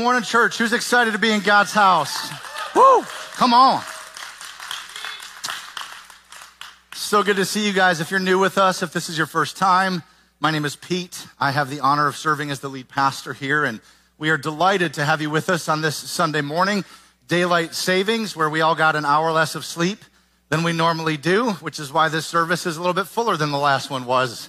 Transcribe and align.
Morning, 0.00 0.22
church. 0.22 0.56
Who's 0.56 0.72
excited 0.72 1.12
to 1.12 1.18
be 1.18 1.30
in 1.30 1.42
God's 1.42 1.72
house? 1.72 2.30
Woo! 2.74 3.04
Come 3.34 3.52
on. 3.52 3.82
So 6.94 7.22
good 7.22 7.36
to 7.36 7.44
see 7.44 7.66
you 7.66 7.74
guys. 7.74 8.00
If 8.00 8.10
you're 8.10 8.18
new 8.18 8.38
with 8.38 8.56
us, 8.56 8.82
if 8.82 8.94
this 8.94 9.10
is 9.10 9.18
your 9.18 9.26
first 9.26 9.58
time, 9.58 10.02
my 10.40 10.50
name 10.50 10.64
is 10.64 10.74
Pete. 10.74 11.26
I 11.38 11.50
have 11.50 11.68
the 11.68 11.80
honor 11.80 12.06
of 12.06 12.16
serving 12.16 12.50
as 12.50 12.60
the 12.60 12.70
lead 12.70 12.88
pastor 12.88 13.34
here, 13.34 13.62
and 13.62 13.78
we 14.16 14.30
are 14.30 14.38
delighted 14.38 14.94
to 14.94 15.04
have 15.04 15.20
you 15.20 15.28
with 15.28 15.50
us 15.50 15.68
on 15.68 15.82
this 15.82 15.96
Sunday 15.96 16.40
morning, 16.40 16.86
daylight 17.28 17.74
savings, 17.74 18.34
where 18.34 18.48
we 18.48 18.62
all 18.62 18.74
got 18.74 18.96
an 18.96 19.04
hour 19.04 19.30
less 19.32 19.54
of 19.54 19.66
sleep 19.66 20.02
than 20.48 20.62
we 20.62 20.72
normally 20.72 21.18
do, 21.18 21.50
which 21.60 21.78
is 21.78 21.92
why 21.92 22.08
this 22.08 22.24
service 22.24 22.64
is 22.64 22.78
a 22.78 22.80
little 22.80 22.94
bit 22.94 23.06
fuller 23.06 23.36
than 23.36 23.50
the 23.50 23.58
last 23.58 23.90
one 23.90 24.06
was. 24.06 24.48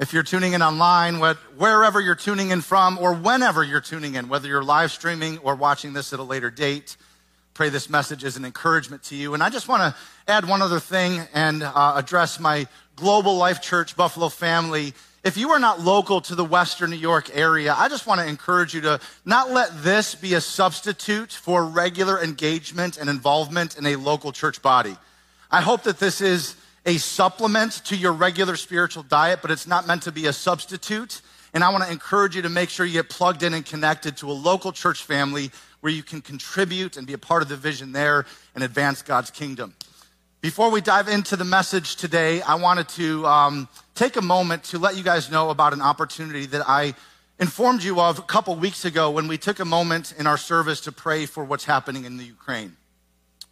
If 0.00 0.12
you're 0.12 0.22
tuning 0.22 0.52
in 0.52 0.62
online, 0.62 1.18
wherever 1.18 2.00
you're 2.00 2.14
tuning 2.14 2.50
in 2.50 2.60
from, 2.60 2.98
or 2.98 3.14
whenever 3.14 3.64
you're 3.64 3.80
tuning 3.80 4.14
in, 4.14 4.28
whether 4.28 4.46
you're 4.46 4.62
live 4.62 4.92
streaming 4.92 5.38
or 5.38 5.56
watching 5.56 5.92
this 5.92 6.12
at 6.12 6.20
a 6.20 6.22
later 6.22 6.52
date, 6.52 6.96
pray 7.52 7.68
this 7.68 7.90
message 7.90 8.22
is 8.22 8.36
an 8.36 8.44
encouragement 8.44 9.02
to 9.02 9.16
you. 9.16 9.34
And 9.34 9.42
I 9.42 9.50
just 9.50 9.66
want 9.66 9.82
to 9.82 10.00
add 10.30 10.48
one 10.48 10.62
other 10.62 10.78
thing 10.78 11.22
and 11.34 11.64
uh, 11.64 11.94
address 11.96 12.38
my 12.38 12.68
Global 12.94 13.38
Life 13.38 13.60
Church 13.60 13.96
Buffalo 13.96 14.28
family. 14.28 14.94
If 15.24 15.36
you 15.36 15.50
are 15.50 15.58
not 15.58 15.80
local 15.80 16.20
to 16.20 16.36
the 16.36 16.44
Western 16.44 16.90
New 16.90 16.96
York 16.96 17.36
area, 17.36 17.74
I 17.76 17.88
just 17.88 18.06
want 18.06 18.20
to 18.20 18.26
encourage 18.28 18.74
you 18.74 18.82
to 18.82 19.00
not 19.24 19.50
let 19.50 19.82
this 19.82 20.14
be 20.14 20.34
a 20.34 20.40
substitute 20.40 21.32
for 21.32 21.64
regular 21.64 22.22
engagement 22.22 22.98
and 22.98 23.10
involvement 23.10 23.76
in 23.76 23.84
a 23.84 23.96
local 23.96 24.30
church 24.30 24.62
body. 24.62 24.96
I 25.50 25.60
hope 25.60 25.82
that 25.82 25.98
this 25.98 26.20
is 26.20 26.54
a 26.88 26.96
supplement 26.96 27.84
to 27.84 27.94
your 27.94 28.14
regular 28.14 28.56
spiritual 28.56 29.02
diet, 29.02 29.40
but 29.42 29.50
it's 29.50 29.66
not 29.66 29.86
meant 29.86 30.04
to 30.04 30.10
be 30.10 30.24
a 30.24 30.32
substitute. 30.32 31.20
And 31.52 31.62
I 31.62 31.68
want 31.68 31.84
to 31.84 31.92
encourage 31.92 32.34
you 32.34 32.40
to 32.40 32.48
make 32.48 32.70
sure 32.70 32.86
you 32.86 32.94
get 32.94 33.10
plugged 33.10 33.42
in 33.42 33.52
and 33.52 33.64
connected 33.64 34.16
to 34.16 34.30
a 34.30 34.32
local 34.32 34.72
church 34.72 35.02
family 35.02 35.50
where 35.80 35.92
you 35.92 36.02
can 36.02 36.22
contribute 36.22 36.96
and 36.96 37.06
be 37.06 37.12
a 37.12 37.18
part 37.18 37.42
of 37.42 37.50
the 37.50 37.58
vision 37.58 37.92
there 37.92 38.24
and 38.54 38.64
advance 38.64 39.02
God's 39.02 39.30
kingdom. 39.30 39.74
Before 40.40 40.70
we 40.70 40.80
dive 40.80 41.08
into 41.08 41.36
the 41.36 41.44
message 41.44 41.96
today, 41.96 42.40
I 42.40 42.54
wanted 42.54 42.88
to 42.90 43.26
um, 43.26 43.68
take 43.94 44.16
a 44.16 44.22
moment 44.22 44.64
to 44.64 44.78
let 44.78 44.96
you 44.96 45.02
guys 45.02 45.30
know 45.30 45.50
about 45.50 45.74
an 45.74 45.82
opportunity 45.82 46.46
that 46.46 46.66
I 46.66 46.94
informed 47.38 47.82
you 47.82 48.00
of 48.00 48.18
a 48.18 48.22
couple 48.22 48.56
weeks 48.56 48.86
ago 48.86 49.10
when 49.10 49.28
we 49.28 49.36
took 49.36 49.60
a 49.60 49.66
moment 49.66 50.14
in 50.18 50.26
our 50.26 50.38
service 50.38 50.80
to 50.82 50.92
pray 50.92 51.26
for 51.26 51.44
what's 51.44 51.64
happening 51.66 52.06
in 52.06 52.16
the 52.16 52.24
Ukraine. 52.24 52.78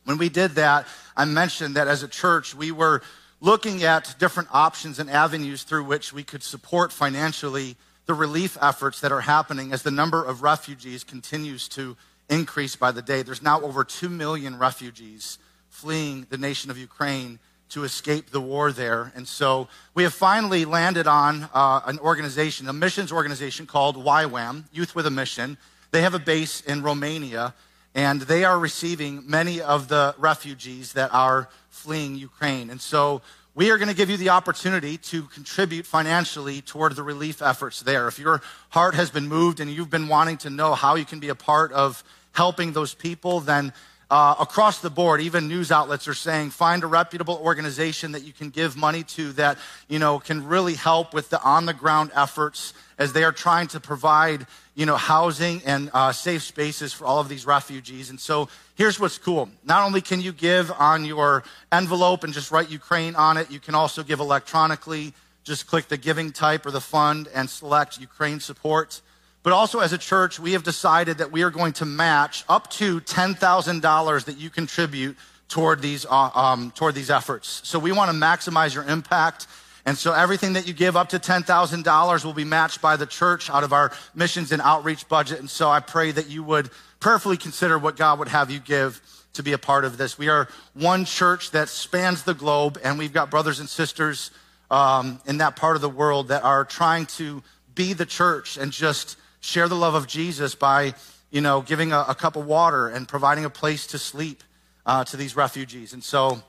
When 0.05 0.17
we 0.17 0.31
did 0.31 0.53
that, 0.53 0.87
I 1.17 1.27
mentioned 1.27 1.75
that 1.77 1.87
as 1.87 2.03
a 2.03 2.09
church, 2.09 2.55
we 2.55 2.71
were 2.71 3.03
looking 3.41 3.83
at 3.83 4.15
different 4.19 4.49
options 4.53 4.99
and 4.99 5.11
avenues 5.11 5.63
through 5.63 5.85
which 5.85 6.13
we 6.13 6.23
could 6.23 6.43
support 6.43 6.93
financially 6.93 7.77
the 8.07 8.15
relief 8.15 8.57
efforts 8.63 9.01
that 9.01 9.13
are 9.13 9.21
happening 9.21 9.73
as 9.73 9.83
the 9.83 9.91
number 9.91 10.25
of 10.25 10.43
refugees 10.43 11.05
continues 11.05 11.69
to 11.69 11.97
increase 12.29 12.77
by 12.77 12.93
the 12.93 13.03
day. 13.03 13.23
There's 13.23 13.43
now 13.43 13.61
over 13.61 13.85
2 13.85 14.09
million 14.09 14.59
refugees 14.59 15.39
fleeing 15.69 16.27
the 16.31 16.39
nation 16.39 16.71
of 16.71 16.79
Ukraine 16.79 17.39
to 17.69 17.85
escape 17.85 18.31
the 18.31 18.41
war 18.41 18.71
there. 18.73 19.13
And 19.17 19.27
so 19.27 19.69
we 19.95 20.05
have 20.05 20.15
finally 20.15 20.65
landed 20.65 21.07
on 21.07 21.49
uh, 21.53 21.81
an 21.85 21.99
organization, 21.99 22.69
a 22.69 22.73
missions 22.73 23.11
organization 23.13 23.67
called 23.67 23.97
YWAM, 23.97 24.65
Youth 24.73 24.95
with 24.95 25.07
a 25.07 25.11
Mission. 25.11 25.59
They 25.91 26.03
have 26.03 26.15
a 26.15 26.21
base 26.21 26.61
in 26.61 26.83
Romania, 26.83 27.55
and 27.97 28.21
they 28.21 28.45
are 28.45 28.59
receiving 28.59 29.25
many 29.27 29.63
of 29.63 29.89
the 29.89 30.15
refugees 30.19 30.93
that 30.93 31.13
are 31.15 31.49
fleeing 31.71 32.15
Ukraine. 32.15 32.69
And 32.69 32.79
so 32.79 33.23
we 33.55 33.71
are 33.71 33.79
going 33.79 33.89
to 33.89 33.95
give 33.95 34.11
you 34.11 34.19
the 34.19 34.29
opportunity 34.29 34.99
to 34.99 35.23
contribute 35.23 35.87
financially 35.87 36.61
toward 36.61 36.95
the 36.95 37.03
relief 37.03 37.41
efforts 37.41 37.81
there. 37.81 38.07
If 38.07 38.19
your 38.19 38.43
heart 38.69 38.95
has 38.97 39.11
been 39.11 39.27
moved 39.27 39.61
and 39.61 39.71
you've 39.71 39.89
been 39.89 40.09
wanting 40.09 40.37
to 40.39 40.51
know 40.51 40.75
how 40.75 40.97
you 40.97 41.07
can 41.07 41.21
be 41.21 41.31
a 41.31 41.35
part 41.35 41.73
of 41.73 42.05
helping 42.33 42.73
those 42.75 42.93
people, 42.93 43.41
then 43.41 43.73
uh, 44.11 44.35
across 44.39 44.81
the 44.81 44.91
board, 44.91 45.23
even 45.23 45.49
news 45.49 45.73
outlets 45.73 46.07
are 46.07 46.15
saying 46.15 46.51
find 46.51 46.85
a 46.85 46.87
reputable 46.87 47.41
organization 47.43 48.13
that 48.13 48.25
you 48.25 48.33
can 48.33 48.51
give 48.51 48.77
money 48.77 49.05
to 49.05 49.33
that 49.33 49.57
you 49.89 49.99
know 49.99 50.19
can 50.21 50.47
really 50.47 50.75
help 50.75 51.15
with 51.15 51.31
the 51.31 51.43
on 51.43 51.65
the 51.65 51.73
ground 51.73 52.13
efforts 52.15 52.75
as 52.99 53.15
they 53.15 53.25
are 53.25 53.33
trying 53.33 53.67
to 53.69 53.81
provide 53.81 54.47
you 54.77 54.87
know 54.87 54.97
housing 54.97 55.61
and 55.65 55.91
uh, 55.93 56.13
safe 56.13 56.43
spaces 56.43 56.93
for 56.93 57.05
all 57.07 57.19
of 57.19 57.29
these 57.29 57.45
refugees. 57.45 58.11
And 58.11 58.21
so 58.21 58.49
here's 58.77 59.01
what's 59.01 59.19
cool: 59.19 59.49
not 59.65 59.85
only 59.85 60.01
can 60.01 60.21
you 60.21 60.33
give 60.33 60.71
on 60.79 61.05
your 61.05 61.43
envelope 61.73 62.23
and 62.23 62.33
just 62.33 62.53
write 62.53 62.71
Ukraine 62.71 63.17
on 63.17 63.37
it, 63.37 63.51
you 63.51 63.59
can 63.59 63.75
also 63.75 64.05
give 64.05 64.21
electronically. 64.21 65.13
Just 65.43 65.67
click 65.69 65.87
the 65.89 65.97
giving 65.97 66.33
type 66.33 66.67
or 66.67 66.73
the 66.73 66.81
fund 66.81 67.29
and 67.33 67.49
select 67.49 68.01
Ukraine 68.01 68.41
support. 68.41 69.01
But 69.45 69.53
also, 69.53 69.79
as 69.79 69.93
a 69.93 69.99
church, 69.99 70.41
we 70.41 70.55
have 70.55 70.65
decided 70.65 71.19
that 71.19 71.31
we 71.31 71.45
are 71.45 71.51
going 71.51 71.73
to 71.75 71.85
match 71.85 72.45
up 72.49 72.69
to 72.71 73.01
$10,000 73.01 74.25
that 74.25 74.37
you 74.39 74.51
contribute 74.51 75.17
toward 75.49 75.81
these, 75.81 76.05
uh, 76.05 76.31
um, 76.35 76.73
toward 76.73 76.97
these 76.97 77.11
efforts. 77.11 77.61
So 77.63 77.79
we 77.79 77.93
want 77.93 78.11
to 78.11 78.17
maximize 78.17 78.75
your 78.75 78.83
impact. 78.83 79.47
And 79.87 79.97
so 79.97 80.13
everything 80.13 80.55
that 80.55 80.67
you 80.67 80.75
give 80.75 80.97
up 80.97 81.11
to 81.11 81.21
$10,000 81.21 82.25
will 82.25 82.33
be 82.33 82.45
matched 82.45 82.83
by 82.83 82.97
the 82.97 83.07
church 83.07 83.49
out 83.49 83.63
of 83.63 83.73
our 83.73 83.93
missions 84.17 84.51
and 84.51 84.61
outreach 84.61 85.09
budget. 85.09 85.39
And 85.39 85.49
so 85.49 85.71
I 85.71 85.79
pray 85.79 86.11
that 86.11 86.29
you 86.29 86.43
would 86.43 86.71
prayerfully 86.99 87.37
consider 87.37 87.79
what 87.79 87.97
God 87.97 88.19
would 88.19 88.27
have 88.27 88.51
you 88.51 88.59
give 88.59 89.01
to 89.35 89.45
be 89.45 89.53
a 89.53 89.59
part 89.59 89.85
of 89.85 89.97
this. 89.97 90.19
We 90.19 90.29
are 90.29 90.49
one 90.75 91.05
church 91.05 91.53
that 91.53 91.69
spans 91.69 92.25
the 92.25 92.35
globe, 92.35 92.81
and 92.83 92.99
we've 92.99 93.13
got 93.13 93.31
brothers 93.31 93.61
and 93.61 93.69
sisters 93.69 94.33
um, 94.73 95.21
in 95.25 95.39
that 95.39 95.55
part 95.55 95.77
of 95.77 95.83
the 95.83 95.89
world 95.89 96.29
that 96.29 96.43
are 96.43 96.65
trying 96.65 97.07
to 97.07 97.45
be 97.77 97.93
the 97.93 98.07
church 98.07 98.57
and 98.57 98.73
just 98.73 99.17
share 99.41 99.69
the 99.69 99.77
love 99.77 99.95
of 99.95 100.09
Jesus 100.09 100.57
by, 100.57 100.95
you 101.31 101.41
know, 101.41 101.61
giving 101.61 101.93
a, 101.93 102.07
a 102.09 102.15
cup 102.17 102.35
of 102.35 102.47
water 102.47 102.89
and 102.89 103.07
providing 103.07 103.45
a 103.45 103.51
place 103.51 103.87
to 103.89 103.99
sleep 103.99 104.43
uh, 104.85 105.05
to 105.05 105.17
these 105.17 105.37
refugees. 105.37 105.93
And 105.93 106.03
so 106.03 106.43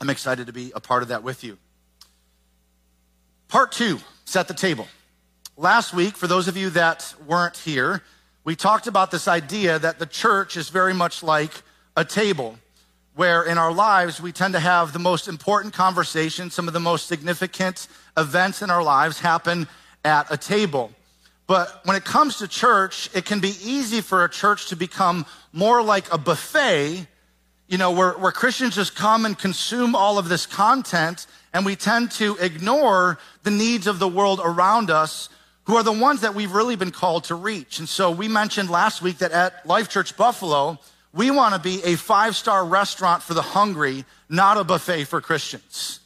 I'm 0.00 0.08
excited 0.08 0.46
to 0.46 0.52
be 0.54 0.72
a 0.74 0.80
part 0.80 1.02
of 1.02 1.08
that 1.08 1.22
with 1.22 1.44
you. 1.44 1.58
Part 3.50 3.72
two, 3.72 3.98
set 4.26 4.46
the 4.46 4.54
table. 4.54 4.86
Last 5.56 5.92
week, 5.92 6.16
for 6.16 6.28
those 6.28 6.46
of 6.46 6.56
you 6.56 6.70
that 6.70 7.12
weren't 7.26 7.56
here, 7.56 8.00
we 8.44 8.54
talked 8.54 8.86
about 8.86 9.10
this 9.10 9.26
idea 9.26 9.76
that 9.76 9.98
the 9.98 10.06
church 10.06 10.56
is 10.56 10.68
very 10.68 10.94
much 10.94 11.20
like 11.24 11.50
a 11.96 12.04
table 12.04 12.56
where 13.16 13.42
in 13.42 13.58
our 13.58 13.72
lives 13.72 14.20
we 14.20 14.30
tend 14.30 14.54
to 14.54 14.60
have 14.60 14.92
the 14.92 15.00
most 15.00 15.26
important 15.26 15.74
conversations, 15.74 16.54
some 16.54 16.68
of 16.68 16.74
the 16.74 16.78
most 16.78 17.08
significant 17.08 17.88
events 18.16 18.62
in 18.62 18.70
our 18.70 18.84
lives 18.84 19.18
happen 19.18 19.66
at 20.04 20.30
a 20.30 20.36
table. 20.36 20.92
But 21.48 21.80
when 21.84 21.96
it 21.96 22.04
comes 22.04 22.38
to 22.38 22.46
church, 22.46 23.10
it 23.16 23.24
can 23.24 23.40
be 23.40 23.54
easy 23.64 24.00
for 24.00 24.22
a 24.24 24.30
church 24.30 24.68
to 24.68 24.76
become 24.76 25.26
more 25.52 25.82
like 25.82 26.12
a 26.14 26.18
buffet, 26.18 27.04
you 27.66 27.78
know, 27.78 27.90
where, 27.90 28.12
where 28.12 28.30
Christians 28.30 28.76
just 28.76 28.94
come 28.94 29.24
and 29.24 29.36
consume 29.36 29.96
all 29.96 30.18
of 30.18 30.28
this 30.28 30.46
content, 30.46 31.26
and 31.52 31.66
we 31.66 31.76
tend 31.76 32.10
to 32.12 32.36
ignore 32.36 33.18
the 33.42 33.50
needs 33.50 33.86
of 33.86 33.98
the 33.98 34.08
world 34.08 34.40
around 34.42 34.90
us, 34.90 35.28
who 35.64 35.76
are 35.76 35.82
the 35.82 35.92
ones 35.92 36.20
that 36.22 36.34
we've 36.34 36.52
really 36.52 36.76
been 36.76 36.90
called 36.90 37.24
to 37.24 37.34
reach. 37.34 37.78
And 37.78 37.88
so 37.88 38.10
we 38.10 38.28
mentioned 38.28 38.70
last 38.70 39.02
week 39.02 39.18
that 39.18 39.32
at 39.32 39.66
Life 39.66 39.88
Church 39.88 40.16
Buffalo, 40.16 40.78
we 41.12 41.30
want 41.30 41.54
to 41.54 41.60
be 41.60 41.82
a 41.84 41.96
five 41.96 42.36
star 42.36 42.64
restaurant 42.64 43.22
for 43.22 43.34
the 43.34 43.42
hungry, 43.42 44.04
not 44.28 44.56
a 44.56 44.64
buffet 44.64 45.04
for 45.04 45.20
Christians. 45.20 46.00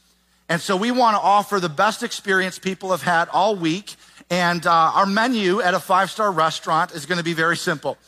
And 0.48 0.60
so 0.60 0.76
we 0.76 0.90
want 0.90 1.16
to 1.16 1.20
offer 1.20 1.60
the 1.60 1.68
best 1.68 2.02
experience 2.02 2.58
people 2.58 2.90
have 2.90 3.02
had 3.02 3.28
all 3.28 3.56
week 3.56 3.94
and 4.30 4.66
uh, 4.66 4.70
our 4.70 5.06
menu 5.06 5.60
at 5.60 5.74
a 5.74 5.80
five 5.80 6.10
star 6.10 6.30
restaurant 6.30 6.92
is 6.92 7.06
going 7.06 7.18
to 7.18 7.24
be 7.24 7.34
very 7.34 7.56
simple. 7.56 7.98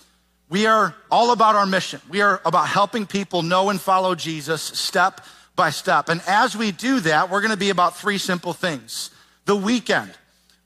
We 0.48 0.66
are 0.66 0.94
all 1.10 1.32
about 1.32 1.56
our 1.56 1.66
mission. 1.66 2.00
We 2.08 2.20
are 2.20 2.40
about 2.44 2.68
helping 2.68 3.06
people 3.06 3.42
know 3.42 3.70
and 3.70 3.80
follow 3.80 4.14
Jesus 4.14 4.62
step 4.62 5.20
by 5.56 5.70
step. 5.70 6.08
And 6.08 6.20
as 6.26 6.56
we 6.56 6.70
do 6.70 7.00
that, 7.00 7.30
we're 7.30 7.40
going 7.40 7.50
to 7.50 7.56
be 7.56 7.70
about 7.70 7.96
three 7.96 8.18
simple 8.18 8.52
things. 8.52 9.10
The 9.46 9.56
weekend, 9.56 10.12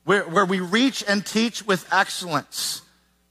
where, 0.05 0.25
where 0.25 0.45
we 0.45 0.61
reach 0.61 1.05
and 1.07 1.25
teach 1.25 1.65
with 1.65 1.87
excellence. 1.93 2.83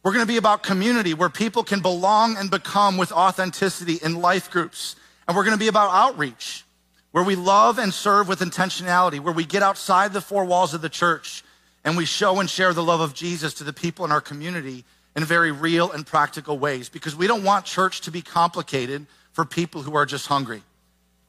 We're 0.02 0.14
going 0.14 0.26
to 0.26 0.32
be 0.32 0.38
about 0.38 0.64
community, 0.64 1.14
where 1.14 1.30
people 1.30 1.64
can 1.64 1.82
belong 1.82 2.38
and 2.38 2.50
become 2.50 2.98
with 2.98 3.12
authenticity 3.12 4.00
in 4.02 4.16
life 4.22 4.50
groups. 4.50 4.96
And 5.28 5.36
we're 5.36 5.44
going 5.44 5.56
to 5.56 5.60
be 5.60 5.68
about 5.68 5.92
outreach, 5.92 6.64
where 7.12 7.24
we 7.24 7.36
love 7.36 7.78
and 7.78 7.94
serve 7.94 8.28
with 8.28 8.40
intentionality, 8.40 9.20
where 9.20 9.34
we 9.34 9.46
get 9.46 9.62
outside 9.62 10.14
the 10.14 10.22
four 10.22 10.46
walls 10.46 10.74
of 10.74 10.82
the 10.82 10.90
church 10.90 11.44
and 11.84 11.98
we 11.98 12.06
show 12.06 12.40
and 12.40 12.50
share 12.50 12.74
the 12.74 12.84
love 12.84 13.02
of 13.02 13.14
Jesus 13.14 13.54
to 13.56 13.64
the 13.64 13.74
people 13.74 14.06
in 14.06 14.12
our 14.12 14.22
community 14.22 14.86
in 15.16 15.24
very 15.24 15.52
real 15.52 15.92
and 15.92 16.06
practical 16.06 16.58
ways 16.58 16.90
because 16.90 17.16
we 17.16 17.28
don't 17.28 17.44
want 17.44 17.66
church 17.66 18.02
to 18.02 18.12
be 18.12 18.22
complicated 18.22 19.06
for 19.32 19.46
people 19.46 19.82
who 19.82 19.96
are 19.96 20.06
just 20.06 20.28
hungry. 20.28 20.62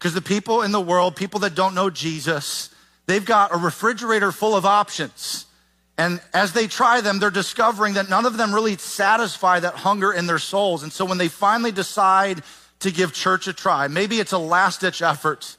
Because 0.00 0.14
the 0.14 0.20
people 0.20 0.62
in 0.62 0.73
the 0.73 0.81
world, 0.81 1.14
people 1.14 1.38
that 1.41 1.55
don't 1.55 1.76
know 1.76 1.91
Jesus, 1.91 2.70
they've 3.06 3.25
got 3.25 3.55
a 3.55 3.58
refrigerator 3.58 4.32
full 4.32 4.56
of 4.56 4.67
options. 4.67 5.47
And 5.97 6.20
as 6.35 6.52
they 6.52 6.67
try 6.67 7.00
them, 7.00 7.20
they're 7.20 7.31
discovering 7.31 7.94
that 7.94 8.08
none 8.08 8.26
of 8.26 8.37
them 8.37 8.52
really 8.52 8.76
satisfy 8.79 9.61
that 9.61 9.75
hunger 9.75 10.12
in 10.12 10.26
their 10.26 10.38
souls. 10.38 10.82
And 10.82 10.93
so 10.93 11.05
when 11.05 11.19
they 11.19 11.29
finally 11.29 11.70
decide 11.70 12.43
to 12.81 12.91
give 12.91 13.12
church 13.12 13.47
a 13.47 13.52
try, 13.52 13.87
maybe 13.87 14.19
it's 14.19 14.32
a 14.32 14.38
last 14.38 14.81
ditch 14.81 15.02
effort 15.02 15.56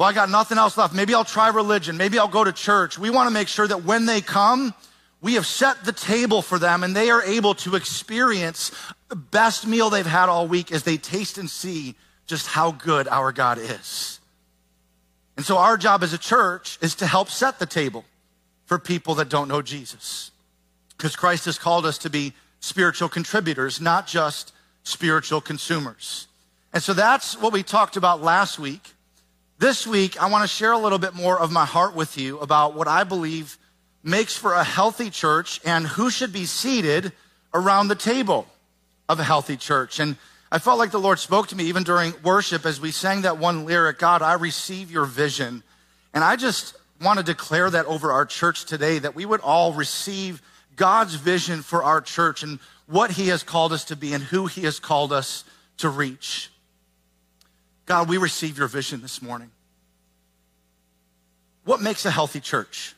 well, 0.00 0.08
I 0.08 0.14
got 0.14 0.30
nothing 0.30 0.56
else 0.56 0.78
left. 0.78 0.94
Maybe 0.94 1.12
I'll 1.12 1.26
try 1.26 1.50
religion. 1.50 1.98
Maybe 1.98 2.18
I'll 2.18 2.26
go 2.26 2.42
to 2.42 2.54
church. 2.54 2.98
We 2.98 3.10
want 3.10 3.26
to 3.26 3.30
make 3.30 3.48
sure 3.48 3.68
that 3.68 3.84
when 3.84 4.06
they 4.06 4.22
come, 4.22 4.72
we 5.20 5.34
have 5.34 5.44
set 5.44 5.84
the 5.84 5.92
table 5.92 6.40
for 6.40 6.58
them 6.58 6.82
and 6.82 6.96
they 6.96 7.10
are 7.10 7.22
able 7.22 7.54
to 7.56 7.76
experience 7.76 8.70
the 9.10 9.16
best 9.16 9.66
meal 9.66 9.90
they've 9.90 10.06
had 10.06 10.30
all 10.30 10.48
week 10.48 10.72
as 10.72 10.84
they 10.84 10.96
taste 10.96 11.36
and 11.36 11.50
see 11.50 11.96
just 12.30 12.46
how 12.46 12.70
good 12.70 13.08
our 13.08 13.32
God 13.32 13.58
is. 13.58 14.20
And 15.36 15.44
so 15.44 15.58
our 15.58 15.76
job 15.76 16.02
as 16.02 16.12
a 16.12 16.18
church 16.18 16.78
is 16.80 16.94
to 16.96 17.06
help 17.06 17.28
set 17.28 17.58
the 17.58 17.66
table 17.66 18.04
for 18.66 18.78
people 18.78 19.16
that 19.16 19.28
don't 19.28 19.48
know 19.48 19.60
Jesus. 19.62 20.30
Because 20.96 21.16
Christ 21.16 21.44
has 21.46 21.58
called 21.58 21.84
us 21.84 21.98
to 21.98 22.10
be 22.10 22.32
spiritual 22.60 23.08
contributors, 23.08 23.80
not 23.80 24.06
just 24.06 24.52
spiritual 24.84 25.40
consumers. 25.40 26.28
And 26.72 26.82
so 26.82 26.94
that's 26.94 27.36
what 27.36 27.52
we 27.52 27.62
talked 27.62 27.96
about 27.96 28.22
last 28.22 28.58
week. 28.58 28.94
This 29.58 29.86
week, 29.86 30.22
I 30.22 30.30
want 30.30 30.42
to 30.42 30.48
share 30.48 30.72
a 30.72 30.78
little 30.78 30.98
bit 30.98 31.14
more 31.14 31.38
of 31.38 31.50
my 31.50 31.64
heart 31.66 31.94
with 31.94 32.16
you 32.16 32.38
about 32.38 32.74
what 32.74 32.86
I 32.86 33.04
believe 33.04 33.58
makes 34.04 34.36
for 34.36 34.54
a 34.54 34.64
healthy 34.64 35.10
church 35.10 35.60
and 35.64 35.86
who 35.86 36.10
should 36.10 36.32
be 36.32 36.46
seated 36.46 37.12
around 37.52 37.88
the 37.88 37.96
table 37.96 38.46
of 39.08 39.18
a 39.18 39.24
healthy 39.24 39.56
church. 39.56 39.98
And 39.98 40.16
I 40.52 40.58
felt 40.58 40.78
like 40.78 40.90
the 40.90 40.98
Lord 40.98 41.18
spoke 41.18 41.48
to 41.48 41.56
me 41.56 41.64
even 41.64 41.84
during 41.84 42.12
worship 42.24 42.66
as 42.66 42.80
we 42.80 42.90
sang 42.90 43.22
that 43.22 43.38
one 43.38 43.64
lyric 43.64 43.98
God, 43.98 44.20
I 44.20 44.34
receive 44.34 44.90
your 44.90 45.04
vision. 45.04 45.62
And 46.12 46.24
I 46.24 46.34
just 46.36 46.74
want 47.00 47.18
to 47.18 47.24
declare 47.24 47.70
that 47.70 47.86
over 47.86 48.10
our 48.10 48.26
church 48.26 48.64
today 48.64 48.98
that 48.98 49.14
we 49.14 49.24
would 49.24 49.40
all 49.40 49.72
receive 49.72 50.42
God's 50.74 51.14
vision 51.14 51.62
for 51.62 51.84
our 51.84 52.00
church 52.00 52.42
and 52.42 52.58
what 52.86 53.12
He 53.12 53.28
has 53.28 53.44
called 53.44 53.72
us 53.72 53.84
to 53.84 53.96
be 53.96 54.12
and 54.12 54.24
who 54.24 54.46
He 54.46 54.62
has 54.62 54.80
called 54.80 55.12
us 55.12 55.44
to 55.78 55.88
reach. 55.88 56.50
God, 57.86 58.08
we 58.08 58.18
receive 58.18 58.58
your 58.58 58.68
vision 58.68 59.02
this 59.02 59.22
morning. 59.22 59.50
What 61.64 61.80
makes 61.80 62.04
a 62.06 62.10
healthy 62.10 62.40
church? 62.40 62.94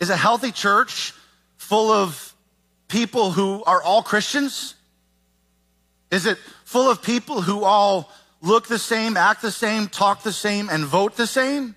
Is 0.00 0.10
a 0.10 0.16
healthy 0.16 0.52
church 0.52 1.12
full 1.56 1.90
of 1.90 2.34
people 2.88 3.30
who 3.30 3.62
are 3.64 3.82
all 3.82 4.02
Christians? 4.02 4.74
Is 6.12 6.26
it 6.26 6.38
full 6.64 6.90
of 6.90 7.02
people 7.02 7.40
who 7.40 7.64
all 7.64 8.12
look 8.42 8.68
the 8.68 8.78
same, 8.78 9.16
act 9.16 9.40
the 9.40 9.50
same, 9.50 9.88
talk 9.88 10.22
the 10.22 10.32
same, 10.32 10.68
and 10.68 10.84
vote 10.84 11.16
the 11.16 11.26
same? 11.26 11.74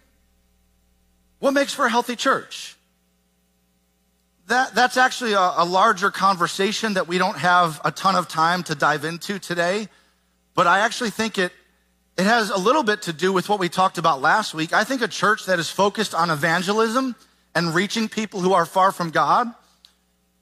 What 1.40 1.52
makes 1.52 1.74
for 1.74 1.86
a 1.86 1.90
healthy 1.90 2.18
church? 2.18 2.76
That, 4.48 4.76
that's 4.76 4.98
actually 4.98 5.34
a, 5.34 5.54
a 5.58 5.66
larger 5.66 6.12
conversation 6.12 6.96
that 6.96 7.08
we 7.08 7.18
don't 7.18 7.38
have 7.38 7.80
a 7.86 7.92
ton 7.92 8.16
of 8.16 8.28
time 8.28 8.62
to 8.64 8.76
dive 8.76 9.06
into 9.06 9.40
today. 9.40 9.88
But 10.54 10.68
I 10.68 10.80
actually 10.80 11.12
think 11.12 11.38
it, 11.38 11.54
it 12.18 12.26
has 12.26 12.50
a 12.50 12.58
little 12.58 12.84
bit 12.84 13.04
to 13.04 13.14
do 13.14 13.32
with 13.32 13.48
what 13.48 13.60
we 13.60 13.70
talked 13.70 13.98
about 13.98 14.22
last 14.22 14.54
week. 14.54 14.74
I 14.74 14.84
think 14.84 15.02
a 15.02 15.08
church 15.08 15.46
that 15.46 15.60
is 15.60 15.70
focused 15.70 16.14
on 16.14 16.30
evangelism 16.30 17.16
and 17.56 17.74
reaching 17.74 18.10
people 18.10 18.42
who 18.42 18.52
are 18.52 18.66
far 18.66 18.92
from 18.92 19.12
God, 19.12 19.48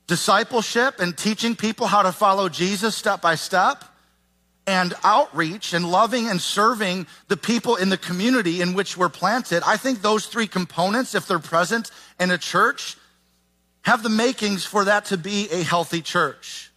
discipleship 0.07 0.99
and 0.99 1.17
teaching 1.17 1.55
people 1.55 1.87
how 1.87 2.01
to 2.03 2.11
follow 2.11 2.49
Jesus 2.49 2.95
step 2.95 3.21
by 3.21 3.35
step, 3.35 3.83
and 4.65 4.93
outreach 5.03 5.73
and 5.73 5.91
loving 5.91 6.29
and 6.29 6.41
serving 6.41 7.05
the 7.27 7.35
people 7.35 7.75
in 7.75 7.89
the 7.89 7.97
community 7.97 8.61
in 8.61 8.73
which 8.73 8.95
we're 8.95 9.09
planted. 9.09 9.61
I 9.65 9.75
think 9.75 10.01
those 10.01 10.25
three 10.25 10.47
components, 10.47 11.15
if 11.15 11.27
they're 11.27 11.39
present 11.39 11.91
in 12.19 12.31
a 12.31 12.37
church, 12.37 12.95
have 13.81 14.03
the 14.03 14.09
makings 14.09 14.63
for 14.63 14.85
that 14.85 15.05
to 15.05 15.17
be 15.17 15.49
a 15.51 15.63
healthy 15.63 16.01
church. 16.01 16.71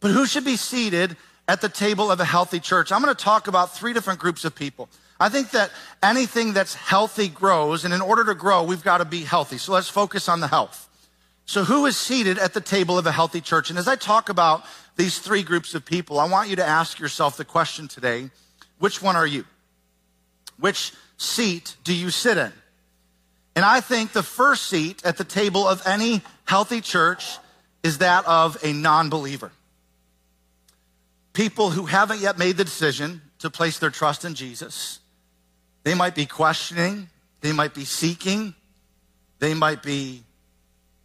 But 0.00 0.10
who 0.10 0.26
should 0.26 0.44
be 0.44 0.56
seated 0.56 1.16
at 1.48 1.60
the 1.60 1.68
table 1.68 2.10
of 2.10 2.20
a 2.20 2.24
healthy 2.24 2.60
church. 2.60 2.92
I'm 2.92 3.02
going 3.02 3.14
to 3.14 3.24
talk 3.24 3.48
about 3.48 3.74
three 3.74 3.92
different 3.92 4.20
groups 4.20 4.44
of 4.44 4.54
people. 4.54 4.88
I 5.18 5.28
think 5.28 5.50
that 5.50 5.70
anything 6.02 6.52
that's 6.52 6.74
healthy 6.74 7.28
grows, 7.28 7.84
and 7.84 7.92
in 7.92 8.00
order 8.00 8.24
to 8.24 8.34
grow, 8.34 8.64
we've 8.64 8.82
got 8.82 8.98
to 8.98 9.04
be 9.04 9.22
healthy. 9.22 9.58
So 9.58 9.72
let's 9.72 9.88
focus 9.88 10.28
on 10.28 10.40
the 10.40 10.48
health. 10.48 10.88
So, 11.52 11.64
who 11.64 11.84
is 11.84 11.98
seated 11.98 12.38
at 12.38 12.54
the 12.54 12.62
table 12.62 12.96
of 12.96 13.04
a 13.04 13.12
healthy 13.12 13.42
church? 13.42 13.68
And 13.68 13.78
as 13.78 13.86
I 13.86 13.94
talk 13.94 14.30
about 14.30 14.64
these 14.96 15.18
three 15.18 15.42
groups 15.42 15.74
of 15.74 15.84
people, 15.84 16.18
I 16.18 16.26
want 16.26 16.48
you 16.48 16.56
to 16.56 16.64
ask 16.64 16.98
yourself 16.98 17.36
the 17.36 17.44
question 17.44 17.88
today 17.88 18.30
which 18.78 19.02
one 19.02 19.16
are 19.16 19.26
you? 19.26 19.44
Which 20.58 20.94
seat 21.18 21.76
do 21.84 21.92
you 21.92 22.08
sit 22.08 22.38
in? 22.38 22.54
And 23.54 23.66
I 23.66 23.82
think 23.82 24.12
the 24.12 24.22
first 24.22 24.64
seat 24.64 25.04
at 25.04 25.18
the 25.18 25.24
table 25.24 25.68
of 25.68 25.86
any 25.86 26.22
healthy 26.46 26.80
church 26.80 27.36
is 27.82 27.98
that 27.98 28.24
of 28.24 28.56
a 28.64 28.72
non 28.72 29.10
believer 29.10 29.52
people 31.34 31.68
who 31.68 31.84
haven't 31.84 32.20
yet 32.20 32.38
made 32.38 32.56
the 32.56 32.64
decision 32.64 33.20
to 33.40 33.50
place 33.50 33.78
their 33.78 33.90
trust 33.90 34.24
in 34.24 34.34
Jesus. 34.34 35.00
They 35.82 35.92
might 35.92 36.14
be 36.14 36.24
questioning, 36.24 37.10
they 37.42 37.52
might 37.52 37.74
be 37.74 37.84
seeking, 37.84 38.54
they 39.38 39.52
might 39.52 39.82
be 39.82 40.22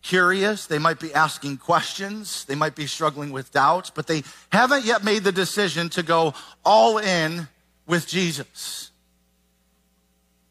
curious, 0.08 0.68
they 0.68 0.80
might 0.80 1.02
be 1.02 1.14
asking 1.14 1.58
questions, 1.58 2.46
they 2.46 2.56
might 2.56 2.76
be 2.76 2.88
struggling 2.88 3.32
with 3.32 3.52
doubts, 3.52 3.90
but 3.90 4.08
they 4.08 4.24
haven't 4.54 4.86
yet 4.86 5.04
made 5.04 5.26
the 5.26 5.34
decision 5.34 5.90
to 5.90 6.02
go 6.02 6.34
all 6.64 6.98
in 6.98 7.48
with 7.86 8.08
Jesus. 8.08 8.92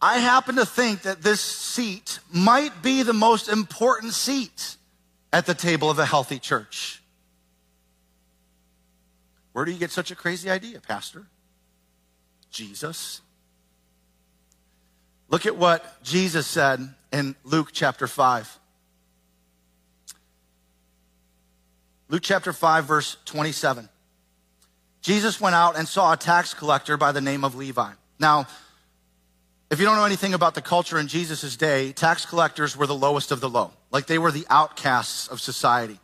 I 0.01 0.19
happen 0.19 0.57
to 0.57 0.67
think 0.67 1.03
that 1.03 1.23
this 1.23 1.41
seat 1.41 2.19
might 2.31 2.83
be 2.83 3.03
the 3.03 3.15
most 3.15 3.49
important 3.49 4.13
seat 4.13 4.77
at 5.33 5.47
the 5.47 5.55
table 5.55 5.91
of 5.91 5.99
a 5.99 6.05
healthy 6.05 6.39
church. 6.39 7.03
Where 9.53 9.65
do 9.65 9.73
you 9.73 9.79
get 9.79 9.91
such 9.91 10.11
a 10.11 10.15
crazy 10.15 10.51
idea, 10.51 10.81
Pastor? 10.81 11.25
Jesus. 12.51 13.23
Look 15.31 15.47
at 15.47 15.57
what 15.57 16.03
Jesus 16.03 16.47
said 16.47 16.95
in 17.11 17.35
Luke 17.43 17.71
chapter 17.73 18.07
5. 18.07 18.59
Luke 22.09 22.23
chapter 22.23 22.53
5, 22.53 22.85
verse 22.85 23.17
27. 23.25 23.89
Jesus 25.03 25.41
went 25.41 25.55
out 25.55 25.77
and 25.77 25.87
saw 25.87 26.13
a 26.13 26.17
tax 26.17 26.55
collector 26.55 26.97
by 26.97 27.13
the 27.13 27.21
name 27.21 27.45
of 27.45 27.55
Levi. 27.55 27.91
Now, 28.19 28.47
if 29.71 29.81
you 29.81 29.87
don't 29.87 29.97
know 29.97 30.05
anything 30.05 30.35
about 30.35 30.55
the 30.55 30.63
culture 30.63 30.99
in 30.99 31.09
Jesus' 31.09 31.57
day, 31.57 31.93
tax 31.93 32.25
collectors 32.25 32.77
were 32.77 32.87
the 32.87 32.95
lowest 32.95 33.33
of 33.33 33.41
the 33.41 33.49
low. 33.49 33.73
Like 33.91 34.07
they 34.07 34.19
were 34.19 34.31
the 34.31 34.47
outcasts 34.49 35.29
of 35.29 35.41
society. 35.41 35.99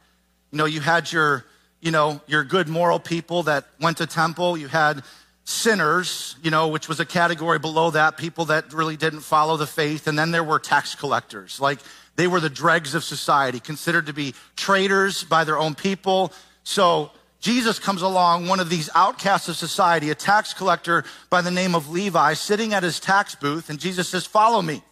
You 0.51 0.59
know, 0.59 0.65
you 0.65 0.81
had 0.81 1.11
your 1.13 1.45
you 1.83 1.91
know, 1.91 2.21
your 2.29 2.45
good 2.45 2.69
moral 2.69 3.01
people 3.01 3.43
that 3.43 3.67
went 3.81 3.99
to 3.99 4.07
temple. 4.07 4.57
You 4.57 4.69
had 4.69 5.03
sinners, 5.45 6.37
you 6.43 6.51
know, 6.51 6.69
which 6.69 6.89
was 6.89 7.01
a 7.01 7.05
category 7.05 7.59
below 7.59 7.91
that, 7.91 8.17
people 8.17 8.47
that 8.47 8.73
really 8.73 8.97
didn't 8.97 9.21
follow 9.21 9.57
the 9.57 9.67
faith. 9.67 10.07
And 10.07 10.17
then 10.17 10.31
there 10.31 10.45
were 10.45 10.61
tax 10.61 10.95
collectors. 10.95 11.61
Like 11.61 11.81
they 12.17 12.27
were 12.27 12.41
the 12.41 12.51
dregs 12.51 12.95
of 12.95 13.05
society, 13.05 13.61
considered 13.61 14.07
to 14.07 14.13
be 14.13 14.35
traitors 14.57 15.25
by 15.25 15.45
their 15.45 15.59
own 15.59 15.75
people. 15.75 16.33
So 16.63 17.11
Jesus 17.41 17.79
comes 17.79 18.03
along, 18.03 18.47
one 18.47 18.61
of 18.61 18.69
these 18.69 18.91
outcasts 18.95 19.49
of 19.49 19.57
society, 19.57 20.11
a 20.11 20.15
tax 20.15 20.55
collector 20.55 21.05
by 21.31 21.43
the 21.43 21.51
name 21.51 21.75
of 21.75 21.91
Levi, 21.91 22.35
sitting 22.35 22.75
at 22.75 22.83
his 22.83 23.01
tax 23.01 23.35
booth. 23.35 23.71
And 23.71 23.81
Jesus 23.81 24.09
says, 24.09 24.27
follow 24.27 24.63
me. 24.63 24.83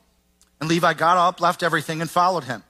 And 0.60 0.68
Levi 0.68 0.94
got 0.94 1.16
up, 1.16 1.40
left 1.40 1.62
everything 1.62 2.00
and 2.00 2.10
followed 2.10 2.44
him. 2.44 2.62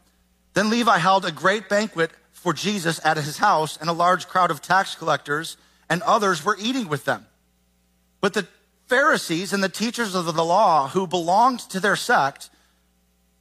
Then 0.55 0.69
Levi 0.69 0.99
held 0.99 1.25
a 1.25 1.33
great 1.33 1.69
banquet 1.69 2.11
for 2.33 2.53
Jesus 2.53 3.01
at 3.05 3.17
his 3.17 3.39
house, 3.39 3.77
and 3.77 3.89
a 3.89 3.95
large 3.95 4.27
crowd 4.27 4.51
of 4.51 4.63
tax 4.63 4.95
collectors 4.95 5.57
and 5.89 6.03
others 6.03 6.45
were 6.45 6.57
eating 6.61 6.89
with 6.89 7.05
them. 7.05 7.27
But 8.21 8.35
the 8.35 8.47
Pharisees 8.87 9.53
and 9.53 9.63
the 9.63 9.69
teachers 9.69 10.15
of 10.15 10.25
the 10.27 10.45
law 10.45 10.89
who 10.89 11.07
belonged 11.07 11.61
to 11.71 11.81
their 11.81 11.97
sect 11.97 12.51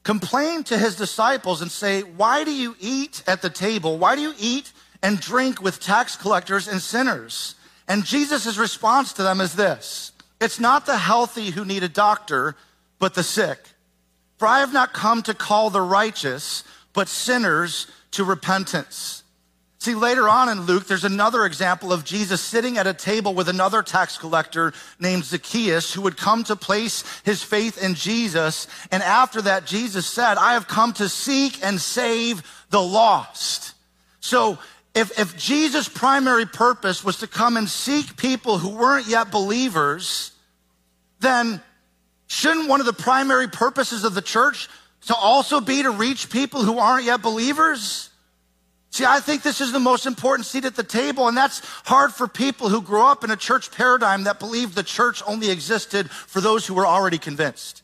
complained 0.03 0.65
to 0.67 0.77
his 0.77 0.95
disciples 0.95 1.61
and 1.61 1.71
say, 1.71 2.01
Why 2.01 2.43
do 2.43 2.53
you 2.53 2.75
eat 2.79 3.23
at 3.27 3.41
the 3.41 3.49
table? 3.49 3.97
Why 3.97 4.15
do 4.15 4.21
you 4.21 4.33
eat 4.39 4.71
and 5.01 5.19
drink 5.19 5.61
with 5.61 5.79
tax 5.79 6.15
collectors 6.15 6.67
and 6.67 6.81
sinners? 6.81 7.55
And 7.87 8.05
Jesus' 8.05 8.57
response 8.57 9.13
to 9.13 9.23
them 9.23 9.41
is 9.41 9.55
this 9.55 10.11
It's 10.39 10.59
not 10.59 10.85
the 10.85 10.97
healthy 10.97 11.51
who 11.51 11.65
need 11.65 11.83
a 11.83 11.89
doctor, 11.89 12.55
but 12.99 13.13
the 13.15 13.23
sick. 13.23 13.59
For 14.37 14.47
I 14.47 14.59
have 14.59 14.71
not 14.71 14.93
come 14.93 15.21
to 15.23 15.33
call 15.33 15.69
the 15.69 15.81
righteous, 15.81 16.63
but 16.93 17.09
sinners 17.09 17.87
to 18.11 18.23
repentance. 18.23 19.23
See, 19.81 19.95
later 19.95 20.27
on 20.27 20.49
in 20.49 20.63
Luke, 20.63 20.87
there's 20.87 21.05
another 21.05 21.45
example 21.45 21.93
of 21.93 22.03
Jesus 22.03 22.41
sitting 22.41 22.77
at 22.77 22.85
a 22.85 22.93
table 22.93 23.33
with 23.33 23.47
another 23.47 23.81
tax 23.81 24.17
collector 24.17 24.73
named 24.99 25.23
Zacchaeus 25.23 25.93
who 25.93 26.01
would 26.01 26.17
come 26.17 26.43
to 26.45 26.57
place 26.57 27.05
his 27.23 27.41
faith 27.41 27.81
in 27.81 27.95
Jesus. 27.95 28.67
And 28.91 29.01
after 29.01 29.41
that, 29.43 29.65
Jesus 29.65 30.05
said, 30.05 30.37
I 30.37 30.53
have 30.53 30.67
come 30.67 30.91
to 30.93 31.07
seek 31.07 31.63
and 31.63 31.79
save 31.79 32.43
the 32.71 32.81
lost. 32.81 33.73
So 34.19 34.59
if, 34.93 35.17
if 35.17 35.37
Jesus' 35.37 35.87
primary 35.87 36.45
purpose 36.45 37.01
was 37.01 37.19
to 37.19 37.27
come 37.27 37.55
and 37.55 37.69
seek 37.69 38.17
people 38.17 38.57
who 38.57 38.75
weren't 38.75 39.07
yet 39.07 39.31
believers, 39.31 40.33
then 41.21 41.61
shouldn't 42.27 42.67
one 42.67 42.81
of 42.81 42.85
the 42.85 42.91
primary 42.91 43.47
purposes 43.47 44.03
of 44.03 44.13
the 44.13 44.21
church 44.21 44.67
to 45.05 45.15
also 45.15 45.61
be 45.61 45.83
to 45.83 45.91
reach 45.91 46.29
people 46.29 46.63
who 46.63 46.79
aren't 46.79 47.05
yet 47.05 47.21
believers? 47.21 48.09
See, 48.91 49.05
I 49.05 49.19
think 49.19 49.43
this 49.43 49.61
is 49.61 49.71
the 49.71 49.79
most 49.79 50.05
important 50.05 50.45
seat 50.47 50.65
at 50.65 50.75
the 50.75 50.83
table, 50.83 51.27
and 51.27 51.37
that's 51.37 51.59
hard 51.85 52.11
for 52.11 52.27
people 52.27 52.69
who 52.69 52.81
grew 52.81 53.05
up 53.05 53.23
in 53.23 53.29
a 53.29 53.35
church 53.35 53.71
paradigm 53.71 54.23
that 54.23 54.39
believed 54.39 54.75
the 54.75 54.83
church 54.83 55.21
only 55.27 55.51
existed 55.51 56.09
for 56.09 56.41
those 56.41 56.65
who 56.65 56.73
were 56.73 56.87
already 56.87 57.19
convinced. 57.19 57.83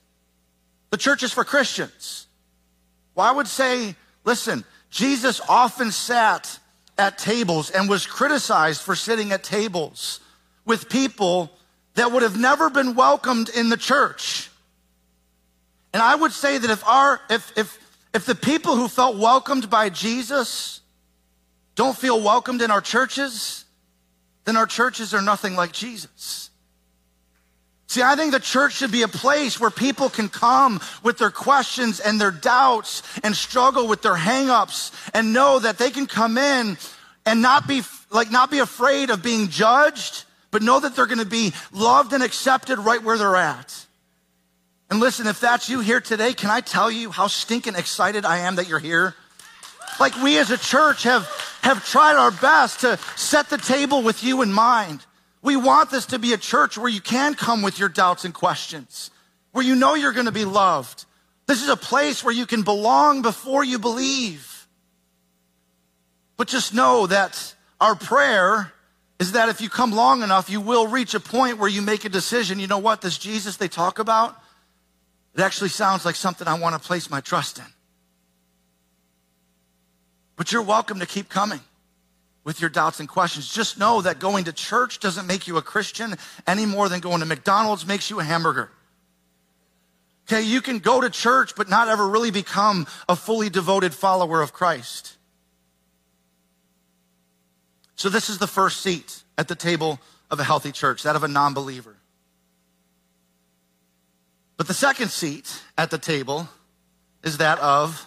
The 0.90 0.98
church 0.98 1.22
is 1.22 1.32
for 1.32 1.44
Christians. 1.44 2.26
Well, 3.14 3.28
I 3.28 3.32
would 3.32 3.48
say 3.48 3.96
Listen, 4.26 4.66
Jesus 4.90 5.40
often 5.48 5.92
sat 5.92 6.60
at 6.98 7.18
tables 7.18 7.70
and 7.70 7.88
was 7.88 8.08
criticized 8.08 8.82
for 8.82 8.96
sitting 8.96 9.32
at 9.32 9.44
tables 9.44 10.20
with 10.66 10.90
people 10.90 11.52
that 11.94 12.12
would 12.12 12.24
have 12.24 12.38
never 12.38 12.70
been 12.70 12.96
welcomed 12.96 13.50
in 13.50 13.70
the 13.70 13.78
church. 13.78 14.50
And 15.94 16.02
I 16.02 16.16
would 16.16 16.34
say 16.34 16.58
that 16.58 16.70
if 16.70 16.86
our, 16.86 17.22
if, 17.30 17.58
if, 17.58 17.80
if 18.14 18.26
the 18.26 18.36
people 18.36 18.76
who 18.76 18.88
felt 18.88 19.18
welcomed 19.18 19.70
by 19.70 19.90
Jesus 19.90 20.82
don't 21.76 21.98
feel 21.98 22.22
welcomed 22.22 22.62
in 22.62 22.72
our 22.72 22.82
churches, 22.82 23.66
then 24.46 24.58
our 24.58 24.66
churches 24.66 25.14
are 25.14 25.22
nothing 25.22 25.56
like 25.56 25.72
Jesus. 25.72 26.50
See, 27.88 28.02
I 28.02 28.16
think 28.16 28.32
the 28.32 28.40
church 28.40 28.74
should 28.74 28.92
be 28.92 29.04
a 29.04 29.08
place 29.08 29.60
where 29.60 29.70
people 29.70 30.10
can 30.10 30.28
come 30.28 30.82
with 31.04 31.18
their 31.18 31.30
questions 31.30 32.00
and 32.00 32.20
their 32.20 32.32
doubts 32.32 33.04
and 33.24 33.36
struggle 33.36 33.88
with 33.88 34.02
their 34.02 34.16
hangups 34.16 34.92
and 35.14 35.34
know 35.34 35.60
that 35.60 35.78
they 35.78 35.92
can 35.92 36.08
come 36.08 36.38
in 36.38 36.78
and 37.26 37.42
not 37.42 37.68
be 37.68 37.84
like 38.12 38.32
not 38.32 38.50
be 38.50 38.60
afraid 38.60 39.10
of 39.10 39.22
being 39.22 39.50
judged, 39.50 40.24
but 40.52 40.62
know 40.62 40.80
that 40.80 40.96
they're 40.96 41.06
going 41.06 41.20
to 41.20 41.26
be 41.26 41.54
loved 41.72 42.14
and 42.14 42.24
accepted 42.24 42.80
right 42.80 43.04
where 43.04 43.18
they're 43.18 43.36
at. 43.36 43.86
And 44.90 45.00
listen, 45.00 45.28
if 45.28 45.40
that's 45.40 45.70
you 45.70 45.80
here 45.80 46.02
today, 46.02 46.34
can 46.34 46.50
I 46.50 46.62
tell 46.62 46.90
you 46.90 47.12
how 47.12 47.28
stinking 47.28 47.76
excited 47.76 48.26
I 48.26 48.40
am 48.40 48.56
that 48.56 48.68
you're 48.68 48.80
here? 48.80 49.16
Like 50.00 50.16
we 50.22 50.38
as 50.38 50.52
a 50.52 50.58
church 50.58 51.04
have, 51.04 51.26
have 51.62 51.86
tried 51.86 52.16
our 52.16 52.32
best 52.32 52.82
to 52.82 52.98
set 53.16 53.50
the 53.50 53.58
table 53.58 54.02
with 54.02 54.24
you 54.24 54.42
in 54.42 54.52
mind. 54.52 55.06
We 55.42 55.56
want 55.56 55.92
this 55.92 56.08
to 56.08 56.20
be 56.20 56.34
a 56.34 56.38
church 56.38 56.78
where 56.78 56.90
you 56.90 57.02
can 57.02 57.36
come 57.36 57.62
with 57.62 57.80
your 57.80 57.90
doubts 57.90 58.26
and 58.26 58.34
questions, 58.34 59.12
where 59.52 59.64
you 59.64 59.76
know 59.76 59.96
you're 59.96 60.12
going 60.12 60.26
to 60.26 60.32
be 60.32 60.46
loved. 60.46 61.06
This 61.48 61.62
is 61.62 61.70
a 61.70 61.78
place 61.78 62.24
where 62.24 62.34
you 62.34 62.46
can 62.46 62.64
belong 62.64 63.22
before 63.22 63.64
you 63.64 63.78
believe. 63.78 64.68
But 66.38 66.48
just 66.48 66.74
know 66.74 67.08
that 67.08 67.56
our 67.80 67.96
prayer 67.96 68.74
is 69.20 69.34
that 69.34 69.50
if 69.50 69.62
you 69.62 69.70
come 69.70 69.92
long 69.92 70.24
enough, 70.24 70.50
you 70.50 70.60
will 70.60 70.88
reach 70.88 71.14
a 71.14 71.20
point 71.20 71.58
where 71.58 71.70
you 71.70 71.82
make 71.82 72.04
a 72.04 72.10
decision. 72.10 72.60
You 72.60 72.68
know 72.68 72.80
what? 72.80 73.02
This 73.02 73.18
Jesus 73.18 73.58
they 73.58 73.68
talk 73.68 74.00
about, 74.00 74.36
it 75.36 75.42
actually 75.42 75.70
sounds 75.70 76.06
like 76.06 76.16
something 76.16 76.48
I 76.48 76.60
want 76.60 76.82
to 76.82 76.86
place 76.86 77.10
my 77.10 77.22
trust 77.22 77.60
in. 77.60 77.66
But 80.36 80.52
you're 80.52 80.62
welcome 80.62 81.00
to 81.00 81.06
keep 81.06 81.30
coming 81.30 81.62
with 82.44 82.62
your 82.62 82.70
doubts 82.70 83.00
and 83.00 83.10
questions. 83.10 83.52
Just 83.52 83.80
know 83.80 84.02
that 84.02 84.20
going 84.20 84.46
to 84.46 84.54
church 84.54 85.00
doesn't 85.00 85.28
make 85.28 85.48
you 85.48 85.58
a 85.58 85.62
Christian 85.62 86.16
any 86.46 86.66
more 86.66 86.90
than 86.90 87.00
going 87.00 87.20
to 87.20 87.26
McDonald's 87.26 87.86
makes 87.86 88.10
you 88.10 88.20
a 88.20 88.24
hamburger. 88.24 88.70
Okay, 90.28 90.42
you 90.42 90.62
can 90.62 90.80
go 90.80 91.02
to 91.02 91.10
church 91.10 91.56
but 91.56 91.70
not 91.70 91.88
ever 91.88 92.08
really 92.08 92.32
become 92.32 92.88
a 93.08 93.16
fully 93.16 93.50
devoted 93.50 93.94
follower 93.94 94.42
of 94.42 94.54
Christ. 94.54 95.18
So, 97.96 98.10
this 98.10 98.30
is 98.30 98.40
the 98.40 98.48
first 98.48 98.82
seat 98.82 99.24
at 99.38 99.48
the 99.48 99.56
table 99.56 100.00
of 100.30 100.40
a 100.40 100.44
healthy 100.44 100.72
church, 100.72 101.04
that 101.04 101.16
of 101.16 101.24
a 101.24 101.28
non 101.28 101.54
believer. 101.54 101.96
But 104.58 104.68
the 104.68 104.74
second 104.74 105.10
seat 105.10 105.62
at 105.78 105.92
the 105.92 105.98
table 105.98 106.50
is 107.24 107.38
that 107.38 107.60
of 107.60 108.06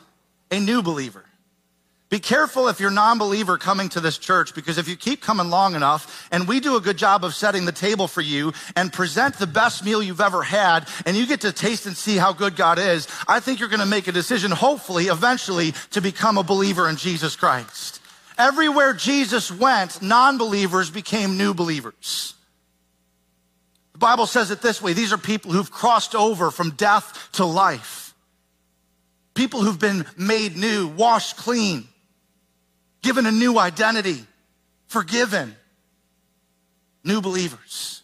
a 0.50 0.58
new 0.58 0.82
believer. 0.82 1.24
Be 2.10 2.20
careful 2.20 2.68
if 2.68 2.80
you're 2.80 2.90
non-believer 2.90 3.58
coming 3.58 3.90
to 3.90 4.00
this 4.00 4.16
church 4.16 4.54
because 4.54 4.78
if 4.78 4.88
you 4.88 4.96
keep 4.96 5.20
coming 5.20 5.50
long 5.50 5.74
enough 5.74 6.26
and 6.32 6.48
we 6.48 6.58
do 6.58 6.76
a 6.76 6.80
good 6.80 6.96
job 6.96 7.22
of 7.22 7.34
setting 7.34 7.66
the 7.66 7.72
table 7.72 8.08
for 8.08 8.22
you 8.22 8.54
and 8.76 8.90
present 8.90 9.36
the 9.36 9.46
best 9.46 9.84
meal 9.84 10.02
you've 10.02 10.20
ever 10.20 10.42
had 10.42 10.88
and 11.04 11.18
you 11.18 11.26
get 11.26 11.42
to 11.42 11.52
taste 11.52 11.84
and 11.84 11.94
see 11.94 12.16
how 12.16 12.32
good 12.32 12.56
God 12.56 12.78
is, 12.78 13.08
I 13.26 13.40
think 13.40 13.60
you're 13.60 13.68
going 13.68 13.80
to 13.80 13.86
make 13.86 14.08
a 14.08 14.12
decision, 14.12 14.50
hopefully, 14.50 15.08
eventually, 15.08 15.72
to 15.90 16.00
become 16.00 16.38
a 16.38 16.42
believer 16.42 16.88
in 16.88 16.96
Jesus 16.96 17.36
Christ. 17.36 18.00
Everywhere 18.38 18.94
Jesus 18.94 19.52
went, 19.52 20.00
non-believers 20.00 20.90
became 20.90 21.36
new 21.36 21.52
believers. 21.52 22.32
The 23.92 23.98
Bible 23.98 24.26
says 24.26 24.50
it 24.50 24.62
this 24.62 24.80
way. 24.80 24.94
These 24.94 25.12
are 25.12 25.18
people 25.18 25.52
who've 25.52 25.70
crossed 25.70 26.14
over 26.14 26.50
from 26.50 26.70
death 26.70 27.28
to 27.32 27.44
life. 27.44 28.14
People 29.34 29.60
who've 29.60 29.78
been 29.78 30.06
made 30.16 30.56
new, 30.56 30.88
washed 30.88 31.36
clean 31.36 31.86
given 33.08 33.24
a 33.24 33.30
new 33.30 33.58
identity, 33.58 34.22
forgiven, 34.88 35.56
new 37.02 37.22
believers. 37.22 38.02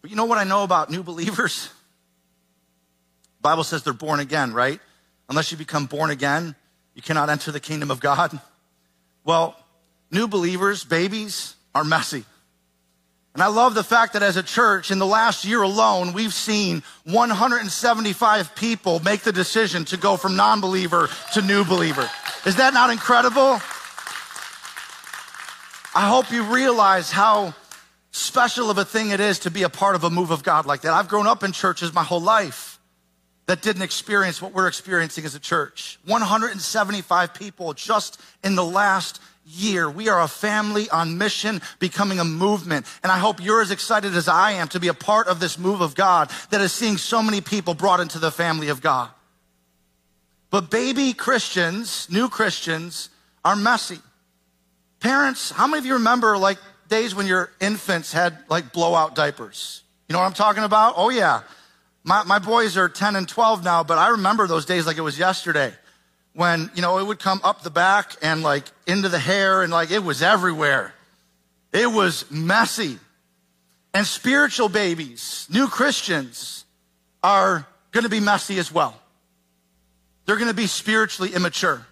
But 0.00 0.08
you 0.08 0.16
know 0.16 0.24
what 0.24 0.38
I 0.38 0.44
know 0.44 0.62
about 0.62 0.88
new 0.88 1.02
believers? 1.02 1.68
The 3.36 3.42
Bible 3.42 3.64
says 3.64 3.82
they're 3.82 3.92
born 3.92 4.18
again, 4.18 4.54
right? 4.54 4.80
Unless 5.28 5.52
you 5.52 5.58
become 5.58 5.84
born 5.84 6.08
again, 6.08 6.54
you 6.94 7.02
cannot 7.02 7.28
enter 7.28 7.52
the 7.52 7.60
kingdom 7.60 7.90
of 7.90 8.00
God. 8.00 8.40
Well, 9.22 9.54
new 10.10 10.26
believers, 10.26 10.84
babies, 10.84 11.54
are 11.74 11.84
messy. 11.84 12.24
And 13.34 13.42
I 13.42 13.46
love 13.46 13.74
the 13.74 13.84
fact 13.84 14.14
that 14.14 14.22
as 14.22 14.36
a 14.36 14.42
church, 14.42 14.90
in 14.90 14.98
the 14.98 15.06
last 15.06 15.44
year 15.44 15.62
alone, 15.62 16.12
we've 16.12 16.34
seen 16.34 16.82
175 17.04 18.54
people 18.56 19.00
make 19.00 19.20
the 19.20 19.32
decision 19.32 19.84
to 19.86 19.96
go 19.96 20.16
from 20.16 20.34
non 20.34 20.60
believer 20.60 21.08
to 21.34 21.42
new 21.42 21.64
believer. 21.64 22.10
Is 22.44 22.56
that 22.56 22.74
not 22.74 22.90
incredible? 22.90 23.60
I 25.92 26.08
hope 26.08 26.32
you 26.32 26.42
realize 26.44 27.10
how 27.10 27.54
special 28.10 28.70
of 28.70 28.78
a 28.78 28.84
thing 28.84 29.10
it 29.10 29.20
is 29.20 29.40
to 29.40 29.50
be 29.50 29.62
a 29.62 29.68
part 29.68 29.94
of 29.94 30.04
a 30.04 30.10
move 30.10 30.30
of 30.30 30.42
God 30.42 30.66
like 30.66 30.80
that. 30.82 30.92
I've 30.92 31.08
grown 31.08 31.26
up 31.26 31.44
in 31.44 31.52
churches 31.52 31.94
my 31.94 32.02
whole 32.02 32.20
life 32.20 32.78
that 33.46 33.62
didn't 33.62 33.82
experience 33.82 34.40
what 34.40 34.52
we're 34.52 34.68
experiencing 34.68 35.24
as 35.24 35.34
a 35.34 35.40
church. 35.40 35.98
175 36.04 37.34
people 37.34 37.74
just 37.74 38.20
in 38.44 38.54
the 38.54 38.64
last 38.64 39.20
year. 39.50 39.90
We 39.90 40.08
are 40.08 40.20
a 40.20 40.28
family 40.28 40.88
on 40.90 41.18
mission, 41.18 41.60
becoming 41.78 42.18
a 42.18 42.24
movement. 42.24 42.86
And 43.02 43.10
I 43.10 43.18
hope 43.18 43.42
you're 43.42 43.62
as 43.62 43.70
excited 43.70 44.14
as 44.14 44.28
I 44.28 44.52
am 44.52 44.68
to 44.68 44.80
be 44.80 44.88
a 44.88 44.94
part 44.94 45.26
of 45.26 45.40
this 45.40 45.58
move 45.58 45.80
of 45.80 45.94
God 45.94 46.30
that 46.50 46.60
is 46.60 46.72
seeing 46.72 46.96
so 46.96 47.22
many 47.22 47.40
people 47.40 47.74
brought 47.74 48.00
into 48.00 48.18
the 48.18 48.30
family 48.30 48.68
of 48.68 48.80
God. 48.80 49.10
But 50.50 50.70
baby 50.70 51.12
Christians, 51.12 52.08
new 52.10 52.28
Christians, 52.28 53.08
are 53.44 53.56
messy. 53.56 53.98
Parents, 55.00 55.50
how 55.50 55.66
many 55.66 55.78
of 55.78 55.86
you 55.86 55.94
remember 55.94 56.36
like 56.36 56.58
days 56.88 57.14
when 57.14 57.26
your 57.26 57.50
infants 57.60 58.12
had 58.12 58.38
like 58.48 58.72
blowout 58.72 59.14
diapers? 59.14 59.82
You 60.08 60.12
know 60.12 60.18
what 60.18 60.26
I'm 60.26 60.34
talking 60.34 60.64
about? 60.64 60.94
Oh, 60.96 61.10
yeah. 61.10 61.42
My, 62.02 62.24
my 62.24 62.38
boys 62.38 62.76
are 62.76 62.88
10 62.88 63.14
and 63.14 63.28
12 63.28 63.62
now, 63.62 63.84
but 63.84 63.96
I 63.98 64.08
remember 64.08 64.46
those 64.46 64.66
days 64.66 64.86
like 64.86 64.96
it 64.98 65.02
was 65.02 65.18
yesterday 65.18 65.72
when, 66.34 66.70
you 66.74 66.82
know, 66.82 66.98
it 66.98 67.06
would 67.06 67.18
come 67.18 67.40
up 67.42 67.62
the 67.62 67.70
back 67.70 68.14
and 68.22 68.42
like 68.42 68.64
into 68.86 69.08
the 69.08 69.18
hair 69.18 69.62
and 69.62 69.72
like 69.72 69.90
it 69.90 70.04
was 70.04 70.22
everywhere. 70.22 70.94
It 71.72 71.90
was 71.90 72.30
messy. 72.30 72.98
And 73.92 74.06
spiritual 74.06 74.68
babies, 74.68 75.46
new 75.50 75.66
Christians, 75.66 76.64
are 77.22 77.66
going 77.90 78.04
to 78.04 78.10
be 78.10 78.20
messy 78.20 78.58
as 78.58 78.72
well. 78.72 79.00
They're 80.24 80.36
going 80.36 80.48
to 80.48 80.54
be 80.54 80.68
spiritually 80.68 81.34
immature. 81.34 81.84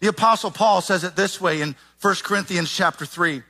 The 0.00 0.08
apostle 0.08 0.50
Paul 0.50 0.80
says 0.80 1.04
it 1.04 1.14
this 1.14 1.40
way 1.40 1.60
in 1.60 1.76
1 2.00 2.14
Corinthians 2.22 2.70
chapter 2.70 3.04
3. 3.04 3.42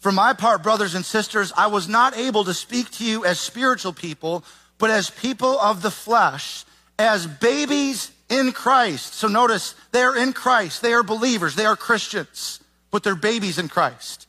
For 0.00 0.12
my 0.12 0.32
part, 0.32 0.62
brothers 0.62 0.94
and 0.94 1.04
sisters, 1.04 1.52
I 1.56 1.68
was 1.68 1.88
not 1.88 2.16
able 2.16 2.44
to 2.44 2.54
speak 2.54 2.90
to 2.92 3.04
you 3.04 3.24
as 3.24 3.40
spiritual 3.40 3.92
people, 3.92 4.44
but 4.78 4.90
as 4.90 5.10
people 5.10 5.58
of 5.60 5.82
the 5.82 5.90
flesh, 5.90 6.64
as 6.98 7.26
babies 7.26 8.12
in 8.28 8.52
Christ. 8.52 9.14
So 9.14 9.28
notice 9.28 9.74
they 9.92 10.02
are 10.02 10.16
in 10.16 10.32
Christ. 10.32 10.82
They 10.82 10.92
are 10.92 11.02
believers. 11.02 11.54
They 11.54 11.66
are 11.66 11.76
Christians, 11.76 12.60
but 12.90 13.02
they're 13.02 13.14
babies 13.14 13.58
in 13.58 13.68
Christ. 13.68 14.26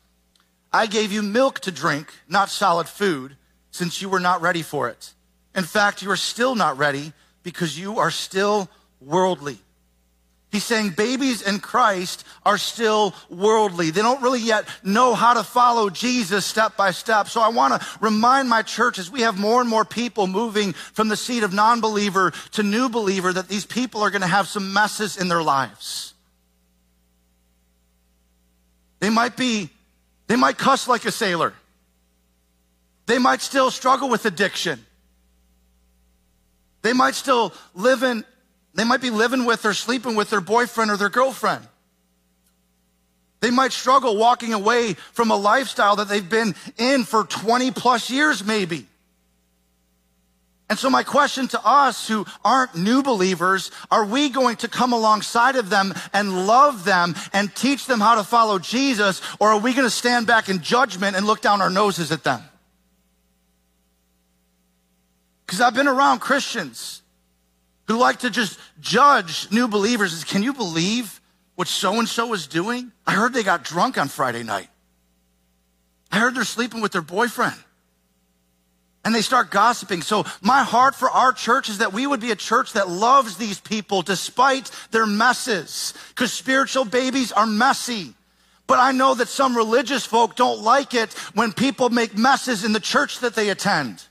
I 0.72 0.86
gave 0.86 1.12
you 1.12 1.22
milk 1.22 1.60
to 1.62 1.72
drink, 1.72 2.14
not 2.28 2.50
solid 2.50 2.88
food, 2.88 3.36
since 3.72 4.02
you 4.02 4.10
were 4.10 4.20
not 4.20 4.42
ready 4.42 4.62
for 4.62 4.90
it. 4.90 5.14
In 5.56 5.64
fact, 5.64 6.02
you 6.02 6.12
are 6.12 6.16
still 6.18 6.56
not 6.56 6.78
ready 6.78 7.14
because 7.44 7.78
you 7.78 8.00
are 8.00 8.12
still 8.12 8.70
worldly. 9.02 9.58
He's 10.52 10.64
saying 10.64 10.92
babies 10.92 11.44
in 11.44 11.60
Christ 11.60 12.26
are 12.44 12.58
still 12.58 13.14
worldly. 13.30 13.92
They 13.92 14.02
don't 14.02 14.22
really 14.24 14.40
yet 14.40 14.68
know 14.84 15.14
how 15.14 15.36
to 15.36 15.44
follow 15.44 15.92
Jesus 15.92 16.44
step 16.44 16.76
by 16.76 16.90
step. 16.90 17.28
So 17.28 17.40
I 17.40 17.50
want 17.50 17.80
to 17.80 17.88
remind 18.02 18.50
my 18.50 18.64
church 18.64 18.98
as 18.98 19.12
we 19.12 19.22
have 19.22 19.38
more 19.38 19.62
and 19.62 19.70
more 19.70 19.86
people 19.86 20.26
moving 20.26 20.74
from 20.74 21.08
the 21.08 21.18
seat 21.18 21.44
of 21.44 21.54
non-believer 21.54 22.34
to 22.54 22.64
new 22.64 22.90
believer 22.90 23.32
that 23.32 23.48
these 23.48 23.66
people 23.66 24.02
are 24.02 24.10
going 24.10 24.22
to 24.22 24.28
have 24.28 24.48
some 24.48 24.74
messes 24.74 25.18
in 25.18 25.28
their 25.28 25.44
lives. 25.44 26.16
They 29.00 29.12
might 29.12 29.38
be, 29.38 29.70
they 30.26 30.36
might 30.36 30.58
cuss 30.58 30.88
like 30.88 31.06
a 31.06 31.12
sailor. 31.12 31.54
They 33.06 33.20
might 33.20 33.42
still 33.42 33.70
struggle 33.70 34.10
with 34.10 34.26
addiction. 34.26 34.84
They 36.82 36.94
might 36.94 37.14
still 37.14 37.54
live 37.76 38.02
in 38.02 38.26
they 38.80 38.86
might 38.86 39.02
be 39.02 39.10
living 39.10 39.44
with 39.44 39.66
or 39.66 39.74
sleeping 39.74 40.16
with 40.16 40.30
their 40.30 40.40
boyfriend 40.40 40.90
or 40.90 40.96
their 40.96 41.10
girlfriend. 41.10 41.68
They 43.42 43.52
might 43.52 43.74
struggle 43.74 44.16
walking 44.16 44.54
away 44.54 44.94
from 44.94 45.32
a 45.32 45.36
lifestyle 45.36 45.98
that 45.98 46.08
they've 46.08 46.30
been 46.30 46.56
in 46.78 47.04
for 47.04 47.26
20 47.26 47.72
plus 47.72 48.10
years, 48.10 48.42
maybe. 48.42 48.86
And 50.70 50.80
so 50.80 50.90
my 50.90 51.04
question 51.04 51.50
to 51.50 51.60
us 51.66 52.08
who 52.08 52.26
aren't 52.46 52.74
new 52.74 53.04
believers, 53.04 53.70
are 53.92 54.06
we 54.06 54.30
going 54.30 54.56
to 54.58 54.70
come 54.70 54.94
alongside 54.94 55.58
of 55.58 55.70
them 55.70 55.94
and 56.14 56.48
love 56.48 56.86
them 56.86 57.16
and 57.34 57.54
teach 57.54 57.86
them 57.86 58.00
how 58.00 58.16
to 58.16 58.24
follow 58.24 58.60
Jesus? 58.60 59.22
Or 59.42 59.50
are 59.50 59.60
we 59.60 59.74
going 59.74 59.88
to 59.88 59.90
stand 59.90 60.26
back 60.26 60.48
in 60.48 60.62
judgment 60.62 61.18
and 61.18 61.28
look 61.28 61.42
down 61.42 61.62
our 61.62 61.70
noses 61.70 62.14
at 62.14 62.24
them? 62.24 62.42
Because 65.46 65.60
I've 65.60 65.74
been 65.74 65.90
around 65.90 66.20
Christians 66.20 67.02
who 67.90 67.98
like 67.98 68.20
to 68.20 68.30
just 68.30 68.60
judge 68.80 69.52
new 69.52 69.68
believers. 69.68 70.14
Is 70.14 70.24
can 70.24 70.44
you 70.44 70.54
believe 70.54 71.20
what 71.56 71.68
so 71.68 72.00
and 72.00 72.08
so 72.08 72.34
is 72.34 72.48
doing? 72.48 72.92
I 73.06 73.14
heard 73.14 73.34
they 73.34 73.44
got 73.44 73.64
drunk 73.64 73.98
on 73.98 74.08
Friday 74.08 74.44
night. 74.44 74.70
I 76.12 76.20
heard 76.20 76.36
they're 76.36 76.44
sleeping 76.44 76.82
with 76.82 76.92
their 76.92 77.02
boyfriend 77.02 77.58
and 79.04 79.16
they 79.16 79.22
start 79.22 79.50
gossiping. 79.50 80.02
So 80.04 80.26
my 80.42 80.64
heart 80.64 80.94
for 80.94 81.10
our 81.10 81.34
church 81.34 81.68
is 81.68 81.80
that 81.80 81.92
we 81.92 82.06
would 82.06 82.20
be 82.20 82.32
a 82.32 82.36
church 82.36 82.74
that 82.74 82.90
loves 82.90 83.38
these 83.38 83.60
people 83.60 84.02
despite 84.02 84.70
their 84.92 85.06
messes, 85.06 85.94
because 86.10 86.32
spiritual 86.32 86.86
babies 86.86 87.32
are 87.32 87.48
messy. 87.48 88.14
But 88.68 88.80
I 88.80 88.92
know 88.92 89.16
that 89.16 89.30
some 89.30 89.58
religious 89.58 90.06
folk 90.06 90.36
don't 90.36 90.62
like 90.62 90.94
it 90.94 91.14
when 91.34 91.54
people 91.54 91.90
make 91.90 92.16
messes 92.16 92.64
in 92.64 92.72
the 92.72 92.80
church 92.80 93.20
that 93.22 93.34
they 93.34 93.50
attend. 93.50 94.04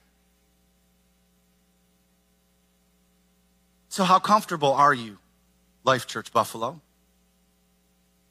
So 3.88 4.04
how 4.04 4.18
comfortable 4.18 4.72
are 4.72 4.94
you, 4.94 5.18
Life 5.84 6.06
Church 6.06 6.32
Buffalo, 6.32 6.80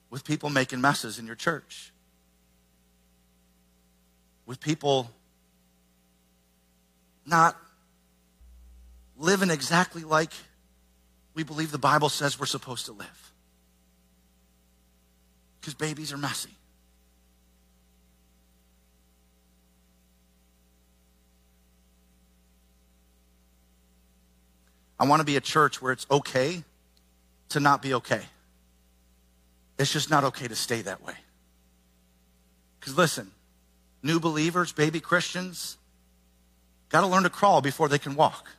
with 0.09 0.23
people 0.23 0.49
making 0.49 0.81
messes 0.81 1.19
in 1.19 1.25
your 1.25 1.35
church? 1.35 1.91
With 4.45 4.59
people 4.59 5.11
not 7.25 7.57
living 9.17 9.49
exactly 9.49 10.03
like 10.03 10.31
we 11.33 11.43
believe 11.43 11.71
the 11.71 11.77
Bible 11.77 12.09
says 12.09 12.39
we're 12.39 12.45
supposed 12.45 12.85
to 12.85 12.93
live. 12.93 13.33
Because 15.59 15.73
babies 15.73 16.13
are 16.13 16.17
messy. 16.17 16.56
I 24.99 25.05
want 25.05 25.19
to 25.19 25.25
be 25.25 25.35
a 25.35 25.41
church 25.41 25.81
where 25.81 25.91
it's 25.91 26.07
okay 26.09 26.63
to 27.49 27.59
not 27.59 27.81
be 27.81 27.93
okay. 27.95 28.21
It's 29.77 29.93
just 29.93 30.09
not 30.09 30.23
okay 30.23 30.47
to 30.47 30.55
stay 30.55 30.81
that 30.81 31.03
way. 31.03 31.13
Because 32.79 32.97
listen, 32.97 33.31
new 34.01 34.19
believers, 34.19 34.71
baby 34.71 34.99
Christians, 34.99 35.77
Got 36.89 37.01
to 37.01 37.07
learn 37.07 37.23
to 37.23 37.29
crawl 37.29 37.61
before 37.61 37.89
they 37.89 37.99
can 37.99 38.15
walk. 38.15 38.49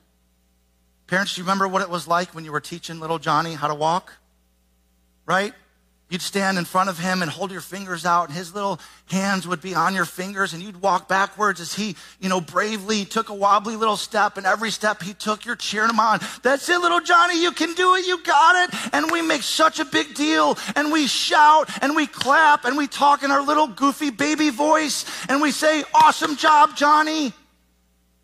Parents, 1.07 1.35
do 1.35 1.40
you 1.40 1.45
remember 1.45 1.66
what 1.66 1.80
it 1.80 1.88
was 1.88 2.07
like 2.07 2.35
when 2.35 2.45
you 2.45 2.52
were 2.52 2.61
teaching 2.61 3.00
little 3.00 3.18
Johnny 3.18 3.54
how 3.54 3.68
to 3.68 3.75
walk? 3.75 4.12
Right? 5.25 5.54
You'd 6.11 6.23
stand 6.23 6.57
in 6.57 6.65
front 6.65 6.88
of 6.88 6.99
him 6.99 7.21
and 7.21 7.31
hold 7.31 7.51
your 7.51 7.61
fingers 7.61 8.07
out, 8.07 8.29
and 8.29 8.37
his 8.37 8.55
little 8.55 8.81
hands 9.11 9.47
would 9.47 9.61
be 9.61 9.75
on 9.75 9.94
your 9.94 10.07
fingers, 10.07 10.55
and 10.55 10.62
you'd 10.62 10.81
walk 10.81 11.07
backwards 11.07 11.61
as 11.61 11.75
he, 11.75 11.97
you 12.18 12.31
know, 12.31 12.40
bravely 12.40 13.05
took 13.05 13.29
a 13.29 13.35
wobbly 13.35 13.77
little 13.77 13.97
step, 13.97 14.38
and 14.38 14.47
every 14.47 14.71
step 14.71 15.03
he 15.03 15.12
took, 15.12 15.44
you're 15.44 15.55
cheering 15.55 15.90
him 15.90 16.01
on. 16.01 16.21
That's 16.42 16.66
it, 16.71 16.81
little 16.81 17.01
Johnny, 17.01 17.42
you 17.42 17.53
can 17.53 17.75
do 17.75 17.94
it, 17.97 18.07
you 18.07 18.23
got 18.23 18.68
it. 18.68 18.94
And 18.94 19.11
we 19.11 19.21
make 19.21 19.42
such 19.42 19.81
a 19.81 19.85
big 19.85 20.14
deal, 20.14 20.57
and 20.77 20.90
we 20.90 21.07
shout, 21.07 21.68
and 21.83 21.94
we 21.94 22.07
clap, 22.07 22.64
and 22.64 22.79
we 22.79 22.87
talk 22.87 23.23
in 23.23 23.31
our 23.31 23.42
little 23.42 23.66
goofy 23.66 24.09
baby 24.09 24.49
voice, 24.49 25.05
and 25.29 25.42
we 25.42 25.51
say, 25.51 25.85
Awesome 25.94 26.37
job, 26.37 26.75
Johnny. 26.75 27.35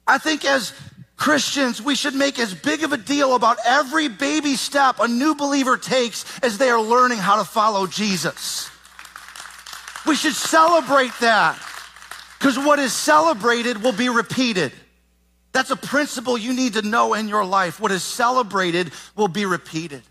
I 0.07 0.17
think 0.19 0.45
as 0.45 0.73
Christians, 1.17 1.81
we 1.81 1.95
should 1.95 2.15
make 2.15 2.39
as 2.39 2.55
big 2.55 2.83
of 2.83 2.93
a 2.93 2.97
deal 2.97 3.35
about 3.35 3.59
every 3.65 4.09
baby 4.09 4.57
step 4.57 4.97
a 5.01 5.09
new 5.09 5.35
believer 5.35 5.77
takes 5.77 6.25
as 6.41 6.59
they 6.59 6.71
are 6.71 6.81
learning 6.81 7.19
how 7.19 7.37
to 7.37 7.45
follow 7.45 7.87
Jesus. 7.87 8.69
We 10.07 10.17
should 10.17 10.35
celebrate 10.35 11.13
that 11.21 11.59
because 12.39 12.59
what 12.59 12.79
is 12.79 12.93
celebrated 12.93 13.83
will 13.83 13.93
be 13.93 14.09
repeated. 14.09 14.73
That's 15.53 15.71
a 15.71 15.77
principle 15.77 16.37
you 16.37 16.53
need 16.53 16.75
to 16.75 16.83
know 16.83 17.15
in 17.15 17.29
your 17.29 17.45
life. 17.45 17.81
What 17.81 17.93
is 17.93 18.03
celebrated 18.03 18.91
will 19.17 19.29
be 19.29 19.47
repeated. 19.47 20.03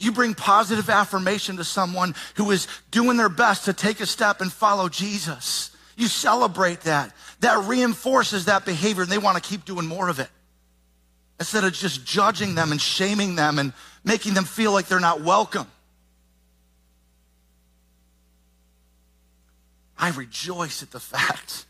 You 0.00 0.10
bring 0.10 0.34
positive 0.34 0.90
affirmation 0.90 1.58
to 1.58 1.64
someone 1.64 2.14
who 2.34 2.50
is 2.50 2.66
doing 2.90 3.16
their 3.18 3.28
best 3.28 3.66
to 3.66 3.72
take 3.72 4.00
a 4.00 4.06
step 4.06 4.40
and 4.40 4.50
follow 4.50 4.88
Jesus. 4.88 5.76
You 5.96 6.08
celebrate 6.08 6.80
that. 6.80 7.14
That 7.42 7.64
reinforces 7.64 8.44
that 8.44 8.64
behavior 8.64 9.02
and 9.02 9.10
they 9.10 9.18
want 9.18 9.36
to 9.36 9.42
keep 9.42 9.64
doing 9.64 9.86
more 9.86 10.08
of 10.08 10.20
it. 10.20 10.28
Instead 11.40 11.64
of 11.64 11.72
just 11.72 12.04
judging 12.04 12.54
them 12.54 12.70
and 12.70 12.80
shaming 12.80 13.34
them 13.34 13.58
and 13.58 13.72
making 14.04 14.34
them 14.34 14.44
feel 14.44 14.70
like 14.72 14.86
they're 14.86 15.00
not 15.00 15.22
welcome. 15.22 15.66
I 19.98 20.10
rejoice 20.10 20.84
at 20.84 20.92
the 20.92 21.00
fact 21.00 21.66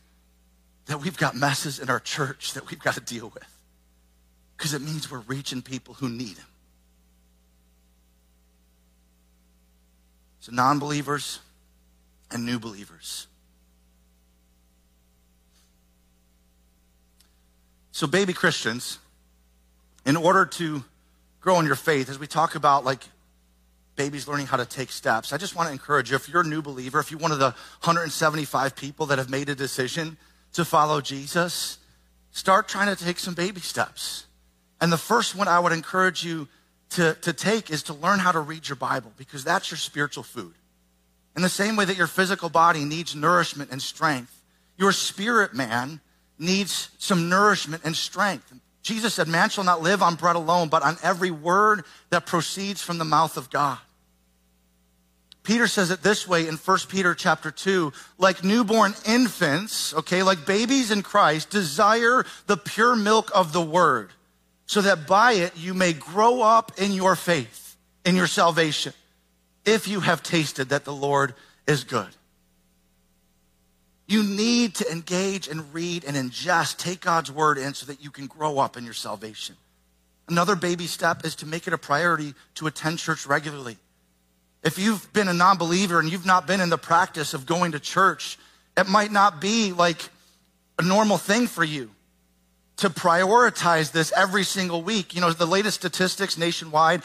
that 0.87 1.00
we've 1.00 1.16
got 1.16 1.35
messes 1.35 1.78
in 1.78 1.88
our 1.88 2.00
church 2.00 2.52
that 2.52 2.70
we've 2.70 2.78
got 2.78 2.94
to 2.94 3.00
deal 3.00 3.32
with 3.32 3.48
because 4.56 4.74
it 4.74 4.82
means 4.82 5.11
we're 5.11 5.20
reaching 5.20 5.62
people 5.62 5.94
who 5.94 6.11
need 6.11 6.37
Him. 6.37 6.46
So, 10.40 10.52
non 10.52 10.78
believers 10.78 11.40
and 12.30 12.44
new 12.44 12.58
believers. 12.58 13.26
So, 18.03 18.09
baby 18.09 18.33
Christians, 18.33 18.99
in 20.05 20.17
order 20.17 20.45
to 20.45 20.83
grow 21.41 21.61
in 21.61 21.67
your 21.67 21.77
faith, 21.77 22.11
as 22.11 22.19
we 22.19 22.27
talk 22.27 22.57
about 22.57 22.85
like 22.85 23.05
babies 23.95 24.27
learning 24.27 24.47
how 24.47 24.57
to 24.57 24.67
take 24.67 24.91
steps, 24.91 25.33
I 25.33 25.37
just 25.37 25.55
want 25.55 25.69
to 25.69 25.73
encourage 25.73 26.11
you 26.11 26.17
if 26.17 26.29
you're 26.29 26.43
a 26.43 26.45
new 26.45 26.62
believer, 26.62 26.99
if 26.99 27.12
you're 27.12 27.21
one 27.21 27.31
of 27.31 27.38
the 27.38 27.51
175 27.85 28.75
people 28.75 29.07
that 29.07 29.19
have 29.19 29.31
made 29.31 29.49
a 29.49 29.55
decision 29.55 30.17
to 30.55 30.65
follow 30.65 31.01
Jesus, 31.01 31.79
start 32.33 32.67
trying 32.67 32.93
to 32.93 33.05
take 33.05 33.21
some 33.21 33.35
baby 33.35 33.61
steps. 33.61 34.27
And 34.81 34.91
the 34.93 34.99
first 34.99 35.37
one 35.37 35.47
I 35.47 35.61
would 35.61 35.71
encourage 35.71 36.25
you 36.25 36.49
to, 36.97 37.15
to 37.21 37.33
take 37.33 37.71
is 37.71 37.85
to 37.85 37.95
learn 37.95 38.19
how 38.19 38.33
to 38.33 38.41
read 38.41 38.69
your 38.69 38.75
Bible 38.75 39.12
because 39.17 39.45
that's 39.45 39.71
your 39.71 39.79
spiritual 39.79 40.25
food. 40.25 40.55
In 41.37 41.43
the 41.43 41.49
same 41.49 41.77
way 41.77 41.85
that 41.85 41.97
your 41.97 42.09
physical 42.09 42.49
body 42.49 42.85
needs 42.85 43.15
nourishment 43.15 43.71
and 43.71 43.81
strength, 43.81 44.43
your 44.77 44.91
spirit 44.91 45.55
man 45.55 46.01
needs 46.38 46.90
some 46.99 47.29
nourishment 47.29 47.83
and 47.85 47.97
strength. 47.97 48.53
Jesus 48.83 49.14
said, 49.14 49.29
Man 49.29 49.49
shall 49.49 49.64
not 49.64 49.83
live 49.83 50.03
on 50.03 50.16
bread 50.16 50.37
alone, 50.37 50.68
but 50.68 50.83
on 50.83 50.97
every 51.03 51.31
word 51.31 51.85
that 52.11 52.27
proceeds 52.27 52.83
from 52.83 52.99
the 52.99 53.05
mouth 53.05 53.37
of 53.37 53.51
God. 53.51 53.79
Peter 55.42 55.66
says 55.66 55.90
it 55.90 56.03
this 56.03 56.27
way 56.29 56.47
in 56.47 56.55
1 56.55 56.79
Peter 56.88 57.14
chapter 57.14 57.51
2, 57.51 57.92
like 58.18 58.45
newborn 58.45 58.95
infants, 59.05 59.92
okay, 59.95 60.23
like 60.23 60.47
babies 60.47 60.90
in 60.90 61.03
Christ, 61.03 61.51
desire 61.51 62.25
the 62.47 62.57
pure 62.57 62.95
milk 62.95 63.31
of 63.35 63.53
the 63.53 63.62
word, 63.62 64.11
so 64.66 64.81
that 64.83 65.07
by 65.07 65.33
it 65.33 65.57
you 65.57 65.75
may 65.75 65.92
grow 65.92 66.42
up 66.42 66.73
in 66.79 66.92
your 66.92 67.16
faith, 67.16 67.77
in 68.05 68.14
your 68.14 68.29
salvation, 68.29 68.92
if 69.64 69.88
you 69.88 70.01
have 70.01 70.23
tasted 70.23 70.68
that 70.68 70.85
the 70.85 70.95
Lord 70.95 71.35
is 71.66 71.83
good. 71.83 72.09
You 74.12 74.22
need 74.22 74.75
to 74.75 74.92
engage 74.92 75.48
and 75.48 75.72
read 75.72 76.05
and 76.05 76.18
ingest, 76.18 76.77
take 76.77 77.01
God's 77.01 77.33
word 77.33 77.57
in 77.57 77.72
so 77.72 77.87
that 77.87 78.05
you 78.05 78.11
can 78.11 78.27
grow 78.27 78.59
up 78.59 78.77
in 78.77 78.85
your 78.85 78.92
salvation. 78.92 79.57
Another 80.29 80.55
baby 80.55 80.87
step 80.87 81.25
is 81.25 81.35
to 81.37 81.46
make 81.46 81.66
it 81.66 81.72
a 81.72 81.79
priority 81.79 82.35
to 82.57 82.66
attend 82.66 82.98
church 82.98 83.25
regularly. 83.25 83.79
If 84.62 84.79
you've 84.79 85.11
been 85.14 85.29
a 85.29 85.33
non 85.33 85.57
believer 85.57 85.98
and 85.98 86.12
you've 86.12 86.27
not 86.27 86.46
been 86.46 86.61
in 86.61 86.68
the 86.68 86.77
practice 86.77 87.33
of 87.33 87.46
going 87.46 87.72
to 87.72 87.81
church, 87.81 88.38
it 88.77 88.87
might 88.87 89.12
not 89.12 89.40
be 89.40 89.72
like 89.72 90.11
a 90.79 90.83
normal 90.83 91.16
thing 91.16 91.46
for 91.46 91.64
you 91.64 91.90
to 92.77 92.90
prioritize 92.90 93.92
this 93.92 94.12
every 94.14 94.44
single 94.44 94.83
week. 94.83 95.14
You 95.14 95.22
know, 95.22 95.33
the 95.33 95.46
latest 95.46 95.77
statistics 95.77 96.37
nationwide 96.37 97.01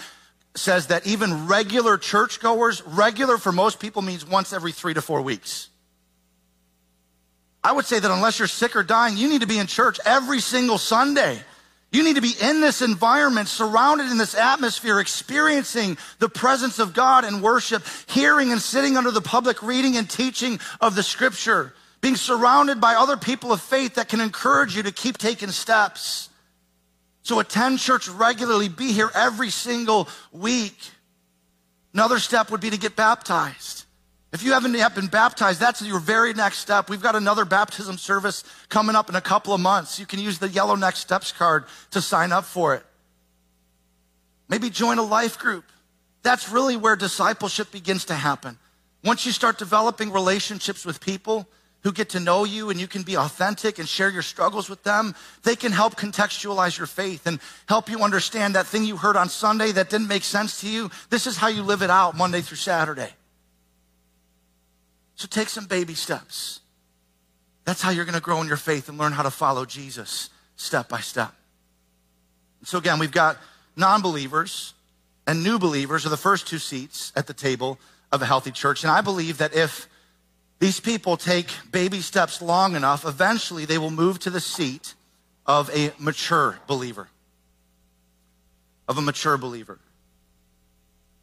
says 0.56 0.88
that 0.88 1.08
even 1.08 1.48
regular 1.48 1.98
churchgoers, 1.98 2.86
regular 2.86 3.38
for 3.38 3.54
most 3.54 3.80
people 3.80 4.02
means 4.02 4.28
once 4.28 4.52
every 4.52 4.74
three 4.74 4.94
to 4.94 5.02
four 5.02 5.22
weeks. 5.22 5.70
I 7.64 7.72
would 7.72 7.86
say 7.86 8.00
that 8.00 8.12
unless 8.12 8.40
you're 8.40 8.48
sick 8.48 8.76
or 8.76 8.84
dying, 8.84 9.18
you 9.18 9.30
need 9.30 9.42
to 9.42 9.48
be 9.48 9.60
in 9.60 9.68
church 9.68 10.00
every 10.06 10.40
single 10.40 10.78
Sunday. 10.78 11.40
You 11.92 12.04
need 12.04 12.16
to 12.16 12.22
be 12.22 12.34
in 12.42 12.60
this 12.60 12.82
environment, 12.82 13.48
surrounded 13.48 14.12
in 14.12 14.18
this 14.18 14.36
atmosphere, 14.36 15.00
experiencing 15.00 15.98
the 16.20 16.30
presence 16.30 16.80
of 16.80 16.94
God 16.94 17.24
and 17.24 17.42
worship, 17.42 17.84
hearing 18.08 18.52
and 18.52 18.62
sitting 18.62 18.98
under 18.98 19.10
the 19.10 19.22
public 19.22 19.64
reading 19.64 19.96
and 19.96 20.10
teaching 20.10 20.60
of 20.82 20.96
the 20.96 21.04
scripture, 21.04 21.74
being 22.02 22.18
surrounded 22.18 22.82
by 22.82 22.96
other 22.96 23.18
people 23.18 23.54
of 23.54 23.62
faith 23.62 23.96
that 23.96 24.10
can 24.10 24.22
encourage 24.22 24.76
you 24.76 24.84
to 24.84 24.92
keep 24.92 25.18
taking 25.18 25.50
steps. 25.50 26.30
So 27.24 27.40
attend 27.40 27.80
church 27.80 28.08
regularly, 28.10 28.70
be 28.70 28.92
here 28.92 29.10
every 29.16 29.50
single 29.50 30.08
week. 30.32 30.78
Another 31.94 32.20
step 32.20 32.52
would 32.52 32.62
be 32.62 32.70
to 32.70 32.78
get 32.78 32.96
baptized. 32.96 33.87
If 34.34 34.44
you 34.44 34.52
haven't 34.52 34.74
yet 34.74 34.94
been 34.94 35.08
baptized, 35.08 35.60
that's 35.60 35.82
your 35.82 36.00
very 36.00 36.34
next 36.34 36.58
step. 36.58 36.90
We've 36.90 37.02
got 37.02 37.16
another 37.16 37.46
baptism 37.46 37.98
service 37.98 38.44
coming 38.68 38.96
up 38.96 39.08
in 39.08 39.16
a 39.16 39.22
couple 39.22 39.54
of 39.54 39.62
months. 39.62 40.00
You 40.00 40.06
can 40.06 40.20
use 40.20 40.38
the 40.38 40.50
yellow 40.50 40.76
next 40.76 41.00
steps 41.00 41.32
card 41.32 41.66
to 41.92 42.02
sign 42.02 42.34
up 42.34 42.44
for 42.44 42.76
it. 42.76 42.84
Maybe 44.50 44.70
join 44.70 44.98
a 44.98 45.04
life 45.04 45.40
group. 45.40 45.64
That's 46.24 46.50
really 46.50 46.76
where 46.76 46.98
discipleship 46.98 47.72
begins 47.72 48.06
to 48.06 48.16
happen. 48.16 48.58
Once 49.04 49.26
you 49.26 49.32
start 49.32 49.58
developing 49.58 50.12
relationships 50.12 50.86
with 50.86 51.00
people 51.00 51.48
who 51.84 51.94
get 51.94 52.10
to 52.10 52.20
know 52.20 52.44
you 52.44 52.70
and 52.70 52.80
you 52.80 52.88
can 52.88 53.04
be 53.04 53.16
authentic 53.16 53.80
and 53.80 53.88
share 53.88 54.10
your 54.10 54.22
struggles 54.22 54.70
with 54.70 54.84
them, 54.84 55.16
they 55.44 55.56
can 55.56 55.72
help 55.72 55.96
contextualize 55.96 56.78
your 56.78 56.88
faith 56.88 57.26
and 57.28 57.40
help 57.70 57.90
you 57.90 58.00
understand 58.00 58.56
that 58.56 58.66
thing 58.66 58.84
you 58.84 58.98
heard 58.98 59.16
on 59.16 59.30
Sunday 59.30 59.72
that 59.72 59.90
didn't 59.90 60.10
make 60.10 60.24
sense 60.24 60.60
to 60.60 60.68
you. 60.68 60.90
This 61.10 61.28
is 61.28 61.38
how 61.38 61.48
you 61.48 61.64
live 61.64 61.82
it 61.82 61.90
out 61.90 62.18
Monday 62.18 62.42
through 62.42 62.58
Saturday. 62.58 63.10
So 65.18 65.28
take 65.28 65.50
some 65.50 65.66
baby 65.66 65.96
steps. 65.96 66.62
That's 67.66 67.82
how 67.82 67.90
you're 67.90 68.06
going 68.06 68.16
to 68.16 68.22
grow 68.22 68.40
in 68.40 68.48
your 68.48 68.56
faith 68.56 68.88
and 68.88 68.98
learn 68.98 69.12
how 69.12 69.24
to 69.24 69.32
follow 69.32 69.66
Jesus 69.66 70.30
step 70.56 70.88
by 70.88 71.00
step. 71.00 71.34
So 72.64 72.78
again, 72.78 73.00
we've 73.00 73.12
got 73.12 73.38
non 73.76 74.02
believers 74.02 74.74
and 75.26 75.44
new 75.44 75.58
believers 75.60 76.06
are 76.06 76.10
the 76.10 76.18
first 76.18 76.48
two 76.48 76.60
seats 76.60 77.12
at 77.16 77.26
the 77.26 77.34
table 77.34 77.80
of 78.12 78.22
a 78.22 78.26
healthy 78.26 78.52
church. 78.52 78.84
And 78.84 78.92
I 78.92 79.02
believe 79.02 79.40
that 79.40 79.56
if 79.56 79.90
these 80.60 80.80
people 80.80 81.18
take 81.18 81.50
baby 81.72 82.02
steps 82.02 82.40
long 82.40 82.76
enough, 82.76 83.04
eventually 83.04 83.66
they 83.66 83.80
will 83.80 83.92
move 83.92 84.20
to 84.20 84.30
the 84.30 84.40
seat 84.40 84.94
of 85.48 85.70
a 85.76 85.92
mature 85.98 86.60
believer. 86.68 87.10
Of 88.88 89.00
a 89.00 89.02
mature 89.02 89.38
believer. 89.38 89.80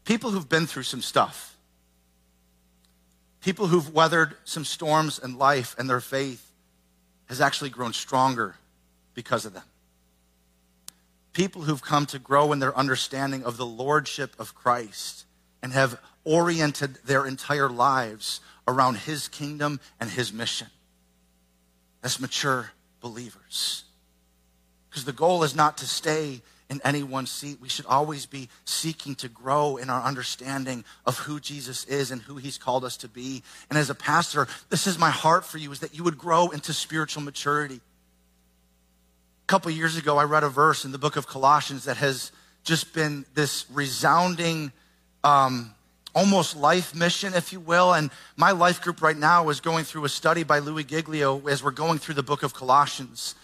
People 0.05 0.31
who've 0.31 0.49
been 0.49 0.67
through 0.67 0.83
some 0.83 1.01
stuff. 1.01 1.54
People 3.45 3.69
who've 3.69 3.93
weathered 3.95 4.37
some 4.45 4.65
storms 4.65 5.19
in 5.19 5.39
life 5.39 5.77
and 5.79 5.89
their 5.89 6.01
faith 6.01 6.51
has 7.27 7.41
actually 7.41 7.71
grown 7.71 7.93
stronger 7.93 8.57
because 9.15 9.45
of 9.45 9.55
them 9.55 9.65
people 11.35 11.63
who've 11.63 11.83
come 11.83 12.07
to 12.07 12.19
grow 12.19 12.53
in 12.53 12.61
their 12.61 12.77
understanding 12.79 13.45
of 13.45 13.59
the 13.59 13.67
lordship 13.67 14.35
of 14.39 14.55
Christ 14.55 15.27
and 15.63 15.73
have 15.73 16.01
oriented 16.25 16.99
their 17.05 17.27
entire 17.27 17.69
lives 17.69 18.41
around 18.67 18.99
his 18.99 19.29
kingdom 19.29 19.81
and 20.01 20.09
his 20.09 20.33
mission. 20.33 20.69
As 22.03 22.21
mature 22.21 22.71
believers. 23.01 23.85
Because 24.89 25.05
the 25.05 25.13
goal 25.13 25.43
is 25.43 25.55
not 25.55 25.77
to 25.79 25.87
stay 25.87 26.41
in 26.71 26.81
any 26.85 27.03
one 27.03 27.27
seat. 27.27 27.59
We 27.61 27.69
should 27.69 27.87
always 27.87 28.27
be 28.27 28.49
seeking 28.65 29.15
to 29.17 29.29
grow 29.29 29.77
in 29.77 29.91
our 29.91 30.03
understanding 30.03 30.85
of 31.07 31.19
who 31.19 31.41
Jesus 31.41 31.85
is 31.85 32.11
and 32.11 32.23
who 32.23 32.37
he's 32.37 32.59
called 32.59 32.85
us 32.85 32.97
to 32.99 33.09
be. 33.09 33.43
And 33.69 33.79
as 33.79 33.91
a 33.91 33.95
pastor, 33.95 34.49
this 34.71 34.87
is 34.87 34.99
my 34.99 35.11
heart 35.11 35.45
for 35.45 35.59
you 35.59 35.71
is 35.73 35.81
that 35.81 35.95
you 35.95 36.05
would 36.05 36.19
grow 36.19 36.51
into 36.51 36.73
spiritual 36.73 37.23
maturity. 37.23 37.81
A 39.45 39.47
couple 39.47 39.71
years 39.71 39.97
ago, 39.97 40.17
I 40.17 40.25
read 40.25 40.43
a 40.43 40.49
verse 40.49 40.85
in 40.85 40.93
the 40.93 40.99
book 40.99 41.17
of 41.17 41.27
Colossians 41.27 41.85
that 41.85 41.99
has 41.99 42.33
just 42.65 42.95
been 42.95 43.27
this 43.35 43.67
resounding, 43.71 44.73
um, 45.23 45.75
almost 46.15 46.57
life 46.57 46.95
mission, 46.95 47.35
if 47.35 47.53
you 47.53 47.61
will. 47.61 47.93
And 47.93 48.11
my 48.37 48.53
life 48.53 48.81
group 48.81 49.03
right 49.03 49.17
now 49.17 49.51
is 49.51 49.61
going 49.61 49.85
through 49.85 50.07
a 50.07 50.09
study 50.09 50.45
by 50.45 50.61
Louie 50.61 50.83
Giglio 50.83 51.47
as 51.47 51.63
we're 51.63 51.73
going 51.73 51.99
through 51.99 52.15
the 52.15 52.23
book 52.23 52.43
of 52.43 52.55
Colossians. 52.55 53.35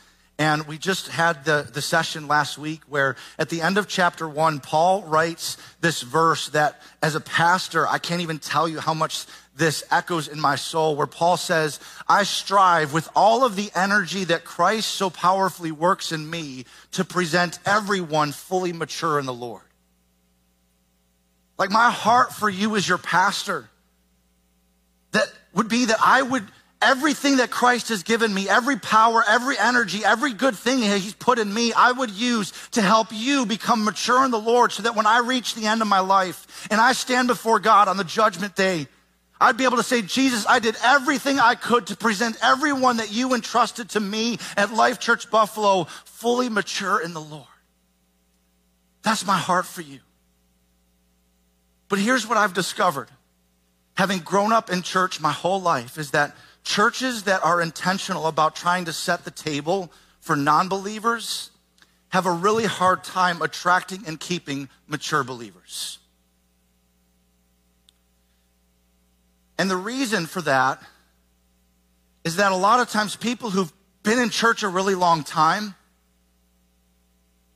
And 0.40 0.66
we 0.66 0.78
just 0.78 1.08
had 1.08 1.44
the, 1.44 1.68
the 1.70 1.82
session 1.82 2.26
last 2.26 2.56
week 2.56 2.80
where 2.88 3.14
at 3.38 3.50
the 3.50 3.60
end 3.60 3.76
of 3.76 3.86
chapter 3.86 4.26
one, 4.26 4.58
Paul 4.58 5.02
writes 5.02 5.58
this 5.82 6.00
verse 6.00 6.48
that 6.48 6.80
as 7.02 7.14
a 7.14 7.20
pastor, 7.20 7.86
I 7.86 7.98
can't 7.98 8.22
even 8.22 8.38
tell 8.38 8.66
you 8.66 8.80
how 8.80 8.94
much 8.94 9.26
this 9.54 9.84
echoes 9.90 10.28
in 10.28 10.40
my 10.40 10.56
soul 10.56 10.96
where 10.96 11.06
Paul 11.06 11.36
says, 11.36 11.78
I 12.08 12.22
strive 12.22 12.94
with 12.94 13.06
all 13.14 13.44
of 13.44 13.54
the 13.54 13.70
energy 13.74 14.24
that 14.24 14.44
Christ 14.44 14.92
so 14.92 15.10
powerfully 15.10 15.72
works 15.72 16.10
in 16.10 16.30
me 16.30 16.64
to 16.92 17.04
present 17.04 17.58
everyone 17.66 18.32
fully 18.32 18.72
mature 18.72 19.18
in 19.18 19.26
the 19.26 19.34
Lord. 19.34 19.60
Like 21.58 21.70
my 21.70 21.90
heart 21.90 22.32
for 22.32 22.48
you 22.48 22.76
as 22.76 22.88
your 22.88 22.96
pastor, 22.96 23.68
that 25.12 25.30
would 25.52 25.68
be 25.68 25.84
that 25.84 25.98
I 26.02 26.22
would 26.22 26.44
everything 26.82 27.36
that 27.36 27.50
Christ 27.50 27.88
has 27.90 28.02
given 28.02 28.32
me, 28.32 28.48
every 28.48 28.78
power, 28.78 29.22
every 29.26 29.58
energy, 29.58 30.04
every 30.04 30.32
good 30.32 30.56
thing 30.56 30.78
he's 30.78 31.14
put 31.14 31.38
in 31.38 31.52
me, 31.52 31.72
I 31.72 31.92
would 31.92 32.10
use 32.10 32.52
to 32.72 32.82
help 32.82 33.08
you 33.10 33.46
become 33.46 33.84
mature 33.84 34.24
in 34.24 34.30
the 34.30 34.38
Lord 34.38 34.72
so 34.72 34.82
that 34.84 34.96
when 34.96 35.06
I 35.06 35.18
reach 35.18 35.54
the 35.54 35.66
end 35.66 35.82
of 35.82 35.88
my 35.88 36.00
life 36.00 36.68
and 36.70 36.80
I 36.80 36.92
stand 36.92 37.28
before 37.28 37.60
God 37.60 37.88
on 37.88 37.96
the 37.96 38.04
judgment 38.04 38.56
day, 38.56 38.88
I'd 39.40 39.56
be 39.56 39.64
able 39.64 39.78
to 39.78 39.82
say, 39.82 40.02
Jesus, 40.02 40.44
I 40.46 40.58
did 40.58 40.76
everything 40.84 41.38
I 41.38 41.54
could 41.54 41.86
to 41.88 41.96
present 41.96 42.36
everyone 42.42 42.98
that 42.98 43.10
you 43.10 43.34
entrusted 43.34 43.90
to 43.90 44.00
me 44.00 44.38
at 44.56 44.72
Life 44.72 45.00
Church 45.00 45.30
Buffalo 45.30 45.84
fully 46.04 46.50
mature 46.50 47.00
in 47.00 47.14
the 47.14 47.20
Lord. 47.20 47.46
That's 49.02 49.26
my 49.26 49.38
heart 49.38 49.64
for 49.64 49.80
you. 49.80 50.00
But 51.88 51.98
here's 51.98 52.26
what 52.26 52.38
I've 52.38 52.54
discovered 52.54 53.08
having 53.96 54.20
grown 54.20 54.52
up 54.52 54.70
in 54.70 54.80
church 54.80 55.20
my 55.20 55.32
whole 55.32 55.60
life 55.60 55.98
is 55.98 56.12
that 56.12 56.34
churches 56.62 57.24
that 57.24 57.44
are 57.44 57.60
intentional 57.60 58.26
about 58.26 58.54
trying 58.54 58.84
to 58.84 58.92
set 58.92 59.24
the 59.24 59.30
table 59.30 59.92
for 60.20 60.36
non 60.36 60.68
believers 60.68 61.50
have 62.10 62.26
a 62.26 62.32
really 62.32 62.66
hard 62.66 63.04
time 63.04 63.40
attracting 63.40 64.02
and 64.06 64.18
keeping 64.18 64.68
mature 64.88 65.24
believers. 65.24 65.98
And 69.58 69.70
the 69.70 69.76
reason 69.76 70.26
for 70.26 70.40
that 70.42 70.82
is 72.24 72.36
that 72.36 72.52
a 72.52 72.56
lot 72.56 72.80
of 72.80 72.88
times 72.88 73.16
people 73.16 73.50
who've 73.50 73.72
been 74.02 74.18
in 74.18 74.30
church 74.30 74.62
a 74.62 74.68
really 74.68 74.94
long 74.94 75.22
time 75.22 75.74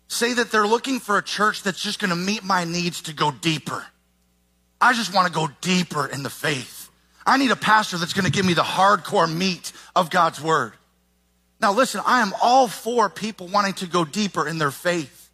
say 0.09 0.35
that 0.35 0.51
they're 0.51 0.67
looking 0.67 1.01
for 1.01 1.19
a 1.19 1.23
church 1.23 1.63
that's 1.63 1.83
just 1.83 1.99
going 1.99 2.11
to 2.11 2.17
meet 2.17 2.45
my 2.45 2.65
needs 2.65 3.03
to 3.03 3.13
go 3.13 3.31
deeper. 3.31 3.85
I 4.81 4.93
just 4.93 5.15
want 5.15 5.27
to 5.27 5.33
go 5.33 5.49
deeper 5.61 6.07
in 6.07 6.23
the 6.23 6.31
faith. 6.31 6.84
I 7.27 7.39
need 7.39 7.51
a 7.51 7.57
pastor 7.57 7.97
that's 7.97 8.13
going 8.13 8.27
to 8.27 8.31
give 8.31 8.45
me 8.45 8.55
the 8.55 8.63
hardcore 8.63 9.33
meat 9.33 9.73
of 9.97 10.11
God's 10.11 10.41
word. 10.41 10.73
Now, 11.61 11.73
listen, 11.73 12.03
I 12.05 12.21
am 12.21 12.33
all 12.43 12.69
for 12.69 13.09
people 13.09 13.49
wanting 13.49 13.75
to 13.75 13.87
go 13.87 14.05
deeper 14.05 14.47
in 14.47 14.59
their 14.59 14.71
faith. 14.71 15.31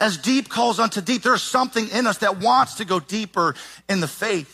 As 0.00 0.18
deep 0.18 0.48
calls 0.48 0.78
unto 0.78 1.00
deep, 1.00 1.22
there's 1.22 1.42
something 1.42 1.88
in 1.88 2.06
us 2.06 2.18
that 2.18 2.38
wants 2.38 2.74
to 2.76 2.84
go 2.84 3.00
deeper 3.00 3.54
in 3.88 4.00
the 4.00 4.08
faith. 4.08 4.52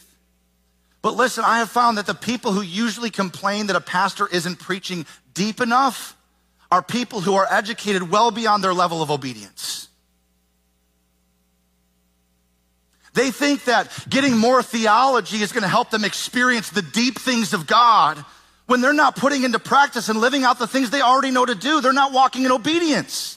But 1.03 1.17
listen, 1.17 1.45
I 1.45 1.59
have 1.59 1.69
found 1.69 1.99
that 1.99 2.07
the 2.07 2.15
people 2.15 2.53
who 2.53 2.63
usually 2.63 3.11
complain 3.11 3.67
that 3.67 3.77
a 3.77 3.81
pastor 3.81 4.29
isn't 4.29 4.61
preaching 4.61 5.05
deep 5.35 5.61
enough 5.61 6.17
are 6.71 6.83
people 6.83 7.21
who 7.21 7.35
are 7.35 7.47
educated 7.51 8.09
well 8.09 8.31
beyond 8.31 8.63
their 8.63 8.73
level 8.73 9.03
of 9.03 9.11
obedience. 9.11 9.89
They 13.14 13.31
think 13.31 13.64
that 13.64 13.90
getting 14.09 14.37
more 14.37 14.62
theology 14.62 15.42
is 15.42 15.53
going 15.53 15.62
to 15.62 15.68
help 15.68 15.90
them 15.90 16.05
experience 16.05 16.70
the 16.70 16.83
deep 16.83 17.18
things 17.18 17.53
of 17.53 17.66
God 17.66 18.25
when 18.66 18.81
they're 18.81 18.94
not 18.94 19.16
putting 19.16 19.42
into 19.42 19.59
practice 19.59 20.09
and 20.09 20.18
living 20.20 20.44
out 20.44 20.59
the 20.59 20.66
things 20.66 20.90
they 20.90 21.03
already 21.03 21.31
know 21.31 21.44
to 21.44 21.55
do. 21.55 21.81
They're 21.81 21.92
not 21.92 22.12
walking 22.12 22.44
in 22.44 22.53
obedience. 22.53 23.37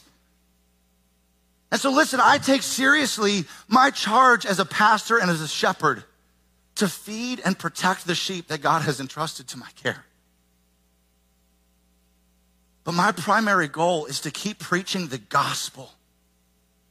And 1.71 1.81
so, 1.81 1.91
listen, 1.91 2.21
I 2.23 2.37
take 2.37 2.61
seriously 2.61 3.43
my 3.67 3.89
charge 3.89 4.45
as 4.45 4.59
a 4.59 4.65
pastor 4.65 5.17
and 5.17 5.29
as 5.29 5.41
a 5.41 5.47
shepherd 5.47 6.05
to 6.75 6.87
feed 6.87 7.41
and 7.43 7.57
protect 7.57 8.07
the 8.07 8.15
sheep 8.15 8.47
that 8.47 8.61
God 8.61 8.83
has 8.83 9.01
entrusted 9.01 9.47
to 9.49 9.57
my 9.57 9.69
care. 9.75 10.05
But 12.85 12.93
my 12.93 13.11
primary 13.11 13.67
goal 13.67 14.05
is 14.05 14.21
to 14.21 14.31
keep 14.31 14.59
preaching 14.59 15.07
the 15.07 15.17
gospel 15.17 15.91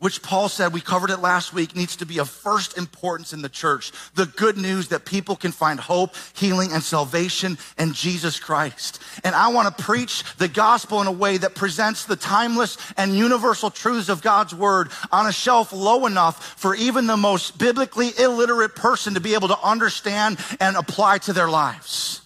which 0.05 0.21
Paul 0.21 0.51
said, 0.51 0.75
we 0.75 0.83
covered 0.83 1.09
it 1.09 1.21
last 1.21 1.55
week, 1.55 1.75
needs 1.75 1.97
to 1.97 2.05
be 2.05 2.19
of 2.19 2.29
first 2.29 2.77
importance 2.77 3.33
in 3.33 3.40
the 3.40 3.49
church. 3.49 3.90
The 4.14 4.27
good 4.27 4.59
news 4.59 4.88
that 4.88 5.07
people 5.07 5.35
can 5.35 5.51
find 5.51 5.81
hope, 5.81 6.14
healing, 6.35 6.73
and 6.73 6.83
salvation 6.83 7.57
in 7.79 7.95
Jesus 7.95 8.38
Christ. 8.38 9.01
And 9.25 9.35
I 9.35 9.49
want 9.49 9.75
to 9.75 9.83
preach 9.83 10.23
the 10.37 10.47
gospel 10.47 11.01
in 11.01 11.07
a 11.07 11.12
way 11.12 11.38
that 11.38 11.55
presents 11.55 12.05
the 12.05 12.17
timeless 12.17 12.77
and 12.99 13.17
universal 13.17 13.71
truths 13.71 14.11
of 14.11 14.21
God's 14.21 14.55
word 14.55 14.90
on 15.11 15.27
a 15.27 15.33
shelf 15.33 15.73
low 15.73 16.05
enough 16.05 16.61
for 16.61 16.75
even 16.75 17.07
the 17.07 17.17
most 17.17 17.57
biblically 17.57 18.11
illiterate 18.19 18.77
person 18.77 19.14
to 19.14 19.21
be 19.21 19.33
able 19.33 19.49
to 19.49 19.59
understand 19.62 20.38
and 20.61 20.77
apply 20.77 21.17
to 21.17 21.33
their 21.33 21.49
lives. 21.49 22.21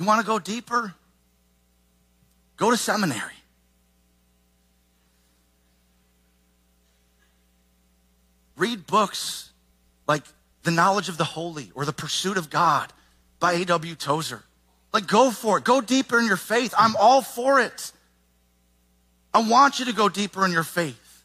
You 0.00 0.06
want 0.06 0.22
to 0.22 0.26
go 0.26 0.38
deeper? 0.38 0.94
Go 2.56 2.70
to 2.70 2.76
seminary. 2.78 3.20
Read 8.56 8.86
books 8.86 9.50
like 10.08 10.22
The 10.62 10.70
Knowledge 10.70 11.10
of 11.10 11.18
the 11.18 11.24
Holy 11.24 11.70
or 11.74 11.84
The 11.84 11.92
Pursuit 11.92 12.38
of 12.38 12.48
God 12.48 12.90
by 13.40 13.52
A.W. 13.52 13.94
Tozer. 13.94 14.42
Like, 14.94 15.06
go 15.06 15.30
for 15.30 15.58
it. 15.58 15.64
Go 15.64 15.82
deeper 15.82 16.18
in 16.18 16.26
your 16.26 16.38
faith. 16.38 16.72
I'm 16.78 16.96
all 16.96 17.20
for 17.20 17.60
it. 17.60 17.92
I 19.34 19.46
want 19.46 19.80
you 19.80 19.84
to 19.84 19.92
go 19.92 20.08
deeper 20.08 20.46
in 20.46 20.50
your 20.50 20.64
faith. 20.64 21.24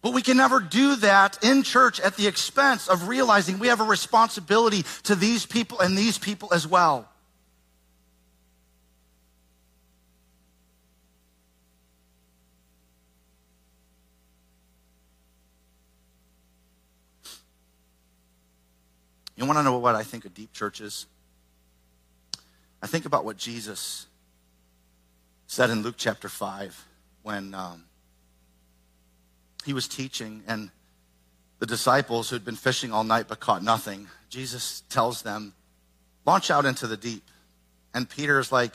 But 0.00 0.14
we 0.14 0.22
can 0.22 0.38
never 0.38 0.60
do 0.60 0.96
that 0.96 1.44
in 1.44 1.62
church 1.62 2.00
at 2.00 2.16
the 2.16 2.26
expense 2.26 2.88
of 2.88 3.06
realizing 3.06 3.58
we 3.58 3.68
have 3.68 3.80
a 3.80 3.84
responsibility 3.84 4.84
to 5.02 5.14
these 5.14 5.44
people 5.44 5.80
and 5.80 5.96
these 5.96 6.16
people 6.16 6.52
as 6.52 6.66
well. 6.66 7.10
You 19.36 19.46
want 19.46 19.58
to 19.58 19.62
know 19.62 19.78
what 19.78 19.94
I 19.94 20.02
think 20.02 20.24
a 20.24 20.28
deep 20.28 20.52
church 20.52 20.80
is? 20.80 21.06
I 22.82 22.86
think 22.86 23.04
about 23.04 23.24
what 23.24 23.36
Jesus 23.36 24.06
said 25.46 25.70
in 25.70 25.82
Luke 25.82 25.96
chapter 25.96 26.28
5 26.28 26.84
when 27.22 27.54
um, 27.54 27.84
he 29.64 29.72
was 29.72 29.88
teaching 29.88 30.42
and 30.46 30.70
the 31.58 31.66
disciples 31.66 32.28
who 32.28 32.36
had 32.36 32.44
been 32.44 32.56
fishing 32.56 32.92
all 32.92 33.04
night 33.04 33.26
but 33.28 33.40
caught 33.40 33.62
nothing, 33.62 34.08
Jesus 34.28 34.82
tells 34.88 35.22
them, 35.22 35.54
launch 36.26 36.50
out 36.50 36.64
into 36.64 36.86
the 36.86 36.96
deep. 36.96 37.22
And 37.94 38.08
Peter 38.08 38.38
is 38.38 38.52
like, 38.52 38.74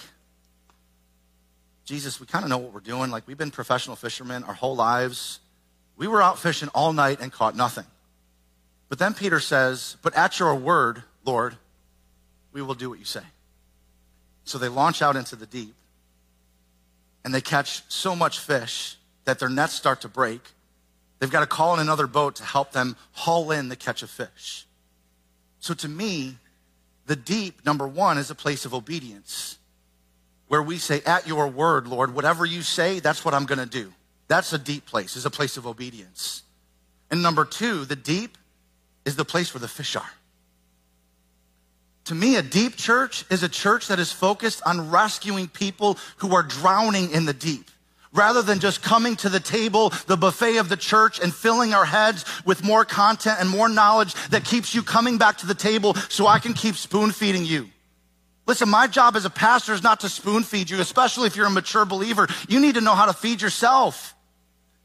Jesus, 1.85 2.19
we 2.19 2.25
kind 2.25 2.43
of 2.43 2.49
know 2.49 2.57
what 2.57 2.73
we're 2.73 2.79
doing. 2.79 3.11
Like, 3.11 3.27
we've 3.27 3.37
been 3.37 3.51
professional 3.51 3.95
fishermen 3.95 4.43
our 4.43 4.53
whole 4.53 4.75
lives. 4.75 5.39
We 5.97 6.07
were 6.07 6.21
out 6.21 6.39
fishing 6.39 6.69
all 6.73 6.93
night 6.93 7.19
and 7.19 7.31
caught 7.31 7.55
nothing. 7.55 7.85
But 8.89 8.97
then 8.99 9.13
Peter 9.13 9.39
says, 9.39 9.95
But 10.01 10.15
at 10.15 10.39
your 10.39 10.53
word, 10.55 11.03
Lord, 11.23 11.55
we 12.51 12.61
will 12.61 12.73
do 12.73 12.89
what 12.89 12.99
you 12.99 13.05
say. 13.05 13.23
So 14.43 14.57
they 14.57 14.67
launch 14.67 15.01
out 15.01 15.15
into 15.15 15.35
the 15.35 15.45
deep 15.45 15.75
and 17.23 17.33
they 17.33 17.41
catch 17.41 17.83
so 17.87 18.15
much 18.15 18.39
fish 18.39 18.97
that 19.25 19.37
their 19.37 19.49
nets 19.49 19.73
start 19.73 20.01
to 20.01 20.07
break. 20.07 20.41
They've 21.19 21.29
got 21.29 21.41
to 21.41 21.45
call 21.45 21.75
in 21.75 21.79
another 21.79 22.07
boat 22.07 22.37
to 22.37 22.43
help 22.43 22.71
them 22.71 22.95
haul 23.11 23.51
in 23.51 23.69
the 23.69 23.75
catch 23.75 24.01
of 24.01 24.09
fish. 24.09 24.65
So 25.59 25.73
to 25.75 25.87
me, 25.87 26.37
the 27.05 27.15
deep, 27.15 27.65
number 27.65 27.87
one, 27.87 28.17
is 28.17 28.31
a 28.31 28.35
place 28.35 28.65
of 28.65 28.73
obedience 28.73 29.57
where 30.47 30.63
we 30.63 30.77
say, 30.77 31.01
At 31.05 31.27
your 31.27 31.47
word, 31.47 31.87
Lord, 31.87 32.15
whatever 32.15 32.45
you 32.45 32.61
say, 32.61 32.99
that's 32.99 33.23
what 33.23 33.33
I'm 33.33 33.45
going 33.45 33.59
to 33.59 33.65
do. 33.65 33.93
That's 34.27 34.53
a 34.53 34.57
deep 34.57 34.85
place, 34.85 35.15
is 35.15 35.25
a 35.25 35.29
place 35.29 35.57
of 35.57 35.67
obedience. 35.67 36.43
And 37.11 37.21
number 37.21 37.45
two, 37.45 37.85
the 37.85 37.95
deep 37.95 38.37
is 39.09 39.17
the 39.17 39.25
place 39.25 39.53
where 39.53 39.59
the 39.59 39.67
fish 39.67 39.95
are. 39.95 40.11
To 42.05 42.15
me, 42.15 42.37
a 42.37 42.41
deep 42.41 42.75
church 42.75 43.25
is 43.29 43.43
a 43.43 43.49
church 43.49 43.87
that 43.89 43.99
is 43.99 44.11
focused 44.11 44.61
on 44.65 44.89
rescuing 44.89 45.47
people 45.47 45.97
who 46.17 46.33
are 46.33 46.43
drowning 46.43 47.11
in 47.11 47.25
the 47.25 47.33
deep. 47.33 47.69
Rather 48.13 48.41
than 48.41 48.59
just 48.59 48.81
coming 48.81 49.15
to 49.17 49.29
the 49.29 49.39
table, 49.39 49.91
the 50.07 50.17
buffet 50.17 50.57
of 50.57 50.69
the 50.69 50.77
church, 50.77 51.19
and 51.19 51.33
filling 51.33 51.73
our 51.75 51.85
heads 51.85 52.25
with 52.45 52.63
more 52.63 52.83
content 52.83 53.37
and 53.39 53.47
more 53.47 53.69
knowledge 53.69 54.15
that 54.29 54.43
keeps 54.43 54.73
you 54.73 54.81
coming 54.81 55.19
back 55.19 55.37
to 55.37 55.45
the 55.45 55.53
table 55.53 55.93
so 56.07 56.25
I 56.25 56.39
can 56.39 56.53
keep 56.53 56.75
spoon 56.75 57.11
feeding 57.11 57.45
you. 57.45 57.69
Listen, 58.47 58.69
my 58.69 58.87
job 58.87 59.15
as 59.15 59.25
a 59.25 59.29
pastor 59.29 59.73
is 59.73 59.83
not 59.83 59.99
to 59.99 60.09
spoon 60.09 60.41
feed 60.41 60.71
you, 60.71 60.81
especially 60.81 61.27
if 61.27 61.35
you're 61.35 61.45
a 61.45 61.51
mature 61.51 61.85
believer. 61.85 62.27
You 62.47 62.59
need 62.59 62.75
to 62.75 62.81
know 62.81 62.95
how 62.95 63.05
to 63.05 63.13
feed 63.13 63.43
yourself. 63.43 64.15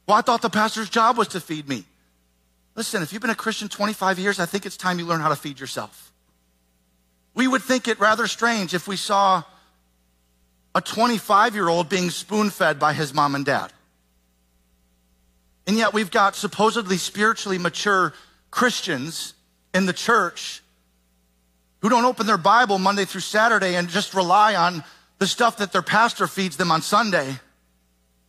Well, 0.06 0.18
I 0.18 0.20
thought 0.20 0.42
the 0.42 0.50
pastor's 0.50 0.90
job 0.90 1.16
was 1.16 1.28
to 1.28 1.40
feed 1.40 1.66
me. 1.66 1.84
Listen, 2.74 3.02
if 3.02 3.12
you've 3.12 3.22
been 3.22 3.30
a 3.30 3.36
Christian 3.36 3.68
25 3.68 4.18
years, 4.18 4.40
I 4.40 4.46
think 4.46 4.66
it's 4.66 4.76
time 4.76 4.98
you 4.98 5.06
learn 5.06 5.20
how 5.20 5.28
to 5.28 5.36
feed 5.36 5.60
yourself. 5.60 6.12
We 7.34 7.46
would 7.46 7.62
think 7.62 7.88
it 7.88 8.00
rather 8.00 8.26
strange 8.26 8.74
if 8.74 8.88
we 8.88 8.96
saw 8.96 9.42
a 10.74 10.80
25 10.80 11.54
year 11.54 11.68
old 11.68 11.88
being 11.88 12.10
spoon 12.10 12.50
fed 12.50 12.78
by 12.78 12.92
his 12.92 13.14
mom 13.14 13.34
and 13.34 13.44
dad. 13.44 13.72
And 15.66 15.76
yet 15.76 15.92
we've 15.92 16.10
got 16.10 16.36
supposedly 16.36 16.96
spiritually 16.96 17.58
mature 17.58 18.12
Christians 18.50 19.34
in 19.72 19.86
the 19.86 19.92
church 19.92 20.62
who 21.80 21.88
don't 21.88 22.04
open 22.04 22.26
their 22.26 22.38
Bible 22.38 22.78
Monday 22.78 23.04
through 23.04 23.20
Saturday 23.22 23.76
and 23.76 23.88
just 23.88 24.14
rely 24.14 24.54
on 24.54 24.84
the 25.18 25.26
stuff 25.26 25.58
that 25.58 25.72
their 25.72 25.82
pastor 25.82 26.26
feeds 26.26 26.56
them 26.56 26.70
on 26.70 26.82
Sunday. 26.82 27.34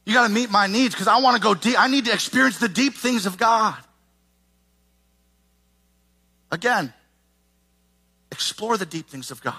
You 0.05 0.13
got 0.13 0.27
to 0.27 0.33
meet 0.33 0.51
my 0.51 0.67
needs 0.67 0.93
because 0.93 1.07
I 1.07 1.19
want 1.19 1.35
to 1.35 1.41
go 1.41 1.55
deep. 1.55 1.79
I 1.79 1.87
need 1.87 2.05
to 2.05 2.13
experience 2.13 2.57
the 2.59 2.69
deep 2.69 2.95
things 2.95 3.25
of 3.25 3.37
God. 3.37 3.75
Again, 6.51 6.93
explore 8.31 8.77
the 8.77 8.85
deep 8.85 9.07
things 9.07 9.31
of 9.31 9.41
God. 9.41 9.55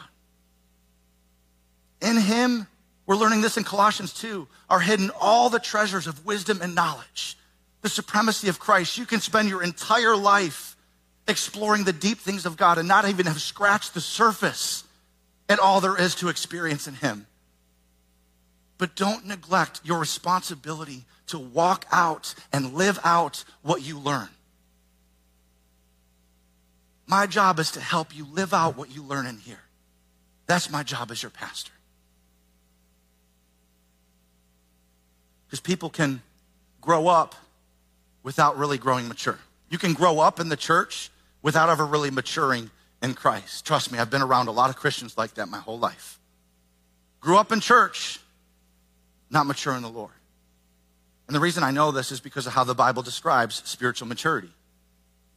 In 2.01 2.18
Him, 2.18 2.66
we're 3.07 3.16
learning 3.16 3.40
this 3.40 3.57
in 3.57 3.64
Colossians 3.64 4.12
2, 4.14 4.46
are 4.68 4.81
hidden 4.81 5.11
all 5.20 5.49
the 5.49 5.59
treasures 5.59 6.07
of 6.07 6.27
wisdom 6.27 6.61
and 6.61 6.75
knowledge, 6.75 7.38
the 7.83 7.88
supremacy 7.88 8.49
of 8.49 8.59
Christ. 8.59 8.99
You 8.99 9.07
can 9.07 9.20
spend 9.20 9.49
your 9.49 9.62
entire 9.62 10.16
life 10.16 10.77
exploring 11.29 11.85
the 11.85 11.92
deep 11.92 12.18
things 12.18 12.46
of 12.46 12.57
God 12.57 12.79
and 12.79 12.88
not 12.88 13.09
even 13.09 13.27
have 13.27 13.40
scratched 13.40 13.94
the 13.94 14.01
surface 14.01 14.85
at 15.49 15.59
all 15.59 15.81
there 15.81 15.99
is 15.99 16.14
to 16.16 16.29
experience 16.29 16.88
in 16.88 16.94
Him. 16.94 17.27
But 18.79 18.94
don't 18.94 19.27
neglect 19.27 19.81
your 19.85 19.99
responsibility 19.99 21.05
to 21.29 21.38
walk 21.38 21.87
out 21.90 22.35
and 22.53 22.75
live 22.75 22.99
out 23.05 23.44
what 23.62 23.83
you 23.83 23.99
learn. 23.99 24.29
My 27.07 27.27
job 27.27 27.59
is 27.59 27.71
to 27.73 27.81
help 27.81 28.16
you 28.16 28.27
live 28.33 28.53
out 28.53 28.77
what 28.77 28.95
you 28.95 29.03
learn 29.03 29.27
in 29.27 29.38
here. 29.38 29.61
That's 30.47 30.71
my 30.71 30.83
job 30.83 31.11
as 31.11 31.23
your 31.23 31.31
pastor. 31.31 31.73
Because 35.47 35.61
people 35.61 35.88
can 35.90 36.23
grow 36.81 37.07
up 37.07 37.35
without 38.23 38.59
really 38.59 38.79
growing 38.79 39.07
mature. 39.07 39.38
You 39.71 39.79
can 39.79 39.92
grow 39.92 40.19
up 40.19 40.40
in 40.40 40.49
the 40.49 40.57
church 40.57 41.11
without 41.42 41.69
ever 41.69 41.87
really 41.87 42.11
maturing 42.11 42.71
in 43.03 43.14
Christ. 43.14 43.64
Trust 43.64 43.92
me, 43.92 43.99
I've 43.99 44.11
been 44.11 44.23
around 44.23 44.49
a 44.49 44.53
lot 44.53 44.71
of 44.71 44.77
Christians 44.77 45.16
like 45.16 45.35
that 45.35 45.49
my 45.49 45.59
whole 45.59 45.79
life. 45.79 46.19
Grew 47.21 47.37
up 47.37 47.53
in 47.53 47.61
church, 47.61 48.19
not 49.31 49.47
mature 49.47 49.75
in 49.75 49.83
the 49.83 49.88
Lord. 49.88 50.11
And 51.27 51.35
the 51.35 51.40
reason 51.40 51.62
I 51.62 51.71
know 51.71 51.90
this 51.90 52.11
is 52.12 52.21
because 52.21 52.47
of 52.47 52.53
how 52.53 52.64
the 52.64 52.75
Bible 52.75 53.03
describes 53.03 53.62
spiritual 53.64 54.09
maturity. 54.09 54.51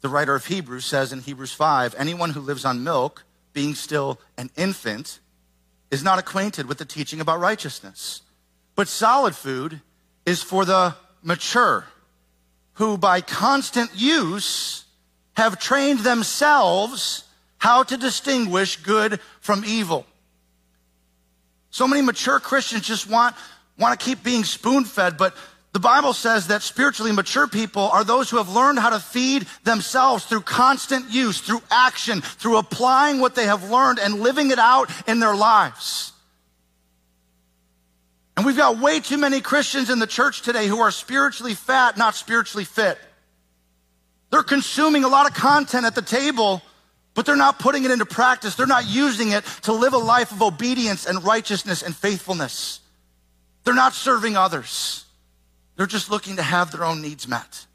The 0.02 0.10
writer 0.10 0.36
of 0.36 0.46
Hebrews 0.46 0.86
says 0.86 1.12
in 1.12 1.22
Hebrews 1.22 1.54
5 1.54 1.96
anyone 1.98 2.32
who 2.32 2.40
lives 2.40 2.66
on 2.66 2.84
milk, 2.84 3.26
being 3.54 3.76
still 3.76 4.20
an 4.38 4.50
infant, 4.56 5.20
is 5.92 6.04
not 6.04 6.20
acquainted 6.20 6.68
with 6.68 6.78
the 6.78 6.86
teaching 6.86 7.20
about 7.20 7.40
righteousness. 7.40 8.22
But 8.76 8.88
solid 8.88 9.36
food 9.36 9.82
is 10.26 10.42
for 10.42 10.64
the 10.64 10.96
mature, 11.22 11.86
who 12.74 12.98
by 12.98 13.22
constant 13.22 13.92
use 13.94 14.86
have 15.36 15.60
trained 15.60 16.00
themselves 16.00 17.26
how 17.58 17.84
to 17.84 17.98
distinguish 17.98 18.78
good 18.78 19.20
from 19.42 19.64
evil. 19.66 20.06
So 21.72 21.88
many 21.88 22.02
mature 22.02 22.40
Christians 22.40 22.88
just 22.88 23.10
want, 23.10 23.36
want 23.78 24.00
to 24.00 24.06
keep 24.06 24.24
being 24.24 24.44
spoon 24.44 24.86
fed, 24.86 25.18
but 25.18 25.36
the 25.72 25.80
Bible 25.80 26.14
says 26.14 26.48
that 26.48 26.64
spiritually 26.64 27.12
mature 27.12 27.48
people 27.48 27.84
are 27.84 28.04
those 28.04 28.30
who 28.30 28.38
have 28.38 28.50
learned 28.50 28.80
how 28.80 28.90
to 28.90 29.00
feed 29.00 29.46
themselves 29.64 30.26
through 30.26 30.42
constant 30.42 31.12
use, 31.12 31.42
through 31.42 31.62
action, 31.70 32.22
through 32.22 32.58
applying 32.58 33.20
what 33.20 33.36
they 33.36 33.46
have 33.46 33.70
learned 33.70 34.00
and 34.00 34.22
living 34.22 34.50
it 34.50 34.58
out 34.58 34.90
in 35.08 35.20
their 35.20 35.36
lives. 35.36 36.12
And 38.36 38.46
we've 38.46 38.58
got 38.58 38.80
way 38.80 39.00
too 39.00 39.18
many 39.18 39.42
Christians 39.42 39.92
in 39.92 40.00
the 40.00 40.08
church 40.08 40.42
today 40.42 40.66
who 40.66 40.80
are 40.80 40.92
spiritually 40.92 41.54
fat, 41.54 41.98
not 41.98 42.16
spiritually 42.16 42.66
fit. 42.66 42.98
They're 44.32 44.44
consuming 44.44 45.04
a 45.04 45.08
lot 45.08 45.28
of 45.30 45.36
content 45.36 45.86
at 45.86 45.94
the 45.94 46.02
table, 46.02 46.64
but 47.14 47.26
they're 47.26 47.36
not 47.36 47.60
putting 47.60 47.84
it 47.84 47.92
into 47.92 48.06
practice. 48.06 48.56
They're 48.56 48.66
not 48.66 48.88
using 48.88 49.34
it 49.34 49.44
to 49.64 49.74
live 49.74 49.94
a 49.94 49.98
life 49.98 50.32
of 50.32 50.42
obedience 50.42 51.06
and 51.06 51.24
righteousness 51.24 51.84
and 51.84 51.96
faithfulness. 51.96 52.80
They're 53.66 53.76
not 53.76 53.94
serving 53.94 54.36
others. 54.36 55.06
They're 55.80 55.88
just 55.88 56.12
looking 56.12 56.36
to 56.36 56.44
have 56.44 56.74
their 56.74 56.84
own 56.84 57.02
needs 57.02 57.26
met. 57.26 57.66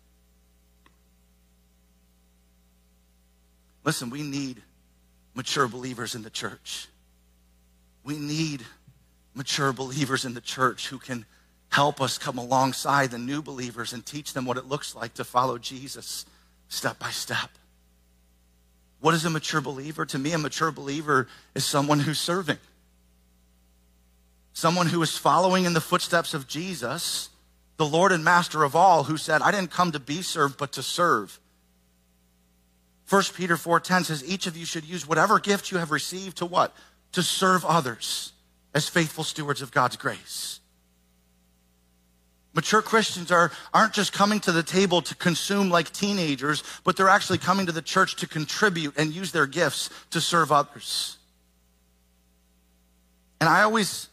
Listen, 3.82 4.10
we 4.10 4.20
need 4.22 4.60
mature 5.32 5.66
believers 5.66 6.14
in 6.14 6.20
the 6.20 6.28
church. 6.28 6.86
We 8.04 8.18
need 8.18 8.62
mature 9.32 9.72
believers 9.72 10.26
in 10.26 10.34
the 10.34 10.42
church 10.42 10.88
who 10.88 10.98
can 10.98 11.24
help 11.70 12.02
us 12.02 12.18
come 12.18 12.36
alongside 12.36 13.10
the 13.10 13.16
new 13.16 13.40
believers 13.40 13.94
and 13.94 14.04
teach 14.04 14.34
them 14.34 14.44
what 14.44 14.58
it 14.58 14.66
looks 14.66 14.94
like 14.94 15.14
to 15.14 15.24
follow 15.24 15.56
Jesus 15.56 16.26
step 16.68 16.98
by 16.98 17.08
step. 17.08 17.48
What 19.00 19.14
is 19.14 19.24
a 19.24 19.30
mature 19.30 19.62
believer? 19.62 20.04
To 20.04 20.18
me, 20.18 20.32
a 20.32 20.38
mature 20.38 20.70
believer 20.70 21.26
is 21.54 21.64
someone 21.64 22.00
who's 22.00 22.20
serving, 22.20 22.58
someone 24.52 24.88
who 24.88 25.00
is 25.00 25.16
following 25.16 25.64
in 25.64 25.72
the 25.72 25.80
footsteps 25.80 26.34
of 26.34 26.46
Jesus 26.46 27.30
the 27.76 27.86
Lord 27.86 28.12
and 28.12 28.24
Master 28.24 28.62
of 28.62 28.76
all, 28.76 29.04
who 29.04 29.16
said, 29.16 29.42
I 29.42 29.50
didn't 29.50 29.70
come 29.70 29.92
to 29.92 30.00
be 30.00 30.22
served, 30.22 30.58
but 30.58 30.72
to 30.72 30.82
serve. 30.82 31.40
1 33.08 33.22
Peter 33.34 33.56
4:10 33.56 34.04
says, 34.04 34.24
each 34.24 34.46
of 34.46 34.56
you 34.56 34.64
should 34.64 34.84
use 34.84 35.06
whatever 35.06 35.38
gift 35.38 35.70
you 35.70 35.78
have 35.78 35.90
received 35.90 36.38
to 36.38 36.46
what? 36.46 36.74
To 37.12 37.22
serve 37.22 37.64
others 37.64 38.32
as 38.74 38.88
faithful 38.88 39.24
stewards 39.24 39.62
of 39.62 39.70
God's 39.70 39.96
grace. 39.96 40.60
Mature 42.54 42.82
Christians 42.82 43.32
are, 43.32 43.50
aren't 43.72 43.92
just 43.92 44.12
coming 44.12 44.38
to 44.40 44.52
the 44.52 44.62
table 44.62 45.02
to 45.02 45.14
consume 45.16 45.70
like 45.70 45.92
teenagers, 45.92 46.62
but 46.84 46.96
they're 46.96 47.08
actually 47.08 47.38
coming 47.38 47.66
to 47.66 47.72
the 47.72 47.82
church 47.82 48.14
to 48.16 48.28
contribute 48.28 48.94
and 48.96 49.12
use 49.12 49.32
their 49.32 49.46
gifts 49.46 49.90
to 50.10 50.20
serve 50.20 50.52
others. 50.52 51.18
And 53.40 53.48
I 53.50 53.62
always 53.62 54.08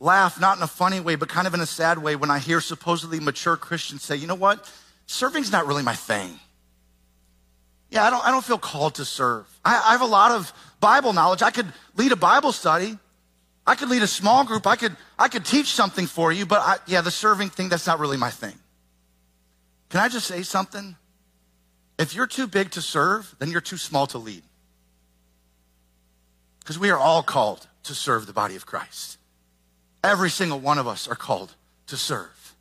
laugh, 0.00 0.40
not 0.40 0.56
in 0.56 0.62
a 0.62 0.68
funny 0.68 1.00
way, 1.00 1.16
but 1.16 1.28
kind 1.28 1.46
of 1.46 1.54
in 1.54 1.60
a 1.60 1.66
sad 1.66 1.98
way, 1.98 2.16
when 2.16 2.30
I 2.30 2.38
hear 2.38 2.60
supposedly 2.60 3.20
mature 3.20 3.56
Christians 3.56 4.02
say, 4.02 4.16
you 4.16 4.26
know 4.26 4.34
what? 4.34 4.70
Serving's 5.06 5.50
not 5.50 5.66
really 5.66 5.82
my 5.82 5.94
thing. 5.94 6.38
Yeah, 7.90 8.04
I 8.04 8.10
don't, 8.10 8.24
I 8.26 8.30
don't 8.30 8.44
feel 8.44 8.58
called 8.58 8.96
to 8.96 9.04
serve. 9.04 9.46
I, 9.64 9.82
I 9.86 9.92
have 9.92 10.02
a 10.02 10.06
lot 10.06 10.32
of 10.32 10.52
Bible 10.80 11.12
knowledge. 11.12 11.42
I 11.42 11.50
could 11.50 11.72
lead 11.96 12.12
a 12.12 12.16
Bible 12.16 12.52
study. 12.52 12.98
I 13.66 13.74
could 13.74 13.88
lead 13.88 14.02
a 14.02 14.06
small 14.06 14.44
group. 14.44 14.66
I 14.66 14.76
could, 14.76 14.96
I 15.18 15.28
could 15.28 15.44
teach 15.44 15.68
something 15.68 16.06
for 16.06 16.30
you, 16.32 16.46
but 16.46 16.60
I, 16.60 16.76
yeah, 16.86 17.00
the 17.00 17.10
serving 17.10 17.50
thing, 17.50 17.68
that's 17.68 17.86
not 17.86 17.98
really 17.98 18.16
my 18.16 18.30
thing. 18.30 18.54
Can 19.88 20.00
I 20.00 20.08
just 20.08 20.26
say 20.26 20.42
something? 20.42 20.96
If 21.98 22.14
you're 22.14 22.26
too 22.26 22.46
big 22.46 22.70
to 22.72 22.82
serve, 22.82 23.34
then 23.38 23.50
you're 23.50 23.60
too 23.60 23.76
small 23.76 24.06
to 24.08 24.18
lead. 24.18 24.42
Because 26.60 26.78
we 26.78 26.90
are 26.90 26.98
all 26.98 27.22
called 27.22 27.66
to 27.84 27.94
serve 27.94 28.26
the 28.26 28.32
body 28.32 28.54
of 28.54 28.66
Christ. 28.66 29.17
Every 30.02 30.30
single 30.30 30.60
one 30.60 30.78
of 30.78 30.86
us 30.86 31.08
are 31.08 31.16
called 31.16 31.54
to 31.88 31.96
serve. 31.96 32.54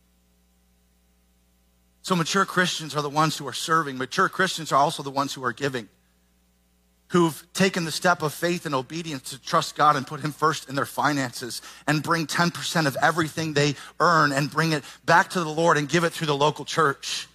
So 2.02 2.16
mature 2.16 2.46
Christians 2.46 2.96
are 2.96 3.02
the 3.02 3.10
ones 3.10 3.38
who 3.38 3.48
are 3.48 3.54
serving. 3.54 3.98
Mature 3.98 4.30
Christians 4.30 4.72
are 4.72 4.78
also 4.78 5.04
the 5.04 5.12
ones 5.12 5.34
who 5.34 5.44
are 5.44 5.54
giving 5.54 5.90
who've 7.10 7.46
taken 7.54 7.86
the 7.86 7.92
step 7.92 8.22
of 8.22 8.34
faith 8.34 8.66
and 8.66 8.76
obedience 8.76 9.30
to 9.30 9.42
trust 9.42 9.76
God 9.76 9.96
and 9.96 10.06
put 10.06 10.22
Him 10.22 10.32
first 10.32 10.68
in 10.68 10.76
their 10.76 10.86
finances 10.86 11.62
and 11.88 12.04
bring 12.04 12.28
10% 12.28 12.86
of 12.86 12.98
everything 13.02 13.54
they 13.54 13.76
earn 14.00 14.32
and 14.32 14.52
bring 14.52 14.74
it 14.74 14.84
back 15.06 15.30
to 15.32 15.40
the 15.40 15.50
Lord 15.50 15.78
and 15.78 15.88
give 15.88 16.04
it 16.04 16.12
through 16.12 16.28
the 16.28 16.36
local 16.36 16.66
church. 16.66 17.28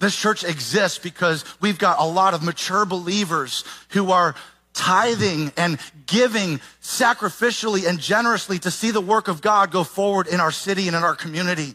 This 0.00 0.16
church 0.16 0.44
exists 0.44 0.98
because 0.98 1.44
we've 1.60 1.78
got 1.78 1.98
a 2.00 2.06
lot 2.06 2.34
of 2.34 2.42
mature 2.42 2.84
believers 2.84 3.64
who 3.90 4.10
are 4.12 4.34
tithing 4.78 5.52
and 5.56 5.78
giving 6.06 6.60
sacrificially 6.80 7.88
and 7.88 7.98
generously 7.98 8.60
to 8.60 8.70
see 8.70 8.92
the 8.92 9.00
work 9.00 9.26
of 9.26 9.42
God 9.42 9.72
go 9.72 9.82
forward 9.82 10.28
in 10.28 10.38
our 10.38 10.52
city 10.52 10.86
and 10.86 10.96
in 10.96 11.02
our 11.02 11.16
community. 11.16 11.74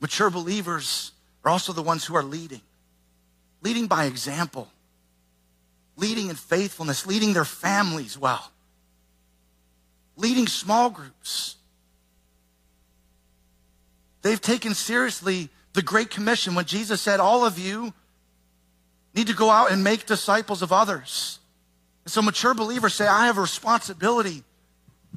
Mature 0.00 0.30
believers 0.30 1.10
are 1.44 1.50
also 1.50 1.72
the 1.72 1.82
ones 1.82 2.04
who 2.04 2.14
are 2.14 2.22
leading, 2.22 2.60
leading 3.60 3.88
by 3.88 4.04
example. 4.04 4.68
Leading 5.96 6.30
in 6.30 6.36
faithfulness, 6.36 7.06
leading 7.06 7.32
their 7.32 7.44
families 7.44 8.16
well, 8.16 8.52
leading 10.16 10.46
small 10.46 10.90
groups. 10.90 11.56
They've 14.22 14.40
taken 14.40 14.74
seriously 14.74 15.48
the 15.72 15.82
Great 15.82 16.10
Commission. 16.10 16.54
When 16.54 16.66
Jesus 16.66 17.00
said, 17.00 17.18
All 17.18 17.44
of 17.44 17.58
you 17.58 17.92
need 19.14 19.26
to 19.28 19.34
go 19.34 19.50
out 19.50 19.70
and 19.72 19.82
make 19.82 20.06
disciples 20.06 20.62
of 20.62 20.72
others. 20.72 21.38
And 22.04 22.12
so 22.12 22.22
mature 22.22 22.54
believers 22.54 22.94
say, 22.94 23.06
I 23.06 23.26
have 23.26 23.38
a 23.38 23.42
responsibility 23.42 24.42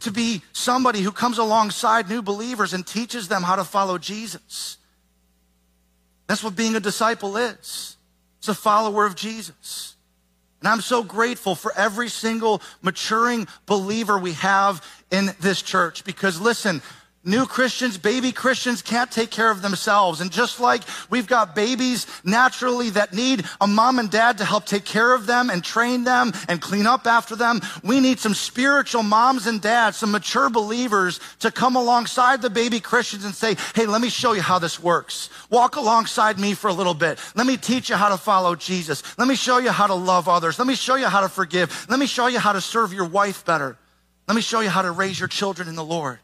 to 0.01 0.11
be 0.11 0.41
somebody 0.51 1.01
who 1.01 1.11
comes 1.11 1.37
alongside 1.37 2.09
new 2.09 2.21
believers 2.21 2.73
and 2.73 2.85
teaches 2.85 3.27
them 3.27 3.43
how 3.43 3.55
to 3.55 3.63
follow 3.63 3.97
Jesus. 3.97 4.77
That's 6.27 6.43
what 6.43 6.55
being 6.55 6.75
a 6.75 6.79
disciple 6.79 7.37
is. 7.37 7.97
It's 8.39 8.47
a 8.47 8.53
follower 8.55 9.05
of 9.05 9.15
Jesus. 9.15 9.95
And 10.59 10.67
I'm 10.67 10.81
so 10.81 11.03
grateful 11.03 11.55
for 11.55 11.73
every 11.75 12.07
single 12.07 12.61
maturing 12.81 13.47
believer 13.65 14.17
we 14.17 14.33
have 14.33 14.85
in 15.11 15.31
this 15.39 15.61
church 15.61 16.03
because 16.03 16.39
listen, 16.39 16.81
New 17.23 17.45
Christians, 17.45 17.99
baby 17.99 18.31
Christians 18.31 18.81
can't 18.81 19.11
take 19.11 19.29
care 19.29 19.51
of 19.51 19.61
themselves. 19.61 20.21
And 20.21 20.31
just 20.31 20.59
like 20.59 20.81
we've 21.11 21.27
got 21.27 21.53
babies 21.53 22.07
naturally 22.23 22.89
that 22.91 23.13
need 23.13 23.45
a 23.59 23.67
mom 23.67 23.99
and 23.99 24.09
dad 24.09 24.39
to 24.39 24.45
help 24.45 24.65
take 24.65 24.85
care 24.85 25.13
of 25.13 25.27
them 25.27 25.51
and 25.51 25.63
train 25.63 26.03
them 26.03 26.31
and 26.49 26.59
clean 26.59 26.87
up 26.87 27.05
after 27.05 27.35
them, 27.35 27.61
we 27.83 27.99
need 27.99 28.17
some 28.17 28.33
spiritual 28.33 29.03
moms 29.03 29.45
and 29.45 29.61
dads, 29.61 29.97
some 29.97 30.11
mature 30.11 30.49
believers 30.49 31.19
to 31.41 31.51
come 31.51 31.75
alongside 31.75 32.41
the 32.41 32.49
baby 32.49 32.79
Christians 32.79 33.23
and 33.23 33.35
say, 33.35 33.55
Hey, 33.75 33.85
let 33.85 34.01
me 34.01 34.09
show 34.09 34.33
you 34.33 34.41
how 34.41 34.57
this 34.57 34.79
works. 34.79 35.29
Walk 35.51 35.75
alongside 35.75 36.39
me 36.39 36.55
for 36.55 36.69
a 36.69 36.73
little 36.73 36.95
bit. 36.95 37.19
Let 37.35 37.45
me 37.45 37.55
teach 37.55 37.91
you 37.91 37.97
how 37.97 38.09
to 38.09 38.17
follow 38.17 38.55
Jesus. 38.55 39.03
Let 39.19 39.27
me 39.27 39.35
show 39.35 39.59
you 39.59 39.69
how 39.69 39.85
to 39.85 39.93
love 39.93 40.27
others. 40.27 40.57
Let 40.57 40.67
me 40.67 40.75
show 40.75 40.95
you 40.95 41.05
how 41.05 41.21
to 41.21 41.29
forgive. 41.29 41.85
Let 41.87 41.99
me 41.99 42.07
show 42.07 42.25
you 42.25 42.39
how 42.39 42.53
to 42.53 42.61
serve 42.61 42.93
your 42.93 43.07
wife 43.07 43.45
better. 43.45 43.77
Let 44.27 44.33
me 44.33 44.41
show 44.41 44.61
you 44.61 44.69
how 44.69 44.81
to 44.81 44.89
raise 44.89 45.19
your 45.19 45.29
children 45.29 45.67
in 45.67 45.75
the 45.75 45.85
Lord. 45.85 46.17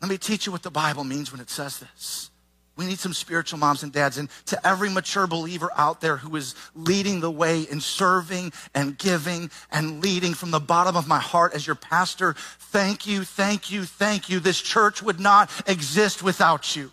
Let 0.00 0.10
me 0.10 0.18
teach 0.18 0.46
you 0.46 0.52
what 0.52 0.62
the 0.62 0.70
Bible 0.70 1.04
means 1.04 1.30
when 1.30 1.40
it 1.40 1.50
says 1.50 1.78
this. 1.78 2.30
We 2.76 2.86
need 2.86 2.98
some 2.98 3.12
spiritual 3.12 3.58
moms 3.58 3.82
and 3.82 3.92
dads. 3.92 4.16
And 4.16 4.30
to 4.46 4.66
every 4.66 4.88
mature 4.88 5.26
believer 5.26 5.68
out 5.76 6.00
there 6.00 6.16
who 6.16 6.34
is 6.36 6.54
leading 6.74 7.20
the 7.20 7.30
way 7.30 7.62
in 7.62 7.78
serving 7.78 8.54
and 8.74 8.96
giving 8.96 9.50
and 9.70 10.02
leading 10.02 10.32
from 10.32 10.50
the 10.50 10.60
bottom 10.60 10.96
of 10.96 11.06
my 11.06 11.18
heart 11.18 11.52
as 11.52 11.66
your 11.66 11.76
pastor, 11.76 12.34
thank 12.58 13.06
you, 13.06 13.24
thank 13.24 13.70
you, 13.70 13.84
thank 13.84 14.30
you. 14.30 14.40
This 14.40 14.58
church 14.58 15.02
would 15.02 15.20
not 15.20 15.50
exist 15.68 16.22
without 16.22 16.74
you. 16.74 16.90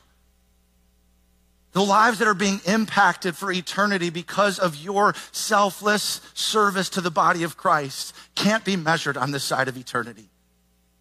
The 1.71 1.85
lives 1.85 2.19
that 2.19 2.27
are 2.27 2.33
being 2.33 2.59
impacted 2.65 3.37
for 3.37 3.49
eternity 3.49 4.09
because 4.09 4.59
of 4.59 4.75
your 4.75 5.13
selfless 5.31 6.19
service 6.33 6.89
to 6.89 7.01
the 7.01 7.11
body 7.11 7.43
of 7.43 7.55
Christ 7.55 8.13
can't 8.35 8.65
be 8.65 8.75
measured 8.75 9.15
on 9.15 9.31
this 9.31 9.45
side 9.45 9.69
of 9.69 9.77
eternity. 9.77 10.29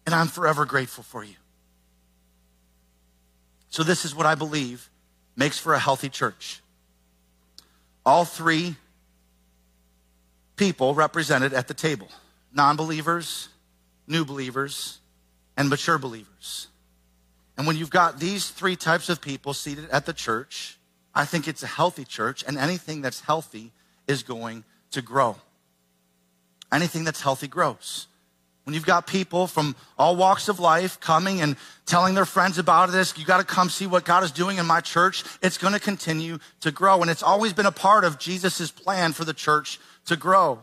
And 0.05 0.15
I'm 0.15 0.27
forever 0.27 0.63
grateful 0.63 1.03
for 1.03 1.25
you. 1.25 1.35
So, 3.77 3.83
this 3.83 4.05
is 4.05 4.15
what 4.15 4.25
I 4.25 4.33
believe 4.33 4.89
makes 5.35 5.59
for 5.59 5.75
a 5.75 5.77
healthy 5.77 6.09
church. 6.09 6.63
All 8.03 8.25
three 8.25 8.75
people 10.55 10.95
represented 10.95 11.53
at 11.53 11.67
the 11.67 11.75
table 11.75 12.07
non 12.51 12.75
believers, 12.75 13.49
new 14.07 14.25
believers, 14.25 14.97
and 15.55 15.69
mature 15.69 15.99
believers. 15.99 16.69
And 17.55 17.67
when 17.67 17.75
you've 17.75 17.91
got 17.91 18.19
these 18.19 18.49
three 18.49 18.75
types 18.75 19.09
of 19.09 19.21
people 19.21 19.53
seated 19.53 19.91
at 19.91 20.07
the 20.07 20.13
church, 20.13 20.79
I 21.13 21.25
think 21.25 21.47
it's 21.47 21.61
a 21.61 21.67
healthy 21.67 22.03
church, 22.03 22.43
and 22.47 22.57
anything 22.57 23.03
that's 23.03 23.19
healthy 23.19 23.73
is 24.07 24.23
going 24.23 24.63
to 24.89 25.03
grow. 25.03 25.35
Anything 26.71 27.03
that's 27.03 27.21
healthy 27.21 27.47
grows. 27.47 28.07
When 28.67 28.73
you've 28.73 28.85
got 28.85 29.07
people 29.07 29.47
from 29.47 29.77
all 29.97 30.17
walks 30.17 30.49
of 30.49 30.59
life 30.59 30.99
coming 30.99 31.39
and 31.39 31.55
telling 31.85 32.15
their 32.15 32.25
friends 32.25 32.57
about 32.57 32.91
this, 32.91 33.17
you 33.17 33.23
got 33.23 33.37
to 33.37 33.45
come 33.45 33.69
see 33.69 33.87
what 33.87 34.03
God 34.03 34.25
is 34.25 34.31
doing 34.31 34.57
in 34.57 34.65
my 34.65 34.81
church. 34.81 35.23
It's 35.41 35.57
going 35.57 35.71
to 35.71 35.79
continue 35.79 36.39
to 36.59 36.71
grow. 36.73 37.01
And 37.01 37.09
it's 37.09 37.23
always 37.23 37.53
been 37.53 37.65
a 37.65 37.71
part 37.71 38.03
of 38.03 38.19
Jesus' 38.19 38.69
plan 38.69 39.13
for 39.13 39.23
the 39.23 39.33
church 39.33 39.79
to 40.07 40.17
grow. 40.17 40.59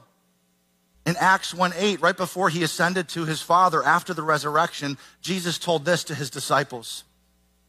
In 1.07 1.17
Acts 1.19 1.55
1 1.55 1.73
8, 1.75 2.03
right 2.03 2.15
before 2.15 2.51
he 2.51 2.63
ascended 2.63 3.09
to 3.09 3.25
his 3.25 3.41
Father 3.41 3.83
after 3.83 4.13
the 4.13 4.23
resurrection, 4.23 4.99
Jesus 5.23 5.59
told 5.59 5.87
this 5.87 6.05
to 6.05 6.15
his 6.15 6.29
disciples. 6.29 7.05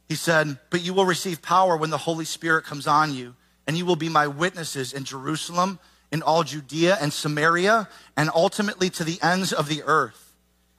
He 0.09 0.15
said, 0.15 0.57
But 0.69 0.81
you 0.81 0.93
will 0.93 1.05
receive 1.05 1.41
power 1.41 1.77
when 1.77 1.91
the 1.91 1.97
Holy 1.97 2.25
Spirit 2.25 2.65
comes 2.65 2.87
on 2.87 3.13
you, 3.13 3.35
and 3.67 3.77
you 3.77 3.85
will 3.85 3.95
be 3.95 4.09
my 4.09 4.27
witnesses 4.27 4.91
in 4.91 5.05
Jerusalem, 5.05 5.79
in 6.11 6.21
all 6.21 6.43
Judea 6.43 6.97
and 6.99 7.13
Samaria, 7.13 7.87
and 8.17 8.29
ultimately 8.35 8.89
to 8.89 9.05
the 9.05 9.17
ends 9.21 9.53
of 9.53 9.69
the 9.69 9.81
earth. 9.83 10.23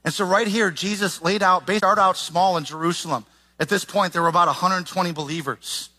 And 0.07 0.13
so 0.13 0.23
right 0.23 0.47
here, 0.47 0.71
Jesus 0.71 1.21
laid 1.21 1.43
out, 1.43 1.69
start 1.69 1.99
out 1.99 2.15
small 2.15 2.55
in 2.55 2.63
Jerusalem. 2.63 3.25
At 3.59 3.67
this 3.67 3.83
point, 3.83 4.13
there 4.13 4.21
were 4.21 4.29
about 4.29 4.47
120 4.47 5.11
believers. 5.11 5.89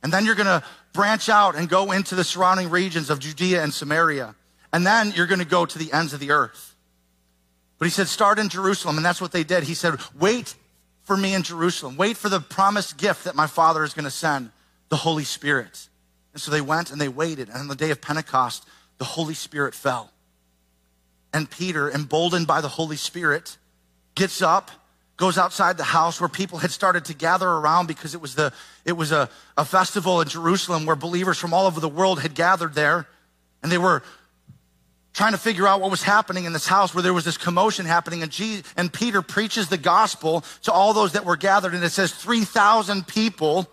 And 0.00 0.12
then 0.12 0.24
you're 0.24 0.36
going 0.36 0.46
to 0.46 0.62
branch 0.92 1.28
out 1.28 1.56
and 1.56 1.68
go 1.68 1.90
into 1.90 2.14
the 2.14 2.22
surrounding 2.22 2.70
regions 2.70 3.10
of 3.10 3.18
Judea 3.18 3.64
and 3.64 3.74
Samaria. 3.74 4.36
And 4.72 4.86
then 4.86 5.10
you're 5.10 5.26
going 5.26 5.40
to 5.40 5.44
go 5.44 5.66
to 5.66 5.76
the 5.76 5.92
ends 5.92 6.12
of 6.12 6.20
the 6.20 6.30
earth. 6.30 6.76
But 7.80 7.86
he 7.86 7.90
said, 7.90 8.06
start 8.06 8.38
in 8.38 8.48
Jerusalem. 8.48 8.96
And 8.96 9.04
that's 9.04 9.20
what 9.20 9.32
they 9.32 9.42
did. 9.42 9.64
He 9.64 9.74
said, 9.74 9.98
wait 10.16 10.54
for 11.02 11.16
me 11.16 11.34
in 11.34 11.42
Jerusalem. 11.42 11.96
Wait 11.96 12.16
for 12.16 12.28
the 12.28 12.38
promised 12.38 12.96
gift 12.96 13.24
that 13.24 13.34
my 13.34 13.48
father 13.48 13.82
is 13.82 13.92
going 13.92 14.04
to 14.04 14.10
send, 14.12 14.52
the 14.88 14.94
Holy 14.94 15.24
Spirit. 15.24 15.88
And 16.32 16.40
so 16.40 16.52
they 16.52 16.60
went 16.60 16.92
and 16.92 17.00
they 17.00 17.08
waited. 17.08 17.48
And 17.48 17.58
on 17.58 17.66
the 17.66 17.74
day 17.74 17.90
of 17.90 18.00
Pentecost, 18.00 18.64
the 18.98 19.04
Holy 19.04 19.34
Spirit 19.34 19.74
fell 19.74 20.12
and 21.32 21.50
Peter, 21.50 21.90
emboldened 21.90 22.46
by 22.46 22.60
the 22.60 22.68
Holy 22.68 22.96
Spirit, 22.96 23.58
gets 24.14 24.42
up, 24.42 24.70
goes 25.16 25.36
outside 25.36 25.76
the 25.76 25.84
house 25.84 26.20
where 26.20 26.28
people 26.28 26.58
had 26.58 26.70
started 26.70 27.04
to 27.06 27.14
gather 27.14 27.48
around 27.48 27.86
because 27.86 28.14
it 28.14 28.20
was, 28.20 28.34
the, 28.34 28.52
it 28.84 28.92
was 28.92 29.12
a, 29.12 29.28
a 29.56 29.64
festival 29.64 30.20
in 30.20 30.28
Jerusalem 30.28 30.86
where 30.86 30.96
believers 30.96 31.38
from 31.38 31.52
all 31.52 31.66
over 31.66 31.80
the 31.80 31.88
world 31.88 32.20
had 32.20 32.34
gathered 32.34 32.74
there. 32.74 33.06
And 33.62 33.70
they 33.70 33.78
were 33.78 34.02
trying 35.12 35.32
to 35.32 35.38
figure 35.38 35.66
out 35.66 35.80
what 35.80 35.90
was 35.90 36.02
happening 36.02 36.44
in 36.44 36.52
this 36.52 36.68
house 36.68 36.94
where 36.94 37.02
there 37.02 37.12
was 37.12 37.24
this 37.24 37.36
commotion 37.36 37.84
happening. 37.84 38.22
And, 38.22 38.30
Jesus, 38.30 38.72
and 38.76 38.92
Peter 38.92 39.20
preaches 39.20 39.68
the 39.68 39.76
gospel 39.76 40.44
to 40.62 40.72
all 40.72 40.92
those 40.92 41.12
that 41.12 41.24
were 41.24 41.36
gathered. 41.36 41.74
And 41.74 41.82
it 41.82 41.90
says 41.90 42.12
3,000 42.12 43.06
people 43.06 43.68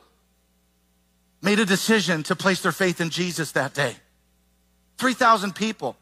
made 1.43 1.59
a 1.59 1.65
decision 1.65 2.23
to 2.23 2.35
place 2.35 2.61
their 2.61 2.71
faith 2.71 2.99
in 2.99 3.11
Jesus 3.11 3.51
that 3.51 3.75
day. 3.75 3.95
3,000 4.97 5.53
people. 5.53 5.95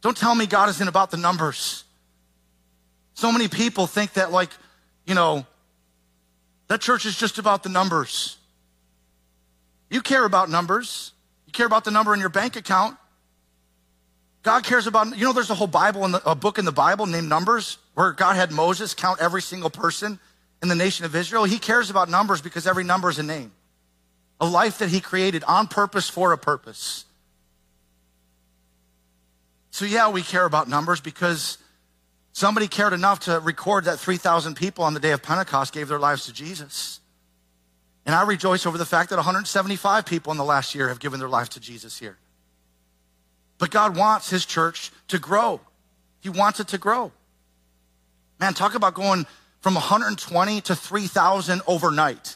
Don't 0.00 0.16
tell 0.16 0.34
me 0.34 0.46
God 0.46 0.68
isn't 0.68 0.88
about 0.88 1.10
the 1.10 1.16
numbers. 1.16 1.84
So 3.14 3.32
many 3.32 3.48
people 3.48 3.86
think 3.86 4.12
that, 4.12 4.30
like, 4.30 4.50
you 5.06 5.14
know, 5.14 5.44
That 6.68 6.82
church 6.82 7.06
is 7.06 7.16
just 7.16 7.38
about 7.38 7.62
the 7.62 7.70
numbers. 7.70 8.36
You 9.90 10.02
care 10.02 10.24
about 10.24 10.50
numbers. 10.50 11.12
You 11.46 11.52
care 11.52 11.66
about 11.66 11.84
the 11.84 11.90
number 11.90 12.14
in 12.14 12.20
your 12.20 12.28
bank 12.28 12.56
account. 12.56 12.96
God 14.42 14.64
cares 14.64 14.86
about, 14.86 15.16
you 15.16 15.24
know, 15.24 15.32
there's 15.32 15.50
a 15.50 15.54
whole 15.54 15.66
Bible, 15.66 16.04
in 16.04 16.12
the, 16.12 16.30
a 16.30 16.34
book 16.34 16.58
in 16.58 16.64
the 16.64 16.72
Bible 16.72 17.06
named 17.06 17.28
Numbers, 17.28 17.78
where 17.94 18.12
God 18.12 18.36
had 18.36 18.52
Moses 18.52 18.94
count 18.94 19.20
every 19.20 19.42
single 19.42 19.70
person 19.70 20.20
in 20.62 20.68
the 20.68 20.74
nation 20.74 21.04
of 21.04 21.16
Israel. 21.16 21.44
He 21.44 21.58
cares 21.58 21.90
about 21.90 22.08
numbers 22.08 22.40
because 22.40 22.66
every 22.66 22.84
number 22.84 23.10
is 23.10 23.18
a 23.18 23.22
name, 23.22 23.50
a 24.40 24.46
life 24.46 24.78
that 24.78 24.90
He 24.90 25.00
created 25.00 25.42
on 25.44 25.68
purpose 25.68 26.08
for 26.08 26.32
a 26.32 26.38
purpose. 26.38 27.04
So, 29.78 29.84
yeah, 29.84 30.10
we 30.10 30.22
care 30.22 30.44
about 30.44 30.68
numbers 30.68 31.00
because 31.00 31.56
somebody 32.32 32.66
cared 32.66 32.92
enough 32.92 33.20
to 33.20 33.38
record 33.38 33.84
that 33.84 34.00
3,000 34.00 34.56
people 34.56 34.82
on 34.82 34.92
the 34.92 34.98
day 34.98 35.12
of 35.12 35.22
Pentecost 35.22 35.72
gave 35.72 35.86
their 35.86 36.00
lives 36.00 36.26
to 36.26 36.32
Jesus. 36.32 36.98
And 38.04 38.12
I 38.12 38.24
rejoice 38.24 38.66
over 38.66 38.76
the 38.76 38.84
fact 38.84 39.10
that 39.10 39.18
175 39.18 40.04
people 40.04 40.32
in 40.32 40.36
the 40.36 40.42
last 40.42 40.74
year 40.74 40.88
have 40.88 40.98
given 40.98 41.20
their 41.20 41.28
lives 41.28 41.50
to 41.50 41.60
Jesus 41.60 41.96
here. 41.96 42.18
But 43.58 43.70
God 43.70 43.96
wants 43.96 44.30
his 44.30 44.44
church 44.44 44.90
to 45.06 45.20
grow. 45.20 45.60
He 46.18 46.28
wants 46.28 46.58
it 46.58 46.66
to 46.68 46.78
grow. 46.78 47.12
Man, 48.40 48.54
talk 48.54 48.74
about 48.74 48.94
going 48.94 49.28
from 49.60 49.74
120 49.74 50.60
to 50.62 50.74
3,000 50.74 51.62
overnight. 51.68 52.34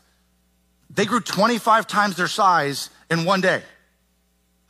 They 0.90 1.06
grew 1.06 1.18
25 1.20 1.88
times 1.88 2.16
their 2.16 2.28
size 2.28 2.88
in 3.10 3.24
one 3.24 3.40
day. 3.40 3.64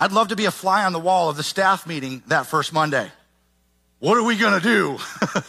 I'd 0.03 0.11
love 0.11 0.28
to 0.28 0.36
be 0.36 0.46
a 0.46 0.50
fly 0.50 0.84
on 0.84 0.92
the 0.92 0.98
wall 0.98 1.30
of 1.30 1.36
the 1.36 1.44
staff 1.44 1.86
meeting 1.86 2.24
that 2.26 2.46
first 2.46 2.72
Monday. 2.72 3.09
What 4.00 4.18
are 4.18 4.24
we 4.24 4.36
going 4.36 4.61
to 4.61 4.66
do? 4.66 4.98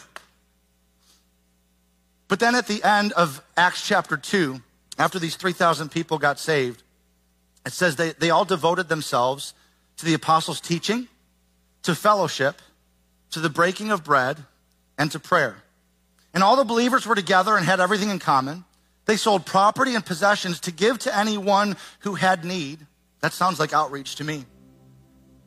but 2.27 2.39
then 2.39 2.53
at 2.53 2.67
the 2.67 2.83
end 2.83 3.13
of 3.13 3.43
Acts 3.57 3.81
chapter 3.81 4.15
2, 4.15 4.61
after 4.99 5.17
these 5.17 5.37
3,000 5.37 5.89
people 5.89 6.19
got 6.19 6.37
saved, 6.37 6.83
it 7.65 7.73
says 7.73 7.95
they, 7.95 8.11
they 8.11 8.29
all 8.29 8.45
devoted 8.45 8.89
themselves 8.89 9.55
to 9.97 10.05
the 10.05 10.13
apostles' 10.13 10.61
teaching, 10.61 11.07
to 11.81 11.95
fellowship, 11.95 12.61
to 13.31 13.39
the 13.39 13.49
breaking 13.49 13.89
of 13.89 14.03
bread, 14.03 14.37
and 14.99 15.09
to 15.13 15.19
prayer. 15.19 15.55
And 16.31 16.43
all 16.43 16.57
the 16.57 16.63
believers 16.63 17.07
were 17.07 17.15
together 17.15 17.57
and 17.57 17.65
had 17.65 17.79
everything 17.79 18.11
in 18.11 18.19
common. 18.19 18.65
They 19.05 19.17
sold 19.17 19.47
property 19.47 19.95
and 19.95 20.05
possessions 20.05 20.59
to 20.59 20.71
give 20.71 20.99
to 20.99 21.17
anyone 21.17 21.75
who 22.01 22.13
had 22.13 22.45
need. 22.45 22.85
That 23.23 23.31
sounds 23.31 23.57
like 23.57 23.71
outreach 23.71 24.17
to 24.17 24.25
me. 24.25 24.45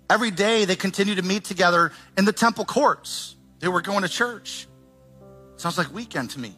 Every 0.09 0.31
day 0.31 0.64
they 0.64 0.77
continued 0.77 1.16
to 1.16 1.22
meet 1.22 1.45
together 1.45 1.93
in 2.16 2.24
the 2.24 2.33
temple 2.33 2.64
courts. 2.64 3.37
They 3.59 3.68
were 3.68 3.83
going 3.83 4.01
to 4.01 4.09
church. 4.09 4.66
Sounds 5.57 5.77
like 5.77 5.93
weekend 5.93 6.31
to 6.31 6.41
me. 6.41 6.57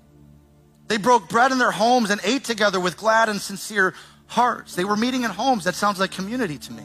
They 0.87 0.97
broke 0.97 1.29
bread 1.29 1.51
in 1.51 1.59
their 1.59 1.73
homes 1.73 2.11
and 2.11 2.21
ate 2.23 2.45
together 2.45 2.79
with 2.79 2.97
glad 2.97 3.29
and 3.29 3.41
sincere 3.41 3.95
hearts. 4.27 4.77
They 4.77 4.85
were 4.85 4.97
meeting 4.97 5.25
in 5.25 5.33
homes. 5.33 5.65
That 5.65 5.75
sounds 5.75 5.99
like 5.99 6.13
community 6.13 6.57
to 6.57 6.73
me 6.73 6.85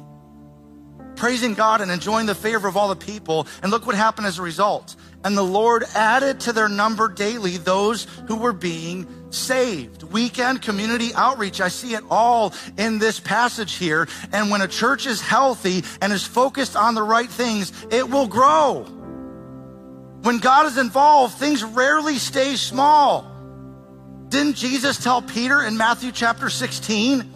praising 1.16 1.54
God 1.54 1.82
and 1.82 1.92
enjoying 1.92 2.26
the 2.26 2.36
favor 2.36 2.68
of 2.68 2.78
all 2.78 2.90
the 2.90 2.96
people. 2.96 3.48
And 3.62 3.72
look 3.72 3.86
what 3.86 3.96
happened 3.96 4.28
as 4.28 4.40
a 4.40 4.42
result. 4.42 4.96
And 5.24 5.38
the 5.38 5.44
Lord 5.44 5.84
added 5.96 6.42
to 6.42 6.54
their 6.54 6.68
number 6.68 7.08
daily 7.08 7.58
those 7.58 8.08
who 8.28 8.36
were 8.36 8.54
being 8.54 9.08
saved. 9.32 10.04
Weekend 10.04 10.62
community 10.62 11.14
outreach. 11.16 11.62
I 11.62 11.70
see 11.70 11.94
it 11.94 12.04
all 12.10 12.54
in 12.78 13.00
this 13.00 13.20
passage 13.20 13.76
here. 13.76 14.08
And 14.32 14.52
when 14.52 14.62
a 14.62 14.68
church 14.68 15.06
is 15.06 15.22
healthy 15.22 15.84
and 16.02 16.12
is 16.12 16.26
focused 16.26 16.76
on 16.76 16.96
the 16.96 17.04
right 17.04 17.30
things, 17.30 17.72
it 17.90 18.10
will 18.10 18.28
grow. 18.28 18.84
When 20.24 20.40
God 20.40 20.66
is 20.68 20.78
involved, 20.78 21.38
things 21.38 21.64
rarely 21.64 22.18
stay 22.18 22.56
small. 22.56 23.30
Didn't 24.30 24.56
Jesus 24.56 25.02
tell 25.02 25.22
Peter 25.22 25.62
in 25.62 25.78
Matthew 25.78 26.12
chapter 26.12 26.50
16? 26.50 27.33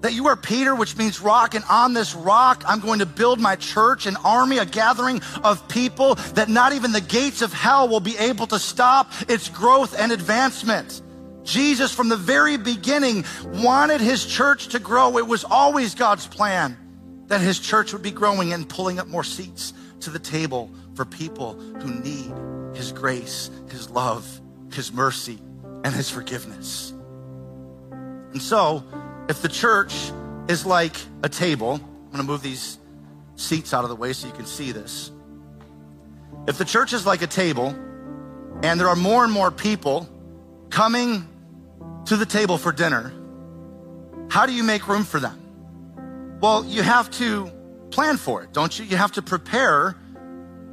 That 0.00 0.14
you 0.14 0.28
are 0.28 0.36
Peter, 0.36 0.74
which 0.74 0.96
means 0.96 1.20
rock, 1.20 1.54
and 1.54 1.64
on 1.68 1.92
this 1.92 2.14
rock 2.14 2.64
I'm 2.66 2.80
going 2.80 3.00
to 3.00 3.06
build 3.06 3.40
my 3.40 3.56
church, 3.56 4.06
an 4.06 4.16
army, 4.24 4.58
a 4.58 4.64
gathering 4.64 5.20
of 5.44 5.66
people 5.68 6.14
that 6.34 6.48
not 6.48 6.72
even 6.72 6.92
the 6.92 7.00
gates 7.00 7.42
of 7.42 7.52
hell 7.52 7.88
will 7.88 8.00
be 8.00 8.16
able 8.16 8.46
to 8.48 8.58
stop 8.58 9.12
its 9.28 9.48
growth 9.48 9.98
and 9.98 10.12
advancement. 10.12 11.02
Jesus, 11.44 11.92
from 11.94 12.08
the 12.08 12.16
very 12.16 12.56
beginning, 12.56 13.24
wanted 13.44 14.00
his 14.00 14.24
church 14.26 14.68
to 14.68 14.78
grow. 14.78 15.18
It 15.18 15.26
was 15.26 15.44
always 15.44 15.94
God's 15.94 16.26
plan 16.26 16.76
that 17.28 17.40
his 17.40 17.58
church 17.58 17.92
would 17.92 18.02
be 18.02 18.10
growing 18.10 18.52
and 18.52 18.68
pulling 18.68 18.98
up 18.98 19.06
more 19.06 19.24
seats 19.24 19.72
to 20.00 20.10
the 20.10 20.18
table 20.18 20.70
for 20.94 21.04
people 21.04 21.54
who 21.54 21.94
need 22.00 22.76
his 22.76 22.92
grace, 22.92 23.50
his 23.70 23.88
love, 23.90 24.40
his 24.72 24.92
mercy, 24.92 25.38
and 25.84 25.94
his 25.94 26.10
forgiveness. 26.10 26.92
And 28.32 28.40
so, 28.40 28.84
if 29.30 29.42
the 29.42 29.48
church 29.48 30.10
is 30.48 30.66
like 30.66 30.96
a 31.22 31.28
table, 31.28 31.74
I'm 31.74 32.10
going 32.10 32.16
to 32.16 32.24
move 32.24 32.42
these 32.42 32.78
seats 33.36 33.72
out 33.72 33.84
of 33.84 33.88
the 33.88 33.94
way 33.94 34.12
so 34.12 34.26
you 34.26 34.32
can 34.32 34.44
see 34.44 34.72
this. 34.72 35.12
If 36.48 36.58
the 36.58 36.64
church 36.64 36.92
is 36.92 37.06
like 37.06 37.22
a 37.22 37.28
table 37.28 37.68
and 38.64 38.80
there 38.80 38.88
are 38.88 38.96
more 38.96 39.22
and 39.22 39.32
more 39.32 39.52
people 39.52 40.08
coming 40.68 41.28
to 42.06 42.16
the 42.16 42.26
table 42.26 42.58
for 42.58 42.72
dinner, 42.72 43.12
how 44.30 44.46
do 44.46 44.52
you 44.52 44.64
make 44.64 44.88
room 44.88 45.04
for 45.04 45.20
them? 45.20 46.38
Well, 46.40 46.64
you 46.64 46.82
have 46.82 47.08
to 47.12 47.52
plan 47.90 48.16
for 48.16 48.42
it, 48.42 48.52
don't 48.52 48.76
you? 48.76 48.84
You 48.84 48.96
have 48.96 49.12
to 49.12 49.22
prepare 49.22 49.96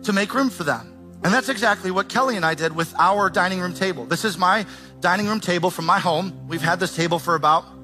to 0.02 0.14
make 0.14 0.34
room 0.34 0.50
for 0.50 0.64
them. 0.64 0.94
And 1.24 1.32
that's 1.32 1.50
exactly 1.50 1.92
what 1.92 2.10
Kelly 2.10 2.36
and 2.36 2.46
I 2.46 2.56
did 2.56 2.76
with 2.76 2.92
our 2.98 3.30
dining 3.30 3.60
room 3.60 3.76
table. 3.76 4.06
This 4.06 4.26
is 4.26 4.36
my 4.36 4.66
dining 5.00 5.28
room 5.28 5.40
table 5.40 5.70
from 5.70 5.86
my 5.86 6.00
home. 6.00 6.48
We've 6.48 6.62
had 6.62 6.80
this 6.80 6.96
table 6.96 7.20
for 7.20 7.36
about 7.36 7.77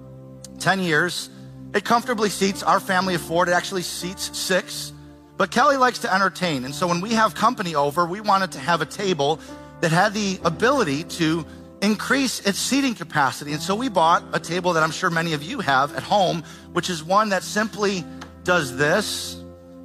10 0.59 0.79
years. 0.79 1.29
It 1.73 1.83
comfortably 1.83 2.29
seats 2.29 2.63
our 2.63 2.79
family 2.79 3.15
of 3.15 3.21
four. 3.21 3.47
It 3.47 3.51
actually 3.51 3.81
seats 3.81 4.37
six. 4.37 4.93
But 5.37 5.51
Kelly 5.51 5.77
likes 5.77 5.99
to 5.99 6.13
entertain. 6.13 6.65
And 6.65 6.73
so 6.73 6.87
when 6.87 7.01
we 7.01 7.13
have 7.13 7.35
company 7.35 7.75
over, 7.75 8.05
we 8.05 8.21
wanted 8.21 8.51
to 8.53 8.59
have 8.59 8.81
a 8.81 8.85
table 8.85 9.39
that 9.81 9.91
had 9.91 10.13
the 10.13 10.39
ability 10.45 11.03
to 11.03 11.45
increase 11.81 12.39
its 12.41 12.59
seating 12.59 12.95
capacity. 12.95 13.51
And 13.51 13.61
so 13.61 13.75
we 13.75 13.89
bought 13.89 14.23
a 14.31 14.39
table 14.39 14.73
that 14.73 14.83
I'm 14.83 14.91
sure 14.91 15.09
many 15.09 15.33
of 15.33 15.43
you 15.43 15.59
have 15.59 15.93
at 15.95 16.03
home, 16.03 16.43
which 16.71 16.89
is 16.89 17.03
one 17.03 17.29
that 17.29 17.43
simply 17.43 18.05
does 18.43 18.77
this 18.77 19.41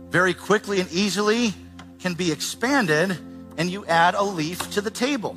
very 0.08 0.34
quickly 0.34 0.80
and 0.80 0.90
easily 0.92 1.52
can 1.98 2.14
be 2.14 2.30
expanded 2.30 3.18
and 3.56 3.70
you 3.70 3.84
add 3.86 4.14
a 4.14 4.22
leaf 4.22 4.70
to 4.70 4.80
the 4.80 4.90
table. 4.90 5.36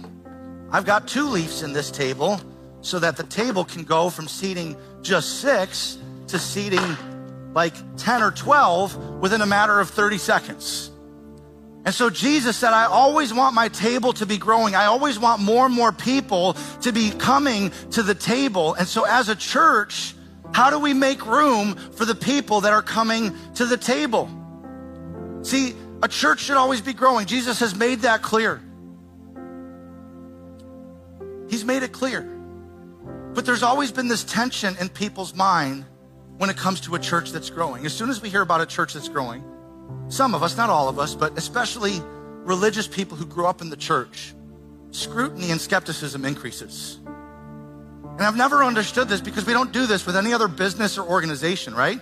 I've 0.72 0.86
got 0.86 1.08
two 1.08 1.28
leaves 1.28 1.64
in 1.64 1.74
this 1.74 1.90
table 1.90 2.40
so 2.82 3.00
that 3.00 3.18
the 3.18 3.24
table 3.24 3.66
can 3.66 3.84
go 3.84 4.10
from 4.10 4.28
seating 4.28 4.78
just 5.02 5.40
six 5.40 5.98
to 6.28 6.40
seating 6.40 6.98
like 7.54 7.74
10 7.98 8.24
or 8.24 8.32
12 8.32 9.20
within 9.20 9.42
a 9.42 9.46
matter 9.46 9.80
of 9.80 9.90
30 9.90 10.18
seconds. 10.18 10.92
And 11.84 11.94
so 11.94 12.10
Jesus 12.10 12.56
said, 12.58 12.74
I 12.74 12.86
always 12.86 13.34
want 13.34 13.56
my 13.56 13.68
table 13.68 14.14
to 14.14 14.26
be 14.26 14.38
growing. 14.38 14.76
I 14.76 14.86
always 14.86 15.18
want 15.18 15.42
more 15.42 15.66
and 15.66 15.74
more 15.74 15.92
people 15.92 16.54
to 16.82 16.92
be 16.92 17.12
coming 17.12 17.72
to 17.92 18.04
the 18.04 18.14
table. 18.14 18.76
And 18.76 18.88
so 18.88 19.04
as 19.06 19.30
a 19.30 19.36
church, 19.36 20.14
how 20.54 20.70
do 20.70 20.78
we 20.78 20.94
make 20.94 21.26
room 21.26 21.76
for 21.76 22.06
the 22.06 22.14
people 22.14 22.62
that 22.62 22.74
are 22.74 22.84
coming 22.84 23.36
to 23.56 23.66
the 23.66 23.78
table? 23.78 24.30
See, 25.42 25.74
a 26.04 26.08
church 26.08 26.42
should 26.42 26.58
always 26.58 26.82
be 26.82 26.94
growing. 26.94 27.26
Jesus 27.26 27.60
has 27.62 27.74
made 27.74 28.02
that 28.02 28.22
clear. 28.22 28.62
He's 31.50 31.66
made 31.66 31.82
it 31.82 31.92
clear. 31.92 32.31
But 33.34 33.46
there's 33.46 33.64
always 33.64 33.92
been 33.92 34.08
this 34.08 34.24
tension 34.24 34.76
in 34.80 34.90
people's 34.90 35.34
mind 35.34 35.86
when 36.38 36.50
it 36.50 36.58
comes 36.58 36.82
to 36.82 36.96
a 36.96 37.00
church 37.00 37.32
that's 37.32 37.50
growing. 37.50 37.86
As 37.86 37.94
soon 37.94 38.10
as 38.10 38.22
we 38.22 38.30
hear 38.30 38.42
about 38.42 38.62
a 38.62 38.66
church 38.66 38.94
that's 38.94 39.08
growing, 39.08 39.44
some 40.10 40.36
of 40.36 40.44
us, 40.44 40.58
not 40.58 40.70
all 40.70 40.90
of 40.90 41.00
us, 41.00 41.16
but 41.16 41.38
especially 41.38 42.02
religious 42.44 42.88
people 42.88 43.16
who 43.16 43.26
grew 43.26 43.46
up 43.46 43.62
in 43.62 43.70
the 43.70 43.78
church, 43.78 44.34
scrutiny 44.92 45.52
and 45.52 45.62
skepticism 45.62 46.26
increases. 46.26 47.00
And 47.06 48.22
I've 48.22 48.36
never 48.36 48.64
understood 48.64 49.08
this 49.08 49.22
because 49.22 49.46
we 49.46 49.54
don't 49.54 49.72
do 49.72 49.86
this 49.86 50.06
with 50.06 50.18
any 50.18 50.34
other 50.34 50.48
business 50.48 50.98
or 50.98 51.08
organization, 51.08 51.74
right? 51.74 52.00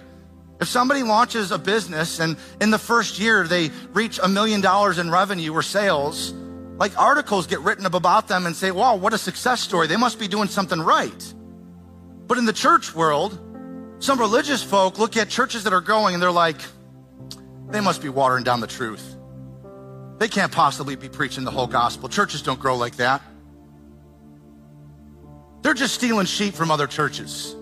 If 0.59 0.67
somebody 0.67 1.03
launches 1.03 1.51
a 1.51 1.59
business 1.59 2.19
and 2.19 2.35
in 2.59 2.71
the 2.71 2.79
first 2.79 3.19
year 3.19 3.47
they 3.47 3.69
reach 3.93 4.19
a 4.21 4.27
million 4.27 4.59
dollars 4.61 4.97
in 4.97 5.09
revenue 5.11 5.53
or 5.53 5.61
sales, 5.61 6.33
like 6.79 6.97
articles 6.97 7.45
get 7.45 7.59
written 7.59 7.85
up 7.85 7.93
about 7.93 8.29
them 8.29 8.45
and 8.45 8.55
say, 8.55 8.71
wow, 8.71 8.95
what 8.95 9.13
a 9.13 9.17
success 9.17 9.59
story. 9.59 9.87
They 9.87 9.97
must 9.97 10.17
be 10.17 10.29
doing 10.29 10.47
something 10.47 10.79
right. 10.79 11.33
But 12.25 12.37
in 12.37 12.45
the 12.45 12.53
church 12.53 12.95
world, 12.95 13.37
some 13.99 14.17
religious 14.17 14.63
folk 14.63 14.97
look 14.97 15.17
at 15.17 15.27
churches 15.27 15.65
that 15.65 15.73
are 15.73 15.81
growing 15.81 16.13
and 16.13 16.23
they're 16.23 16.31
like, 16.31 16.61
they 17.67 17.81
must 17.81 18.01
be 18.01 18.07
watering 18.07 18.45
down 18.45 18.61
the 18.61 18.67
truth. 18.67 19.17
They 20.19 20.29
can't 20.29 20.53
possibly 20.53 20.95
be 20.95 21.09
preaching 21.09 21.43
the 21.43 21.51
whole 21.51 21.67
gospel. 21.67 22.07
Churches 22.07 22.41
don't 22.41 22.59
grow 22.59 22.77
like 22.77 22.95
that. 22.95 23.21
They're 25.61 25.73
just 25.73 25.93
stealing 25.93 26.27
sheep 26.27 26.53
from 26.53 26.71
other 26.71 26.87
churches. 26.87 27.55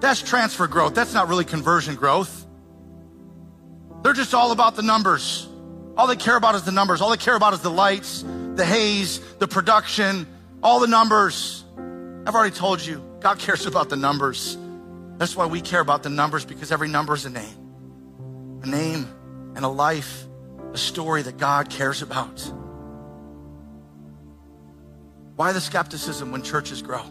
That's 0.00 0.20
transfer 0.20 0.66
growth. 0.66 0.94
That's 0.94 1.14
not 1.14 1.28
really 1.28 1.44
conversion 1.44 1.94
growth. 1.94 2.44
They're 4.02 4.14
just 4.14 4.34
all 4.34 4.50
about 4.50 4.74
the 4.74 4.82
numbers. 4.82 5.46
All 5.96 6.06
they 6.06 6.16
care 6.16 6.36
about 6.36 6.54
is 6.54 6.62
the 6.62 6.72
numbers. 6.72 7.00
All 7.00 7.10
they 7.10 7.16
care 7.16 7.36
about 7.36 7.52
is 7.52 7.60
the 7.60 7.70
lights, 7.70 8.24
the 8.54 8.64
haze, 8.64 9.20
the 9.38 9.48
production, 9.48 10.26
all 10.62 10.80
the 10.80 10.86
numbers. 10.86 11.64
I've 12.26 12.34
already 12.34 12.54
told 12.54 12.80
you, 12.80 13.02
God 13.20 13.38
cares 13.38 13.66
about 13.66 13.88
the 13.88 13.96
numbers. 13.96 14.56
That's 15.18 15.36
why 15.36 15.46
we 15.46 15.60
care 15.60 15.80
about 15.80 16.02
the 16.02 16.08
numbers 16.08 16.44
because 16.44 16.72
every 16.72 16.88
number 16.88 17.14
is 17.14 17.26
a 17.26 17.30
name. 17.30 18.60
A 18.62 18.66
name 18.66 19.06
and 19.54 19.64
a 19.64 19.68
life, 19.68 20.24
a 20.72 20.78
story 20.78 21.22
that 21.22 21.36
God 21.36 21.68
cares 21.68 22.02
about. 22.02 22.40
Why 25.36 25.52
the 25.52 25.60
skepticism 25.60 26.32
when 26.32 26.42
churches 26.42 26.82
grow? 26.82 27.02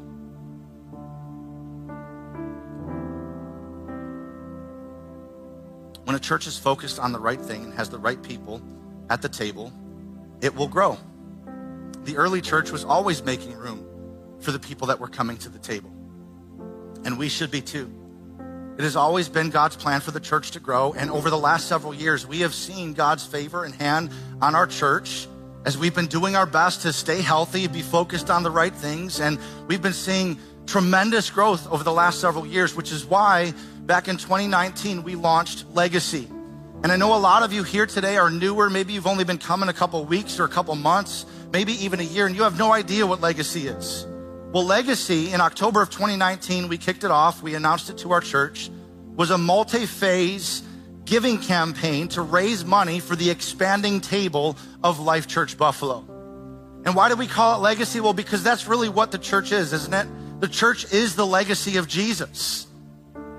When 6.09 6.15
a 6.15 6.19
church 6.19 6.47
is 6.47 6.57
focused 6.57 6.97
on 6.97 7.11
the 7.11 7.19
right 7.19 7.39
thing 7.39 7.63
and 7.63 7.71
has 7.75 7.87
the 7.87 7.99
right 7.99 8.19
people 8.23 8.63
at 9.11 9.21
the 9.21 9.29
table, 9.29 9.71
it 10.41 10.55
will 10.55 10.67
grow. 10.67 10.97
The 12.03 12.17
early 12.17 12.41
church 12.41 12.71
was 12.71 12.83
always 12.83 13.23
making 13.23 13.53
room 13.53 13.85
for 14.39 14.51
the 14.51 14.57
people 14.57 14.87
that 14.87 14.99
were 14.99 15.07
coming 15.07 15.37
to 15.37 15.49
the 15.49 15.59
table. 15.59 15.91
And 17.05 17.19
we 17.19 17.29
should 17.29 17.51
be 17.51 17.61
too. 17.61 17.93
It 18.79 18.81
has 18.81 18.95
always 18.95 19.29
been 19.29 19.51
God's 19.51 19.75
plan 19.75 20.01
for 20.01 20.09
the 20.09 20.19
church 20.19 20.49
to 20.53 20.59
grow. 20.59 20.93
And 20.93 21.11
over 21.11 21.29
the 21.29 21.37
last 21.37 21.67
several 21.67 21.93
years, 21.93 22.25
we 22.25 22.39
have 22.39 22.55
seen 22.55 22.93
God's 22.93 23.23
favor 23.23 23.63
and 23.63 23.75
hand 23.75 24.09
on 24.41 24.55
our 24.55 24.65
church 24.65 25.27
as 25.63 25.77
we've 25.77 25.93
been 25.93 26.07
doing 26.07 26.35
our 26.35 26.47
best 26.47 26.81
to 26.81 26.91
stay 26.91 27.21
healthy, 27.21 27.67
be 27.67 27.83
focused 27.83 28.31
on 28.31 28.41
the 28.41 28.49
right 28.49 28.73
things. 28.73 29.19
And 29.19 29.37
we've 29.67 29.83
been 29.83 29.93
seeing 29.93 30.39
tremendous 30.65 31.29
growth 31.29 31.71
over 31.71 31.83
the 31.83 31.93
last 31.93 32.19
several 32.19 32.47
years, 32.47 32.75
which 32.75 32.91
is 32.91 33.05
why 33.05 33.53
back 33.89 34.07
in 34.07 34.17
2019, 34.17 35.01
we 35.01 35.15
launched 35.15 35.65
Legacy. 35.73 36.27
And 36.83 36.91
I 36.91 36.95
know 36.95 37.15
a 37.15 37.17
lot 37.17 37.41
of 37.41 37.51
you 37.51 37.63
here 37.63 37.87
today 37.87 38.17
are 38.17 38.29
newer. 38.29 38.69
Maybe 38.69 38.93
you've 38.93 39.07
only 39.07 39.23
been 39.23 39.39
coming 39.39 39.67
a 39.67 39.73
couple 39.73 40.05
weeks 40.05 40.39
or 40.39 40.43
a 40.43 40.47
couple 40.47 40.75
months, 40.75 41.25
maybe 41.51 41.73
even 41.83 41.99
a 41.99 42.03
year, 42.03 42.27
and 42.27 42.35
you 42.35 42.43
have 42.43 42.55
no 42.55 42.71
idea 42.71 43.07
what 43.07 43.19
Legacy 43.19 43.67
is. 43.67 44.05
Well, 44.53 44.63
Legacy, 44.63 45.33
in 45.33 45.41
October 45.41 45.81
of 45.81 45.89
2019, 45.89 46.67
we 46.67 46.77
kicked 46.77 47.03
it 47.03 47.09
off. 47.09 47.41
We 47.41 47.55
announced 47.55 47.89
it 47.89 47.97
to 47.99 48.11
our 48.11 48.21
church, 48.21 48.69
was 49.15 49.31
a 49.31 49.39
multi 49.39 49.87
phase 49.87 50.61
giving 51.05 51.39
campaign 51.39 52.09
to 52.09 52.21
raise 52.21 52.63
money 52.63 52.99
for 52.99 53.15
the 53.15 53.31
expanding 53.31 54.01
table 54.01 54.55
of 54.83 54.99
Life 54.99 55.25
Church 55.25 55.57
Buffalo. 55.57 56.05
And 56.85 56.95
why 56.95 57.09
do 57.09 57.15
we 57.15 57.25
call 57.25 57.55
it 57.55 57.63
legacy? 57.63 58.01
Well, 58.01 58.13
because 58.13 58.43
that's 58.43 58.67
really 58.67 58.87
what 58.87 59.11
the 59.11 59.17
church 59.17 59.51
is, 59.51 59.73
isn't 59.73 59.93
it? 59.95 60.07
The 60.41 60.47
church 60.47 60.93
is 60.93 61.15
the 61.15 61.25
legacy 61.25 61.77
of 61.77 61.87
Jesus. 61.87 62.67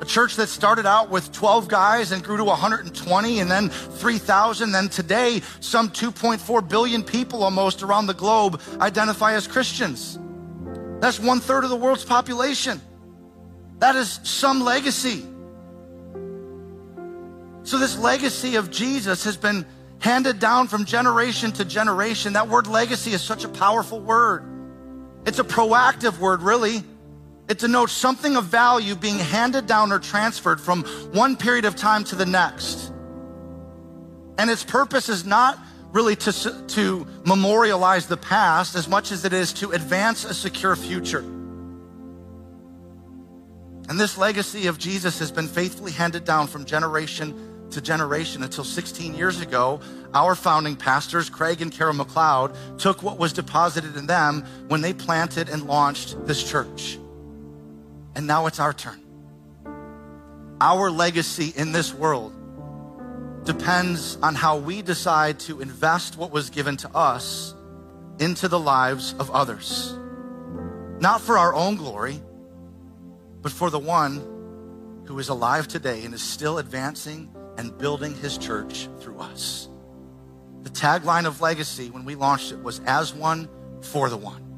A 0.01 0.05
church 0.05 0.37
that 0.37 0.49
started 0.49 0.87
out 0.87 1.11
with 1.11 1.31
12 1.33 1.69
guys 1.69 2.13
and 2.13 2.25
grew 2.25 2.39
to 2.39 2.45
120 2.45 3.41
and 3.41 3.51
then 3.51 3.69
3,000. 3.69 4.73
Then 4.73 4.89
today, 4.89 5.43
some 5.61 5.91
2.4 5.91 6.67
billion 6.69 7.03
people 7.03 7.45
almost 7.45 7.83
around 7.83 8.07
the 8.07 8.15
globe 8.15 8.61
identify 8.81 9.35
as 9.35 9.47
Christians. 9.47 10.19
That's 11.01 11.21
one 11.21 11.41
third 11.41 11.65
of 11.65 11.71
the 11.71 11.77
world's 11.77 12.05
population. 12.05 12.81
That 13.79 13.97
is 13.97 14.21
some 14.23 14.63
legacy. 14.63 15.25
So, 17.63 17.79
this 17.79 17.99
legacy 17.99 18.57
of 18.57 18.71
Jesus 18.71 19.25
has 19.25 19.37
been 19.37 19.67
handed 19.99 20.39
down 20.39 20.67
from 20.69 20.87
generation 20.87 21.53
to 21.53 21.65
generation. 21.65 22.33
That 22.33 22.49
word 22.49 22.67
legacy 22.67 23.13
is 23.13 23.23
such 23.23 23.45
a 23.45 23.49
powerful 23.49 24.01
word. 24.01 24.45
It's 25.27 25.39
a 25.39 25.45
proactive 25.45 26.19
word, 26.19 26.43
really. 26.43 26.83
It 27.51 27.59
denotes 27.59 27.93
something 27.93 28.37
of 28.37 28.45
value 28.45 28.95
being 28.95 29.19
handed 29.19 29.67
down 29.67 29.91
or 29.91 29.99
transferred 29.99 30.61
from 30.61 30.85
one 31.11 31.37
period 31.37 31.65
of 31.65 31.75
time 31.75 32.05
to 32.05 32.15
the 32.15 32.25
next. 32.25 32.93
And 34.39 34.49
its 34.49 34.63
purpose 34.63 35.09
is 35.09 35.25
not 35.25 35.59
really 35.91 36.15
to, 36.15 36.65
to 36.69 37.05
memorialize 37.27 38.07
the 38.07 38.17
past 38.17 38.77
as 38.77 38.87
much 38.87 39.11
as 39.11 39.25
it 39.25 39.33
is 39.33 39.53
to 39.55 39.73
advance 39.73 40.25
a 40.25 40.33
secure 40.33 40.77
future. 40.77 41.25
And 43.89 43.99
this 43.99 44.17
legacy 44.17 44.69
of 44.69 44.79
Jesus 44.79 45.19
has 45.19 45.33
been 45.33 45.49
faithfully 45.49 45.91
handed 45.91 46.25
down 46.25 46.47
from 46.47 46.65
generation 46.65 47.67
to 47.73 47.81
generation 47.81 48.45
until 48.45 48.63
16 48.63 49.17
years 49.17 49.41
ago, 49.41 49.81
our 50.15 50.37
founding 50.37 50.77
pastors, 50.77 51.29
Craig 51.29 51.61
and 51.63 51.73
Carol 51.73 51.95
McLeod, 51.95 52.79
took 52.79 53.03
what 53.03 53.19
was 53.19 53.33
deposited 53.33 53.97
in 53.97 54.07
them 54.07 54.45
when 54.69 54.83
they 54.83 54.93
planted 54.93 55.49
and 55.49 55.65
launched 55.65 56.15
this 56.29 56.49
church. 56.49 57.01
And 58.15 58.27
now 58.27 58.47
it's 58.47 58.61
our 58.61 58.73
turn. 58.73 59.01
Our 60.61 60.91
legacy 60.91 61.53
in 61.57 61.73
this 61.73 61.95
world 61.95 62.35
depends 63.45 64.17
on 64.23 64.35
how 64.35 64.59
we 64.59 64.83
decide 64.83 65.39
to 65.41 65.61
invest 65.61 66.17
what 66.17 66.31
was 66.31 66.51
given 66.51 66.77
to 66.79 66.95
us 66.95 67.55
into 68.19 68.49
the 68.49 68.61
lives 68.61 69.15
of 69.19 69.31
others. 69.31 69.97
Not 71.01 71.23
for 71.23 71.39
our 71.39 71.55
own 71.55 71.77
glory, 71.77 72.21
but 73.41 73.53
for 73.53 73.71
the 73.71 73.79
one 73.79 75.03
who 75.07 75.19
is 75.19 75.31
alive 75.31 75.67
today 75.67 76.05
and 76.05 76.13
is 76.13 76.23
still 76.23 76.59
advancing 76.59 77.35
and 77.57 77.77
building 77.79 78.15
his 78.15 78.37
church 78.37 78.89
through 79.01 79.19
us. 79.19 79.69
The 80.63 80.71
tagline 80.71 81.27
of 81.27 81.41
Legacy 81.41 81.91
when 81.91 82.05
we 82.05 82.15
launched 82.15 82.53
it 82.53 82.63
was 82.63 82.81
as 82.87 83.15
one 83.15 83.49
for 83.81 84.11
the 84.11 84.17
one. 84.19 84.50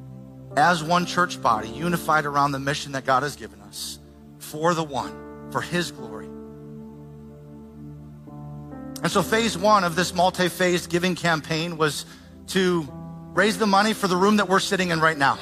As 0.57 0.84
one 0.84 1.07
church 1.07 1.40
body, 1.40 1.68
unified 1.68 2.26
around 2.26 2.53
the 2.53 2.59
mission 2.59 2.92
that 2.92 3.05
God 3.05 3.22
has 3.22 3.36
given 3.36 3.61
us, 3.62 3.98
for 4.38 4.74
the 4.74 4.84
one, 4.84 5.50
for 5.50 5.61
his 5.61 5.90
glory 5.90 6.28
and 9.03 9.11
so, 9.11 9.20
phase 9.20 9.59
one 9.59 9.82
of 9.82 9.96
this 9.96 10.14
multi 10.14 10.48
phase 10.48 10.86
giving 10.86 11.16
campaign 11.16 11.76
was 11.76 12.07
to 12.48 12.86
raise 13.34 13.59
the 13.59 13.66
money 13.66 13.94
for 13.94 14.07
the 14.07 14.16
room 14.16 14.36
that 14.36 14.48
we're 14.48 14.61
sitting 14.61 14.90
in 14.90 15.00
right 15.00 15.18
now. 15.18 15.38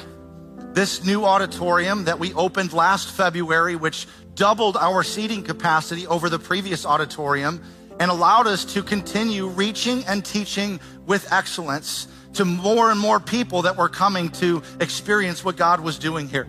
This 0.73 1.05
new 1.05 1.25
auditorium 1.25 2.05
that 2.05 2.17
we 2.17 2.33
opened 2.33 2.73
last 2.73 3.11
February, 3.11 3.75
which 3.75 4.07
doubled 4.33 4.77
our 4.77 5.03
seating 5.03 5.43
capacity 5.43 6.07
over 6.07 6.27
the 6.27 6.39
previous 6.39 6.87
auditorium 6.87 7.61
and 7.99 8.09
allowed 8.09 8.47
us 8.47 8.65
to 8.73 8.81
continue 8.81 9.47
reaching 9.47 10.03
and 10.05 10.25
teaching 10.25 10.79
with 11.05 11.31
excellence 11.31 12.07
to 12.33 12.45
more 12.45 12.91
and 12.91 12.99
more 12.99 13.19
people 13.19 13.63
that 13.63 13.77
were 13.77 13.89
coming 13.89 14.29
to 14.29 14.63
experience 14.79 15.43
what 15.43 15.57
God 15.57 15.79
was 15.81 15.99
doing 15.99 16.27
here. 16.27 16.47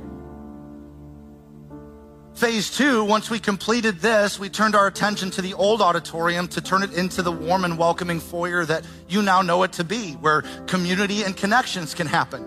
Phase 2.35 2.74
two, 2.74 3.05
once 3.05 3.28
we 3.28 3.39
completed 3.39 4.01
this, 4.01 4.39
we 4.39 4.49
turned 4.49 4.74
our 4.74 4.87
attention 4.87 5.30
to 5.33 5.43
the 5.43 5.53
old 5.53 5.83
auditorium 5.83 6.49
to 6.49 6.62
turn 6.62 6.83
it 6.83 6.95
into 6.95 7.20
the 7.20 7.30
warm 7.30 7.64
and 7.64 7.76
welcoming 7.76 8.20
foyer 8.20 8.64
that 8.64 8.87
you 9.07 9.20
now 9.20 9.43
know 9.43 9.62
it 9.64 9.72
to 9.72 9.85
be, 9.85 10.12
where 10.12 10.43
community 10.66 11.24
and 11.24 11.37
connections 11.37 11.95
can 11.95 12.07
happen. 12.07 12.43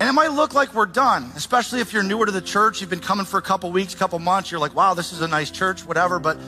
And 0.00 0.08
it 0.08 0.12
might 0.12 0.32
look 0.32 0.54
like 0.54 0.74
we're 0.74 0.86
done, 0.86 1.30
especially 1.36 1.80
if 1.80 1.92
you're 1.92 2.02
newer 2.02 2.26
to 2.26 2.32
the 2.32 2.40
church, 2.40 2.80
you've 2.80 2.90
been 2.90 3.00
coming 3.00 3.26
for 3.26 3.38
a 3.38 3.42
couple 3.42 3.70
weeks, 3.70 3.94
couple 3.94 4.18
months, 4.18 4.50
you're 4.50 4.60
like, 4.60 4.74
wow, 4.74 4.94
this 4.94 5.12
is 5.12 5.20
a 5.20 5.28
nice 5.28 5.50
church, 5.50 5.86
whatever. 5.86 6.18
But 6.18 6.38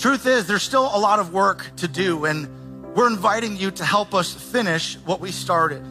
truth 0.00 0.26
is, 0.26 0.46
there's 0.46 0.62
still 0.62 0.84
a 0.84 0.98
lot 0.98 1.20
of 1.20 1.32
work 1.32 1.64
to 1.76 1.86
do, 1.86 2.24
and 2.24 2.48
we're 2.94 3.06
inviting 3.06 3.56
you 3.56 3.70
to 3.70 3.84
help 3.84 4.14
us 4.14 4.32
finish 4.32 4.96
what 5.04 5.20
we 5.20 5.30
started. 5.30 5.82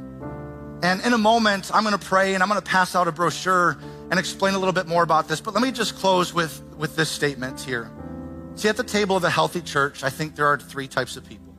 And 0.81 1.01
in 1.05 1.13
a 1.13 1.17
moment, 1.17 1.71
I'm 1.73 1.83
going 1.83 1.97
to 1.97 2.05
pray 2.05 2.33
and 2.33 2.41
I'm 2.41 2.49
going 2.49 2.61
to 2.61 2.65
pass 2.65 2.95
out 2.95 3.07
a 3.07 3.11
brochure 3.11 3.77
and 4.09 4.19
explain 4.19 4.53
a 4.53 4.59
little 4.59 4.73
bit 4.73 4.87
more 4.87 5.03
about 5.03 5.27
this. 5.27 5.41
But 5.41 5.53
let 5.53 5.61
me 5.61 5.71
just 5.71 5.95
close 5.95 6.33
with, 6.33 6.61
with 6.77 6.95
this 6.95 7.09
statement 7.09 7.59
here. 7.59 7.91
See, 8.55 8.69
at 8.69 8.77
the 8.77 8.83
table 8.83 9.15
of 9.15 9.23
a 9.23 9.29
healthy 9.29 9.61
church, 9.61 10.03
I 10.03 10.09
think 10.09 10.35
there 10.35 10.47
are 10.47 10.57
three 10.57 10.87
types 10.87 11.15
of 11.15 11.27
people 11.27 11.53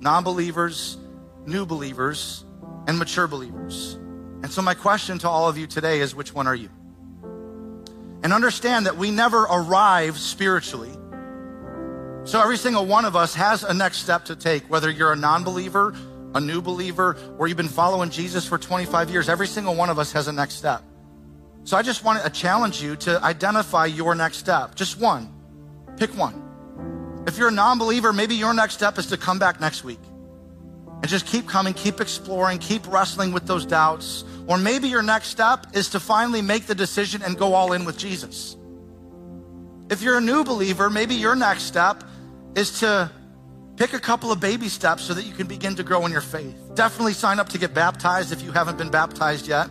non 0.00 0.24
believers, 0.24 0.98
new 1.46 1.64
believers, 1.64 2.44
and 2.86 2.98
mature 2.98 3.26
believers. 3.26 3.94
And 4.42 4.50
so, 4.52 4.62
my 4.62 4.74
question 4.74 5.18
to 5.20 5.28
all 5.28 5.48
of 5.48 5.56
you 5.58 5.66
today 5.66 6.00
is 6.00 6.14
which 6.14 6.34
one 6.34 6.46
are 6.46 6.54
you? 6.54 6.68
And 8.22 8.32
understand 8.32 8.86
that 8.86 8.96
we 8.96 9.10
never 9.10 9.42
arrive 9.42 10.18
spiritually. 10.18 10.95
So, 12.26 12.42
every 12.42 12.56
single 12.58 12.84
one 12.86 13.04
of 13.04 13.16
us 13.16 13.34
has 13.34 13.62
a 13.62 13.72
next 13.72 13.98
step 13.98 14.24
to 14.26 14.36
take, 14.36 14.68
whether 14.68 14.90
you're 14.90 15.12
a 15.12 15.16
non 15.16 15.44
believer 15.44 15.94
a 16.36 16.40
new 16.40 16.60
believer, 16.60 17.16
or 17.38 17.48
you've 17.48 17.56
been 17.56 17.66
following 17.66 18.10
Jesus 18.10 18.46
for 18.46 18.58
25 18.58 19.10
years, 19.10 19.28
every 19.28 19.46
single 19.46 19.74
one 19.74 19.88
of 19.88 19.98
us 19.98 20.12
has 20.12 20.28
a 20.28 20.32
next 20.32 20.54
step. 20.54 20.82
So 21.64 21.76
I 21.78 21.82
just 21.82 22.04
want 22.04 22.22
to 22.22 22.30
challenge 22.30 22.82
you 22.82 22.94
to 22.96 23.22
identify 23.24 23.86
your 23.86 24.14
next 24.14 24.36
step. 24.36 24.74
Just 24.74 25.00
one. 25.00 25.32
Pick 25.96 26.10
one. 26.10 27.24
If 27.26 27.38
you're 27.38 27.48
a 27.48 27.52
non 27.52 27.78
believer, 27.78 28.12
maybe 28.12 28.34
your 28.34 28.52
next 28.52 28.74
step 28.74 28.98
is 28.98 29.06
to 29.06 29.16
come 29.16 29.38
back 29.38 29.60
next 29.60 29.82
week 29.82 29.98
and 31.02 31.08
just 31.08 31.26
keep 31.26 31.48
coming, 31.48 31.72
keep 31.72 32.00
exploring, 32.00 32.58
keep 32.58 32.86
wrestling 32.86 33.32
with 33.32 33.46
those 33.46 33.64
doubts. 33.64 34.24
Or 34.46 34.58
maybe 34.58 34.88
your 34.88 35.02
next 35.02 35.28
step 35.28 35.66
is 35.72 35.88
to 35.90 36.00
finally 36.00 36.42
make 36.42 36.66
the 36.66 36.74
decision 36.74 37.22
and 37.22 37.36
go 37.36 37.54
all 37.54 37.72
in 37.72 37.84
with 37.84 37.96
Jesus. 37.96 38.56
If 39.88 40.02
you're 40.02 40.18
a 40.18 40.20
new 40.20 40.44
believer, 40.44 40.90
maybe 40.90 41.14
your 41.14 41.34
next 41.34 41.62
step 41.62 42.04
is 42.56 42.80
to 42.80 43.08
Pick 43.76 43.92
a 43.92 44.00
couple 44.00 44.32
of 44.32 44.40
baby 44.40 44.68
steps 44.68 45.02
so 45.02 45.12
that 45.12 45.26
you 45.26 45.34
can 45.34 45.46
begin 45.46 45.74
to 45.76 45.82
grow 45.82 46.06
in 46.06 46.12
your 46.12 46.22
faith. 46.22 46.56
Definitely 46.74 47.12
sign 47.12 47.38
up 47.38 47.50
to 47.50 47.58
get 47.58 47.74
baptized 47.74 48.32
if 48.32 48.42
you 48.42 48.50
haven't 48.50 48.78
been 48.78 48.90
baptized 48.90 49.46
yet. 49.46 49.68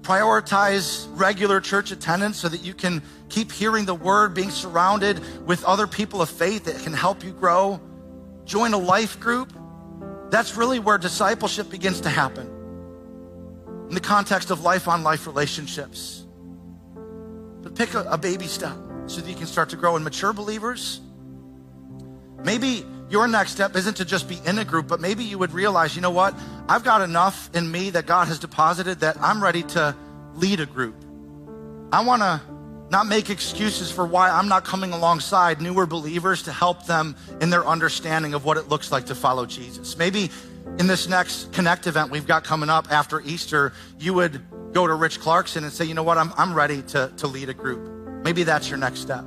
Prioritize 0.00 1.06
regular 1.12 1.60
church 1.60 1.90
attendance 1.90 2.38
so 2.38 2.48
that 2.48 2.64
you 2.64 2.72
can 2.72 3.02
keep 3.28 3.52
hearing 3.52 3.84
the 3.84 3.94
word, 3.94 4.32
being 4.34 4.50
surrounded 4.50 5.20
with 5.46 5.62
other 5.64 5.86
people 5.86 6.22
of 6.22 6.30
faith 6.30 6.64
that 6.64 6.82
can 6.82 6.94
help 6.94 7.22
you 7.22 7.32
grow. 7.32 7.78
Join 8.46 8.72
a 8.72 8.78
life 8.78 9.20
group. 9.20 9.52
That's 10.30 10.56
really 10.56 10.78
where 10.78 10.96
discipleship 10.96 11.68
begins 11.68 12.00
to 12.00 12.08
happen 12.08 12.48
in 13.90 13.94
the 13.94 14.00
context 14.00 14.50
of 14.50 14.62
life 14.62 14.88
on 14.88 15.02
life 15.02 15.26
relationships. 15.26 16.24
But 17.62 17.74
pick 17.74 17.92
a, 17.92 18.04
a 18.04 18.16
baby 18.16 18.46
step 18.46 18.76
so 19.06 19.20
that 19.20 19.28
you 19.28 19.36
can 19.36 19.46
start 19.46 19.70
to 19.70 19.76
grow. 19.76 19.96
And 19.96 20.04
mature 20.04 20.32
believers, 20.32 21.00
maybe 22.44 22.84
your 23.10 23.28
next 23.28 23.52
step 23.52 23.76
isn't 23.76 23.98
to 23.98 24.04
just 24.04 24.28
be 24.28 24.40
in 24.46 24.58
a 24.58 24.64
group, 24.64 24.88
but 24.88 25.00
maybe 25.00 25.22
you 25.24 25.38
would 25.38 25.52
realize, 25.52 25.94
you 25.94 26.02
know 26.02 26.10
what? 26.10 26.34
I've 26.68 26.84
got 26.84 27.02
enough 27.02 27.50
in 27.54 27.70
me 27.70 27.90
that 27.90 28.06
God 28.06 28.28
has 28.28 28.38
deposited 28.38 29.00
that 29.00 29.20
I'm 29.20 29.42
ready 29.42 29.62
to 29.64 29.94
lead 30.34 30.60
a 30.60 30.66
group. 30.66 30.96
I 31.92 32.02
want 32.04 32.22
to 32.22 32.40
not 32.90 33.06
make 33.06 33.30
excuses 33.30 33.90
for 33.90 34.06
why 34.06 34.30
I'm 34.30 34.48
not 34.48 34.64
coming 34.64 34.92
alongside 34.92 35.60
newer 35.60 35.86
believers 35.86 36.42
to 36.44 36.52
help 36.52 36.86
them 36.86 37.16
in 37.40 37.50
their 37.50 37.66
understanding 37.66 38.34
of 38.34 38.44
what 38.44 38.56
it 38.56 38.68
looks 38.68 38.92
like 38.92 39.06
to 39.06 39.14
follow 39.14 39.46
Jesus. 39.46 39.96
Maybe 39.96 40.30
in 40.78 40.86
this 40.86 41.08
next 41.08 41.52
Connect 41.52 41.86
event 41.86 42.10
we've 42.10 42.26
got 42.26 42.44
coming 42.44 42.70
up 42.70 42.90
after 42.90 43.20
Easter, 43.22 43.72
you 43.98 44.14
would 44.14 44.40
go 44.72 44.86
to 44.86 44.94
Rich 44.94 45.20
Clarkson 45.20 45.64
and 45.64 45.72
say, 45.72 45.84
you 45.84 45.94
know 45.94 46.02
what, 46.02 46.18
I'm, 46.18 46.32
I'm 46.36 46.54
ready 46.54 46.82
to, 46.82 47.12
to 47.18 47.26
lead 47.26 47.48
a 47.48 47.54
group. 47.54 48.01
Maybe 48.22 48.44
that's 48.44 48.68
your 48.68 48.78
next 48.78 49.00
step. 49.00 49.24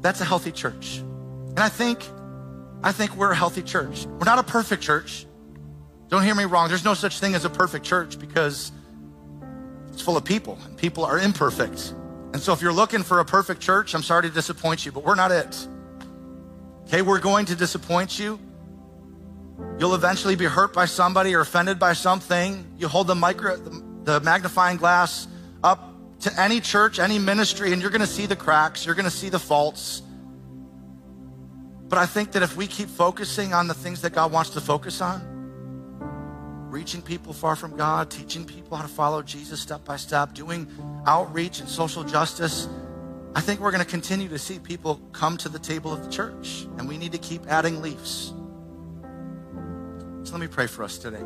That's 0.00 0.20
a 0.20 0.24
healthy 0.24 0.52
church. 0.52 0.98
And 0.98 1.60
I 1.60 1.68
think, 1.68 2.02
I 2.82 2.92
think 2.92 3.14
we're 3.16 3.30
a 3.30 3.36
healthy 3.36 3.62
church. 3.62 4.06
We're 4.06 4.24
not 4.24 4.38
a 4.38 4.42
perfect 4.42 4.82
church. 4.82 5.26
Don't 6.08 6.24
hear 6.24 6.34
me 6.34 6.44
wrong. 6.44 6.68
There's 6.68 6.84
no 6.84 6.94
such 6.94 7.20
thing 7.20 7.34
as 7.34 7.44
a 7.44 7.50
perfect 7.50 7.84
church 7.84 8.18
because 8.18 8.72
it's 9.92 10.02
full 10.02 10.16
of 10.16 10.24
people 10.24 10.58
and 10.64 10.76
people 10.76 11.04
are 11.04 11.18
imperfect. 11.18 11.94
And 12.32 12.40
so 12.40 12.52
if 12.52 12.62
you're 12.62 12.72
looking 12.72 13.02
for 13.02 13.20
a 13.20 13.24
perfect 13.24 13.60
church, 13.60 13.94
I'm 13.94 14.02
sorry 14.02 14.22
to 14.22 14.30
disappoint 14.30 14.84
you, 14.84 14.92
but 14.92 15.04
we're 15.04 15.14
not 15.14 15.30
it. 15.30 15.68
Okay, 16.86 17.02
we're 17.02 17.20
going 17.20 17.46
to 17.46 17.54
disappoint 17.54 18.18
you. 18.18 18.38
You'll 19.78 19.94
eventually 19.94 20.34
be 20.34 20.46
hurt 20.46 20.72
by 20.72 20.86
somebody 20.86 21.34
or 21.34 21.40
offended 21.40 21.78
by 21.78 21.92
something. 21.92 22.66
You 22.76 22.88
hold 22.88 23.06
the 23.06 23.14
micro, 23.14 23.56
the 23.56 24.20
magnifying 24.20 24.78
glass 24.78 25.28
up 25.62 25.92
to 26.20 26.40
any 26.40 26.60
church, 26.60 26.98
any 26.98 27.18
ministry, 27.18 27.72
and 27.72 27.82
you're 27.82 27.90
going 27.90 28.00
to 28.00 28.06
see 28.06 28.26
the 28.26 28.36
cracks, 28.36 28.86
you're 28.86 28.94
going 28.94 29.04
to 29.04 29.10
see 29.10 29.28
the 29.28 29.38
faults. 29.38 30.02
But 31.88 31.98
I 31.98 32.06
think 32.06 32.32
that 32.32 32.42
if 32.42 32.56
we 32.56 32.66
keep 32.66 32.88
focusing 32.88 33.52
on 33.52 33.68
the 33.68 33.74
things 33.74 34.00
that 34.02 34.12
God 34.14 34.32
wants 34.32 34.50
to 34.50 34.60
focus 34.60 35.00
on, 35.00 35.20
reaching 36.70 37.02
people 37.02 37.34
far 37.34 37.54
from 37.54 37.76
God, 37.76 38.10
teaching 38.10 38.46
people 38.46 38.78
how 38.78 38.82
to 38.82 38.88
follow 38.88 39.20
Jesus 39.20 39.60
step 39.60 39.84
by 39.84 39.96
step, 39.96 40.32
doing 40.32 40.66
outreach 41.06 41.60
and 41.60 41.68
social 41.68 42.02
justice, 42.02 42.66
I 43.34 43.40
think 43.40 43.60
we're 43.60 43.72
going 43.72 43.84
to 43.84 43.90
continue 43.90 44.28
to 44.28 44.38
see 44.38 44.58
people 44.58 45.00
come 45.12 45.36
to 45.38 45.48
the 45.48 45.58
table 45.58 45.92
of 45.92 46.02
the 46.04 46.10
church, 46.10 46.66
and 46.78 46.88
we 46.88 46.96
need 46.96 47.12
to 47.12 47.18
keep 47.18 47.46
adding 47.46 47.82
leaves. 47.82 48.32
So 50.24 50.32
let 50.32 50.40
me 50.40 50.46
pray 50.46 50.66
for 50.66 50.84
us 50.84 50.98
today. 50.98 51.22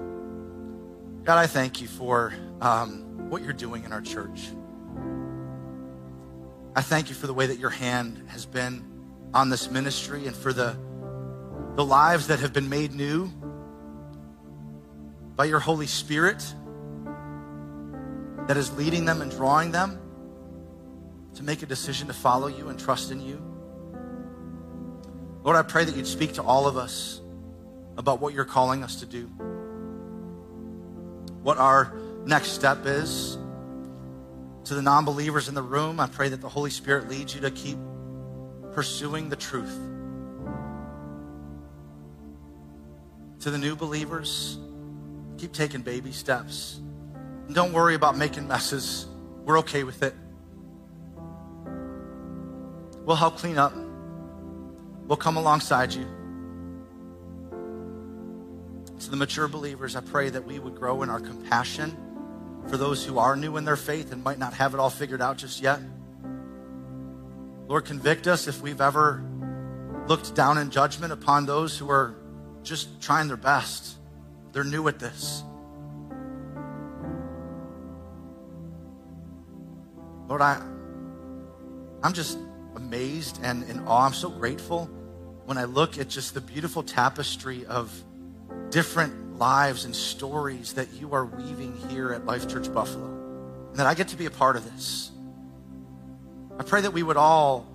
God, 1.23 1.39
I 1.39 1.47
thank 1.47 1.81
you 1.81 1.87
for 1.87 2.33
um, 2.61 3.06
what 3.29 3.43
you're 3.43 3.53
doing 3.53 3.85
in 3.85 3.93
our 3.93 4.01
church. 4.01 4.49
I 6.75 6.83
thank 6.83 7.09
you 7.09 7.15
for 7.15 7.27
the 7.27 7.35
way 7.35 7.47
that 7.47 7.59
your 7.59 7.71
hand 7.71 8.23
has 8.29 8.45
been 8.45 8.85
on 9.33 9.49
this 9.49 9.71
ministry 9.71 10.27
and 10.27 10.37
for 10.37 10.53
the, 10.53 10.77
the 11.75 11.85
lives 11.85 12.27
that 12.29 12.41
have 12.41 12.53
been 12.53 12.69
made 12.69 12.95
new 12.95 13.31
by 15.35 15.47
your 15.47 15.59
Holy 15.59 15.87
Spirit 15.87 16.45
that 18.47 18.57
is 18.57 18.77
leading 18.77 19.05
them 19.05 19.23
and 19.23 19.31
drawing 19.31 19.73
them 19.73 19.99
to 21.35 21.43
make 21.43 21.63
a 21.63 21.67
decision 21.67 22.07
to 22.07 22.15
follow 22.15 22.47
you 22.47 22.69
and 22.69 22.79
trust 22.79 23.11
in 23.11 23.21
you. 23.21 23.43
Lord, 25.43 25.57
I 25.57 25.63
pray 25.63 25.85
that 25.85 25.95
you'd 25.97 26.07
speak 26.07 26.35
to 26.35 26.43
all 26.43 26.67
of 26.67 26.77
us 26.77 27.21
about 27.97 28.21
what 28.21 28.35
you're 28.35 28.45
calling 28.45 28.83
us 28.83 29.01
to 29.01 29.07
do, 29.07 29.27
what 31.43 31.59
our 31.59 31.93
next 32.27 32.49
step 32.49 32.85
is 32.85 33.39
to 34.65 34.75
the 34.75 34.83
non 34.83 35.05
believers 35.05 35.49
in 35.49 35.55
the 35.55 35.63
room, 35.63 36.01
I 36.01 36.09
pray 36.09 36.29
that 36.29 36.41
the 36.41 36.49
Holy 36.49 36.71
Spirit 36.71 37.09
leads 37.09 37.35
you 37.35 37.41
to 37.43 37.51
keep 37.53 37.79
pursuing 38.73 39.29
the 39.29 39.37
truth. 39.37 39.75
To 43.41 43.51
the 43.51 43.59
new 43.59 43.77
believers, 43.77 44.59
keep 45.39 45.53
taking 45.53 45.83
baby 45.83 46.11
steps. 46.11 46.81
And 47.47 47.55
don't 47.55 47.73
worry 47.73 47.95
about 47.95 48.17
making 48.17 48.49
messes. 48.49 49.07
We're 49.45 49.61
okay 49.61 49.85
with 49.85 50.03
it. 50.03 50.15
We'll 53.05 53.15
help 53.15 53.39
clean 53.39 53.57
up. 53.57 53.73
We'll 55.07 55.17
come 55.17 55.37
alongside 55.37 55.95
you. 55.95 56.07
To 58.99 59.11
the 59.11 59.17
mature 59.17 59.47
believers, 59.47 59.95
I 59.95 60.01
pray 60.01 60.29
that 60.31 60.45
we 60.45 60.59
would 60.59 60.75
grow 60.75 61.05
in 61.05 61.11
our 61.11 61.21
compassion 61.21 61.97
for 62.69 62.77
those 62.77 63.05
who 63.05 63.19
are 63.19 63.37
new 63.37 63.57
in 63.57 63.65
their 63.65 63.77
faith 63.77 64.13
and 64.13 64.23
might 64.25 64.39
not 64.39 64.55
have 64.55 64.75
it 64.75 64.81
all 64.81 64.91
figured 64.91 65.23
out 65.23 65.39
just 65.39 65.61
yet. 65.61 65.81
Lord, 67.69 67.85
convict 67.85 68.27
us 68.27 68.47
if 68.49 68.61
we've 68.63 68.81
ever 68.81 69.25
looked 70.07 70.35
down 70.35 70.59
in 70.59 70.71
judgment 70.71 71.13
upon 71.13 71.47
those 71.47 71.77
who 71.77 71.91
are 71.91 72.15
just 72.63 73.01
trying 73.01 73.29
their 73.29 73.37
best. 73.37 73.97
They're 74.53 74.65
new 74.65 74.87
at 74.89 74.99
this. 74.99 75.43
Lord, 80.29 80.41
I, 80.41 80.61
I'm 82.03 82.13
just 82.13 82.39
amazed 82.75 83.41
and 83.43 83.69
in 83.69 83.81
awe. 83.87 84.07
I'm 84.07 84.13
so 84.13 84.29
grateful 84.29 84.87
when 85.45 85.59
I 85.59 85.65
look 85.65 85.99
at 85.99 86.09
just 86.09 86.35
the 86.35 86.41
beautiful 86.41 86.83
tapestry 86.83 87.65
of 87.67 87.93
different 88.71 89.26
lives 89.39 89.85
and 89.85 89.95
stories 89.95 90.75
that 90.75 90.93
you 90.95 91.15
are 91.15 91.25
weaving 91.25 91.77
here 91.89 92.13
at 92.13 92.25
Life 92.25 92.49
Church 92.49 92.73
Buffalo, 92.73 93.07
and 93.71 93.77
that 93.77 93.87
I 93.87 93.95
get 93.95 94.09
to 94.09 94.17
be 94.17 94.27
a 94.27 94.31
part 94.31 94.57
of 94.57 94.65
this. 94.73 95.11
I 96.59 96.63
pray 96.63 96.81
that 96.81 96.93
we 96.93 97.03
would 97.03 97.17
all 97.17 97.67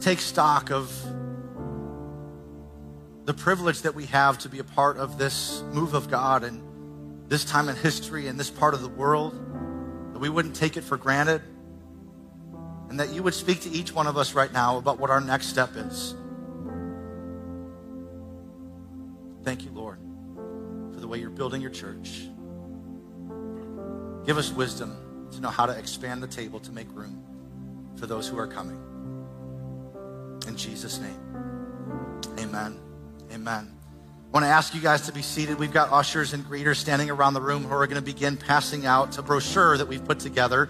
take 0.00 0.20
stock 0.20 0.70
of 0.70 0.90
the 3.24 3.34
privilege 3.34 3.82
that 3.82 3.94
we 3.94 4.06
have 4.06 4.38
to 4.38 4.48
be 4.48 4.58
a 4.58 4.64
part 4.64 4.96
of 4.96 5.18
this 5.18 5.62
move 5.72 5.94
of 5.94 6.10
God 6.10 6.44
and 6.44 6.62
this 7.28 7.44
time 7.44 7.68
in 7.68 7.76
history 7.76 8.26
and 8.26 8.40
this 8.40 8.50
part 8.50 8.74
of 8.74 8.80
the 8.80 8.88
world, 8.88 9.34
that 10.12 10.18
we 10.18 10.28
wouldn't 10.28 10.56
take 10.56 10.76
it 10.76 10.82
for 10.82 10.96
granted, 10.96 11.42
and 12.88 12.98
that 12.98 13.10
you 13.10 13.22
would 13.22 13.34
speak 13.34 13.60
to 13.60 13.70
each 13.70 13.92
one 13.92 14.06
of 14.06 14.16
us 14.16 14.32
right 14.32 14.52
now 14.52 14.78
about 14.78 14.98
what 14.98 15.10
our 15.10 15.20
next 15.20 15.46
step 15.48 15.70
is. 15.76 16.14
Thank 19.44 19.64
you, 19.64 19.70
Lord 19.70 20.07
the 21.08 21.12
way 21.12 21.20
you're 21.20 21.30
building 21.30 21.62
your 21.62 21.70
church. 21.70 22.28
Give 24.26 24.36
us 24.36 24.52
wisdom 24.52 24.94
to 25.32 25.40
know 25.40 25.48
how 25.48 25.64
to 25.64 25.72
expand 25.72 26.22
the 26.22 26.26
table 26.26 26.60
to 26.60 26.70
make 26.70 26.86
room 26.92 27.24
for 27.96 28.06
those 28.06 28.28
who 28.28 28.38
are 28.38 28.46
coming. 28.46 28.78
In 30.46 30.54
Jesus' 30.54 31.00
name, 31.00 31.18
amen. 32.38 32.78
Amen. 33.32 33.74
I 33.74 34.30
want 34.30 34.44
to 34.44 34.48
ask 34.48 34.74
you 34.74 34.82
guys 34.82 35.06
to 35.06 35.12
be 35.12 35.22
seated. 35.22 35.58
We've 35.58 35.72
got 35.72 35.90
ushers 35.90 36.34
and 36.34 36.44
greeters 36.44 36.76
standing 36.76 37.08
around 37.08 37.32
the 37.32 37.40
room 37.40 37.64
who 37.64 37.72
are 37.72 37.86
going 37.86 37.96
to 37.96 38.02
begin 38.02 38.36
passing 38.36 38.84
out 38.84 39.16
a 39.16 39.22
brochure 39.22 39.78
that 39.78 39.88
we've 39.88 40.04
put 40.04 40.20
together 40.20 40.68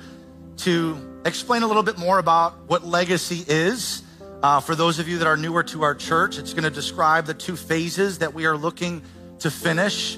to 0.59 1.21
explain 1.25 1.65
a 1.65 1.67
little 1.67 1.83
bit 1.83 1.99
more 1.99 2.21
about 2.21 2.69
what 2.69 2.87
legacy 2.87 3.45
is. 3.49 4.05
Uh, 4.41 4.61
for 4.61 4.77
those 4.77 5.01
of 5.01 5.09
you 5.09 5.19
that 5.19 5.27
are 5.27 5.37
newer 5.37 5.65
to 5.65 5.83
our 5.83 5.97
church, 5.97 6.39
it's 6.39 6.53
going 6.53 6.63
to 6.63 6.71
describe 6.71 7.27
the 7.27 7.35
two 7.35 7.57
phases 7.57 8.19
that 8.19 8.35
we 8.35 8.47
are 8.47 8.57
looking 8.57 9.03
to 9.41 9.51
finish. 9.51 10.17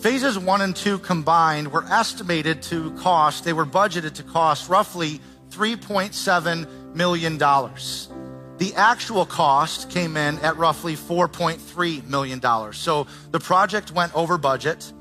Phases 0.00 0.38
one 0.38 0.60
and 0.60 0.76
two 0.76 0.98
combined 1.00 1.72
were 1.72 1.84
estimated 1.84 2.62
to 2.62 2.92
cost, 2.92 3.42
they 3.42 3.52
were 3.52 3.66
budgeted 3.66 4.14
to 4.14 4.22
cost 4.22 4.68
roughly 4.68 5.20
$3.7 5.50 6.94
million. 6.94 7.36
The 7.36 8.74
actual 8.76 9.26
cost 9.26 9.90
came 9.90 10.16
in 10.16 10.38
at 10.38 10.56
roughly 10.56 10.94
$4.3 10.94 12.06
million. 12.06 12.72
So 12.72 13.08
the 13.32 13.40
project 13.40 13.90
went 13.90 14.14
over 14.14 14.38
budget. 14.38 14.92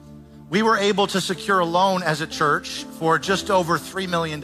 We 0.50 0.64
were 0.64 0.78
able 0.78 1.06
to 1.08 1.22
secure 1.22 1.60
a 1.60 1.66
loan 1.66 2.02
as 2.02 2.22
a 2.22 2.28
church 2.28 2.86
for 2.98 3.20
just 3.20 3.52
over 3.52 3.78
$3 3.78 4.10
million. 4.10 4.44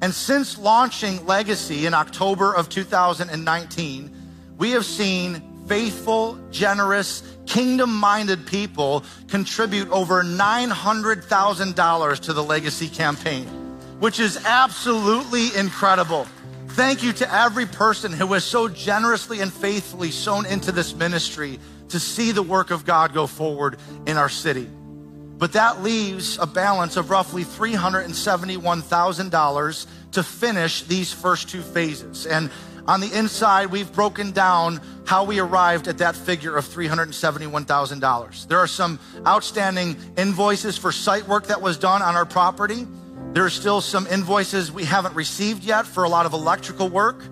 And 0.00 0.12
since 0.12 0.58
launching 0.58 1.24
Legacy 1.24 1.86
in 1.86 1.94
October 1.94 2.52
of 2.52 2.68
2019, 2.68 4.10
we 4.58 4.72
have 4.72 4.84
seen 4.84 5.51
faithful, 5.66 6.38
generous, 6.50 7.22
kingdom 7.46 7.94
minded 7.94 8.46
people 8.46 9.04
contribute 9.28 9.88
over 9.90 10.22
$900,000 10.22 12.20
to 12.20 12.32
the 12.32 12.42
legacy 12.42 12.88
campaign, 12.88 13.46
which 14.00 14.18
is 14.20 14.42
absolutely 14.44 15.54
incredible. 15.56 16.26
Thank 16.68 17.02
you 17.02 17.12
to 17.14 17.34
every 17.34 17.66
person 17.66 18.12
who 18.12 18.32
has 18.32 18.44
so 18.44 18.68
generously 18.68 19.40
and 19.40 19.52
faithfully 19.52 20.10
sown 20.10 20.46
into 20.46 20.72
this 20.72 20.94
ministry 20.94 21.58
to 21.90 22.00
see 22.00 22.32
the 22.32 22.42
work 22.42 22.70
of 22.70 22.86
God 22.86 23.12
go 23.12 23.26
forward 23.26 23.76
in 24.06 24.16
our 24.16 24.30
city. 24.30 24.66
But 25.36 25.52
that 25.52 25.82
leaves 25.82 26.38
a 26.38 26.46
balance 26.46 26.96
of 26.96 27.10
roughly 27.10 27.44
$371,000 27.44 29.86
to 30.12 30.22
finish 30.22 30.84
these 30.84 31.12
first 31.12 31.48
two 31.48 31.62
phases. 31.62 32.26
And 32.26 32.50
On 32.86 33.00
the 33.00 33.16
inside, 33.16 33.66
we've 33.66 33.92
broken 33.92 34.32
down 34.32 34.80
how 35.04 35.24
we 35.24 35.38
arrived 35.38 35.86
at 35.86 35.98
that 35.98 36.16
figure 36.16 36.56
of 36.56 36.64
$371,000. 36.66 38.48
There 38.48 38.58
are 38.58 38.66
some 38.66 38.98
outstanding 39.26 39.96
invoices 40.16 40.76
for 40.76 40.90
site 40.90 41.26
work 41.28 41.46
that 41.46 41.62
was 41.62 41.78
done 41.78 42.02
on 42.02 42.16
our 42.16 42.26
property. 42.26 42.86
There 43.34 43.44
are 43.44 43.50
still 43.50 43.80
some 43.80 44.06
invoices 44.08 44.72
we 44.72 44.84
haven't 44.84 45.14
received 45.14 45.62
yet 45.62 45.86
for 45.86 46.02
a 46.04 46.08
lot 46.08 46.26
of 46.26 46.32
electrical 46.32 46.88
work. 46.88 47.22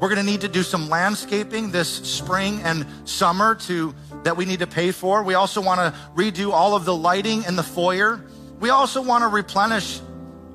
We're 0.00 0.08
going 0.08 0.24
to 0.24 0.30
need 0.30 0.42
to 0.42 0.48
do 0.48 0.62
some 0.62 0.88
landscaping 0.88 1.70
this 1.70 1.88
spring 1.88 2.60
and 2.62 2.86
summer 3.04 3.54
to 3.66 3.94
that 4.22 4.36
we 4.36 4.44
need 4.44 4.58
to 4.60 4.66
pay 4.66 4.92
for. 4.92 5.22
We 5.22 5.34
also 5.34 5.60
want 5.62 5.80
to 5.80 5.98
redo 6.14 6.52
all 6.52 6.74
of 6.74 6.84
the 6.84 6.94
lighting 6.94 7.44
in 7.44 7.56
the 7.56 7.62
foyer. 7.62 8.22
We 8.60 8.68
also 8.70 9.02
want 9.02 9.22
to 9.22 9.28
replenish 9.28 10.00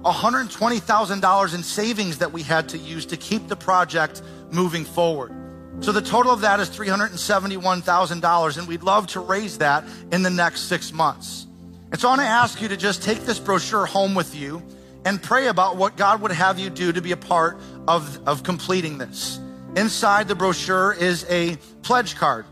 $120,000 0.06 1.56
in 1.56 1.64
savings 1.64 2.20
that 2.20 2.32
we 2.32 2.44
had 2.44 2.70
to 2.70 2.78
use 2.78 3.06
to 3.08 3.18
keep 3.18 3.48
the 3.48 3.56
project 3.56 4.22
moving 4.52 4.86
forward. 4.86 5.32
So 5.82 5.92
the 5.92 6.02
total 6.02 6.32
of 6.32 6.42
that 6.42 6.60
is 6.60 6.70
$371,000, 6.70 8.58
and 8.58 8.68
we'd 8.68 8.84
love 8.84 9.08
to 9.08 9.20
raise 9.20 9.58
that 9.58 9.84
in 10.12 10.22
the 10.22 10.30
next 10.30 10.62
six 10.62 10.94
months. 10.94 11.48
And 11.92 12.00
so 12.00 12.08
I 12.08 12.12
want 12.12 12.22
to 12.22 12.28
ask 12.28 12.62
you 12.62 12.68
to 12.70 12.78
just 12.78 13.04
take 13.04 13.22
this 13.22 13.40
brochure 13.40 13.86
home 13.86 14.16
with 14.16 14.36
you 14.36 14.64
and 15.06 15.22
pray 15.22 15.48
about 15.48 15.78
what 15.78 15.98
God 15.98 16.22
would 16.22 16.32
have 16.32 16.60
you 16.60 16.70
do 16.70 16.92
to 16.92 17.02
be 17.02 17.12
a 17.12 17.18
part 17.18 17.58
of, 17.88 18.20
of 18.28 18.44
completing 18.44 18.98
this. 18.98 19.40
Inside 19.76 20.28
the 20.28 20.36
brochure 20.36 20.94
is 20.94 21.26
a 21.30 21.58
pledge 21.84 22.16
card. 22.16 22.46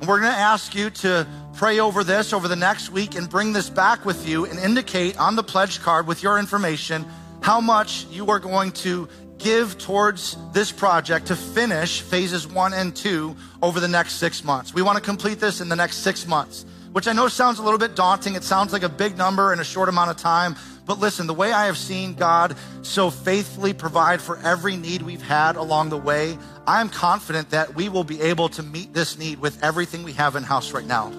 And 0.00 0.08
we're 0.08 0.20
going 0.20 0.32
to 0.32 0.38
ask 0.38 0.74
you 0.74 0.90
to 0.90 1.26
pray 1.54 1.80
over 1.80 2.04
this 2.04 2.32
over 2.32 2.48
the 2.48 2.56
next 2.56 2.90
week 2.90 3.14
and 3.14 3.28
bring 3.28 3.52
this 3.52 3.70
back 3.70 4.04
with 4.04 4.28
you 4.28 4.44
and 4.44 4.58
indicate 4.58 5.18
on 5.18 5.36
the 5.36 5.42
pledge 5.42 5.80
card 5.80 6.06
with 6.06 6.22
your 6.22 6.38
information 6.38 7.06
how 7.40 7.60
much 7.60 8.06
you 8.10 8.28
are 8.28 8.38
going 8.38 8.72
to 8.72 9.08
give 9.38 9.78
towards 9.78 10.36
this 10.52 10.70
project 10.70 11.26
to 11.26 11.36
finish 11.36 12.00
phases 12.02 12.46
one 12.46 12.74
and 12.74 12.94
two 12.94 13.36
over 13.62 13.80
the 13.80 13.88
next 13.88 14.14
six 14.14 14.44
months. 14.44 14.74
We 14.74 14.82
want 14.82 14.96
to 14.96 15.02
complete 15.02 15.40
this 15.40 15.60
in 15.60 15.68
the 15.68 15.76
next 15.76 15.98
six 15.98 16.26
months, 16.26 16.66
which 16.92 17.08
I 17.08 17.12
know 17.12 17.28
sounds 17.28 17.58
a 17.58 17.62
little 17.62 17.78
bit 17.78 17.94
daunting. 17.94 18.34
It 18.34 18.44
sounds 18.44 18.72
like 18.72 18.82
a 18.82 18.88
big 18.88 19.16
number 19.16 19.52
in 19.52 19.60
a 19.60 19.64
short 19.64 19.88
amount 19.88 20.10
of 20.10 20.16
time, 20.16 20.56
but 20.86 21.00
listen, 21.00 21.26
the 21.26 21.34
way 21.34 21.52
I 21.52 21.66
have 21.66 21.76
seen 21.76 22.14
God 22.14 22.56
so 22.82 23.10
faithfully 23.10 23.72
provide 23.72 24.22
for 24.22 24.38
every 24.38 24.76
need 24.76 25.02
we've 25.02 25.20
had 25.20 25.56
along 25.56 25.90
the 25.90 25.96
way, 25.96 26.38
I 26.64 26.80
am 26.80 26.88
confident 26.88 27.50
that 27.50 27.74
we 27.74 27.88
will 27.88 28.04
be 28.04 28.20
able 28.22 28.48
to 28.50 28.62
meet 28.62 28.94
this 28.94 29.18
need 29.18 29.40
with 29.40 29.62
everything 29.64 30.04
we 30.04 30.12
have 30.12 30.36
in 30.36 30.44
house 30.44 30.72
right 30.72 30.86
now. 30.86 31.10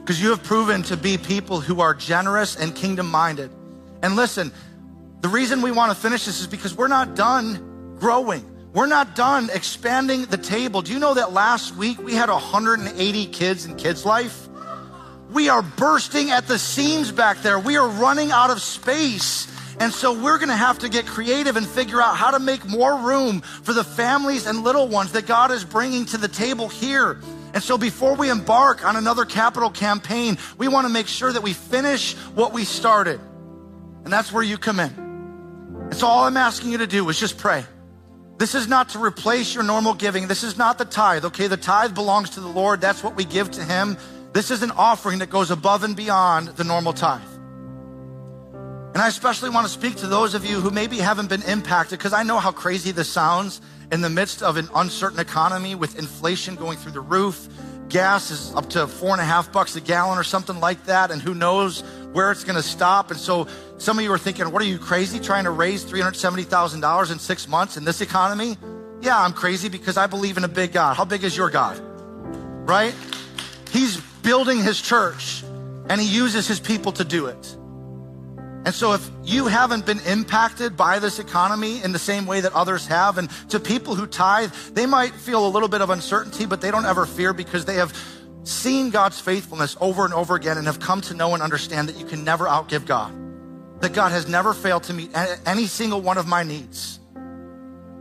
Because 0.00 0.22
you 0.22 0.30
have 0.30 0.42
proven 0.42 0.82
to 0.84 0.96
be 0.96 1.18
people 1.18 1.60
who 1.60 1.82
are 1.82 1.92
generous 1.92 2.56
and 2.56 2.74
kingdom 2.74 3.10
minded. 3.10 3.50
And 4.02 4.16
listen, 4.16 4.52
the 5.20 5.28
reason 5.28 5.60
we 5.60 5.70
want 5.70 5.92
to 5.92 5.98
finish 5.98 6.24
this 6.24 6.40
is 6.40 6.46
because 6.46 6.74
we're 6.74 6.88
not 6.88 7.14
done 7.14 7.96
growing. 7.98 8.42
We're 8.72 8.86
not 8.86 9.14
done 9.14 9.50
expanding 9.52 10.24
the 10.26 10.38
table. 10.38 10.80
Do 10.80 10.94
you 10.94 10.98
know 10.98 11.12
that 11.12 11.32
last 11.32 11.74
week 11.76 12.02
we 12.02 12.14
had 12.14 12.30
180 12.30 13.26
kids 13.26 13.66
in 13.66 13.76
Kids 13.76 14.06
Life? 14.06 14.47
We 15.30 15.48
are 15.48 15.62
bursting 15.62 16.30
at 16.30 16.46
the 16.46 16.58
seams 16.58 17.12
back 17.12 17.42
there. 17.42 17.58
We 17.58 17.76
are 17.76 17.88
running 17.88 18.30
out 18.30 18.50
of 18.50 18.62
space. 18.62 19.46
And 19.80 19.92
so 19.92 20.12
we're 20.12 20.38
going 20.38 20.48
to 20.48 20.56
have 20.56 20.80
to 20.80 20.88
get 20.88 21.06
creative 21.06 21.56
and 21.56 21.66
figure 21.66 22.00
out 22.00 22.16
how 22.16 22.32
to 22.32 22.38
make 22.38 22.64
more 22.64 22.96
room 22.96 23.42
for 23.42 23.72
the 23.72 23.84
families 23.84 24.46
and 24.46 24.64
little 24.64 24.88
ones 24.88 25.12
that 25.12 25.26
God 25.26 25.52
is 25.52 25.64
bringing 25.64 26.04
to 26.06 26.16
the 26.16 26.28
table 26.28 26.68
here. 26.68 27.20
And 27.54 27.62
so 27.62 27.78
before 27.78 28.14
we 28.14 28.30
embark 28.30 28.84
on 28.84 28.96
another 28.96 29.24
capital 29.24 29.70
campaign, 29.70 30.38
we 30.56 30.66
want 30.66 30.86
to 30.86 30.92
make 30.92 31.06
sure 31.06 31.32
that 31.32 31.42
we 31.42 31.52
finish 31.52 32.14
what 32.34 32.52
we 32.52 32.64
started. 32.64 33.20
And 34.04 34.12
that's 34.12 34.32
where 34.32 34.42
you 34.42 34.58
come 34.58 34.80
in. 34.80 34.92
And 35.90 35.94
so 35.94 36.06
all 36.06 36.24
I'm 36.24 36.36
asking 36.36 36.72
you 36.72 36.78
to 36.78 36.86
do 36.86 37.08
is 37.08 37.18
just 37.18 37.38
pray. 37.38 37.64
This 38.38 38.54
is 38.54 38.68
not 38.68 38.90
to 38.90 38.98
replace 39.02 39.54
your 39.54 39.64
normal 39.64 39.94
giving. 39.94 40.28
This 40.28 40.44
is 40.44 40.56
not 40.56 40.78
the 40.78 40.84
tithe, 40.84 41.24
okay? 41.26 41.46
The 41.46 41.56
tithe 41.56 41.94
belongs 41.94 42.30
to 42.30 42.40
the 42.40 42.48
Lord. 42.48 42.80
That's 42.80 43.02
what 43.02 43.16
we 43.16 43.24
give 43.24 43.50
to 43.52 43.64
Him. 43.64 43.96
This 44.32 44.50
is 44.50 44.62
an 44.62 44.70
offering 44.72 45.20
that 45.20 45.30
goes 45.30 45.50
above 45.50 45.84
and 45.84 45.96
beyond 45.96 46.48
the 46.48 46.64
normal 46.64 46.92
tithe. 46.92 47.22
And 48.94 49.04
I 49.04 49.08
especially 49.08 49.50
want 49.50 49.66
to 49.66 49.72
speak 49.72 49.96
to 49.96 50.06
those 50.06 50.34
of 50.34 50.44
you 50.44 50.60
who 50.60 50.70
maybe 50.70 50.98
haven't 50.98 51.28
been 51.28 51.42
impacted 51.42 51.98
because 51.98 52.12
I 52.12 52.22
know 52.22 52.38
how 52.38 52.52
crazy 52.52 52.90
this 52.90 53.08
sounds 53.08 53.60
in 53.92 54.00
the 54.00 54.10
midst 54.10 54.42
of 54.42 54.56
an 54.56 54.68
uncertain 54.74 55.20
economy 55.20 55.74
with 55.74 55.98
inflation 55.98 56.56
going 56.56 56.78
through 56.78 56.92
the 56.92 57.00
roof. 57.00 57.48
Gas 57.88 58.30
is 58.30 58.54
up 58.54 58.68
to 58.70 58.86
four 58.86 59.12
and 59.12 59.20
a 59.20 59.24
half 59.24 59.50
bucks 59.50 59.76
a 59.76 59.80
gallon 59.80 60.18
or 60.18 60.24
something 60.24 60.60
like 60.60 60.84
that, 60.84 61.10
and 61.10 61.22
who 61.22 61.34
knows 61.34 61.82
where 62.12 62.30
it's 62.30 62.44
going 62.44 62.56
to 62.56 62.62
stop. 62.62 63.10
And 63.10 63.18
so 63.18 63.46
some 63.78 63.98
of 63.98 64.04
you 64.04 64.12
are 64.12 64.18
thinking, 64.18 64.50
what 64.50 64.60
are 64.60 64.66
you 64.66 64.78
crazy 64.78 65.18
trying 65.18 65.44
to 65.44 65.50
raise 65.50 65.84
$370,000 65.84 67.12
in 67.12 67.18
six 67.18 67.48
months 67.48 67.76
in 67.76 67.84
this 67.84 68.00
economy? 68.00 68.58
Yeah, 69.00 69.18
I'm 69.18 69.32
crazy 69.32 69.68
because 69.68 69.96
I 69.96 70.06
believe 70.06 70.36
in 70.36 70.44
a 70.44 70.48
big 70.48 70.72
God. 70.72 70.96
How 70.96 71.04
big 71.04 71.24
is 71.24 71.36
your 71.36 71.50
God? 71.50 71.80
Right? 72.68 72.94
Building 74.28 74.62
his 74.62 74.78
church 74.78 75.42
and 75.88 75.98
he 75.98 76.06
uses 76.06 76.46
his 76.46 76.60
people 76.60 76.92
to 76.92 77.02
do 77.02 77.28
it. 77.28 77.56
And 78.66 78.74
so, 78.74 78.92
if 78.92 79.10
you 79.24 79.46
haven't 79.46 79.86
been 79.86 80.00
impacted 80.00 80.76
by 80.76 80.98
this 80.98 81.18
economy 81.18 81.82
in 81.82 81.92
the 81.92 81.98
same 81.98 82.26
way 82.26 82.42
that 82.42 82.52
others 82.52 82.86
have, 82.88 83.16
and 83.16 83.30
to 83.48 83.58
people 83.58 83.94
who 83.94 84.06
tithe, 84.06 84.52
they 84.74 84.84
might 84.84 85.14
feel 85.14 85.46
a 85.46 85.48
little 85.48 85.70
bit 85.70 85.80
of 85.80 85.88
uncertainty, 85.88 86.44
but 86.44 86.60
they 86.60 86.70
don't 86.70 86.84
ever 86.84 87.06
fear 87.06 87.32
because 87.32 87.64
they 87.64 87.76
have 87.76 87.96
seen 88.42 88.90
God's 88.90 89.18
faithfulness 89.18 89.78
over 89.80 90.04
and 90.04 90.12
over 90.12 90.34
again 90.34 90.58
and 90.58 90.66
have 90.66 90.78
come 90.78 91.00
to 91.00 91.14
know 91.14 91.32
and 91.32 91.42
understand 91.42 91.88
that 91.88 91.96
you 91.96 92.04
can 92.04 92.22
never 92.22 92.44
outgive 92.44 92.84
God. 92.84 93.10
That 93.80 93.94
God 93.94 94.12
has 94.12 94.28
never 94.28 94.52
failed 94.52 94.82
to 94.82 94.92
meet 94.92 95.10
any 95.46 95.64
single 95.64 96.02
one 96.02 96.18
of 96.18 96.26
my 96.26 96.42
needs. 96.42 96.97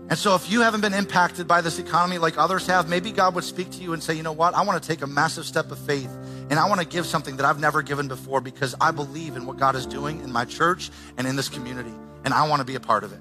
And 0.10 0.18
so, 0.18 0.36
if 0.36 0.50
you 0.50 0.62
haven't 0.62 0.80
been 0.80 0.94
impacted 0.94 1.50
by 1.50 1.60
this 1.60 1.80
economy 1.80 2.18
like 2.18 2.38
others 2.38 2.66
have, 2.68 2.88
maybe 2.88 3.12
God 3.12 3.36
would 3.36 3.44
speak 3.44 3.72
to 3.72 3.84
you 3.84 3.92
and 3.92 4.02
say, 4.02 4.14
you 4.14 4.24
know 4.24 4.32
what? 4.32 4.54
I 4.54 4.62
want 4.62 4.82
to 4.82 4.88
take 4.88 5.02
a 5.02 5.08
massive 5.08 5.46
step 5.46 5.70
of 5.70 5.78
faith 5.80 6.10
and 6.50 6.54
I 6.54 6.70
want 6.70 6.80
to 6.80 6.88
give 6.88 7.06
something 7.06 7.36
that 7.38 7.46
I've 7.46 7.60
never 7.60 7.82
given 7.82 8.08
before 8.08 8.40
because 8.40 8.74
I 8.80 8.92
believe 8.92 9.36
in 9.36 9.46
what 9.46 9.58
God 9.58 9.76
is 9.76 9.86
doing 9.86 10.22
in 10.22 10.32
my 10.32 10.46
church 10.46 10.92
and 11.18 11.28
in 11.28 11.36
this 11.36 11.50
community. 11.50 11.92
And 12.24 12.34
I 12.34 12.48
want 12.48 12.62
to 12.62 12.66
be 12.66 12.76
a 12.76 12.80
part 12.80 13.04
of 13.04 13.12
it. 13.12 13.20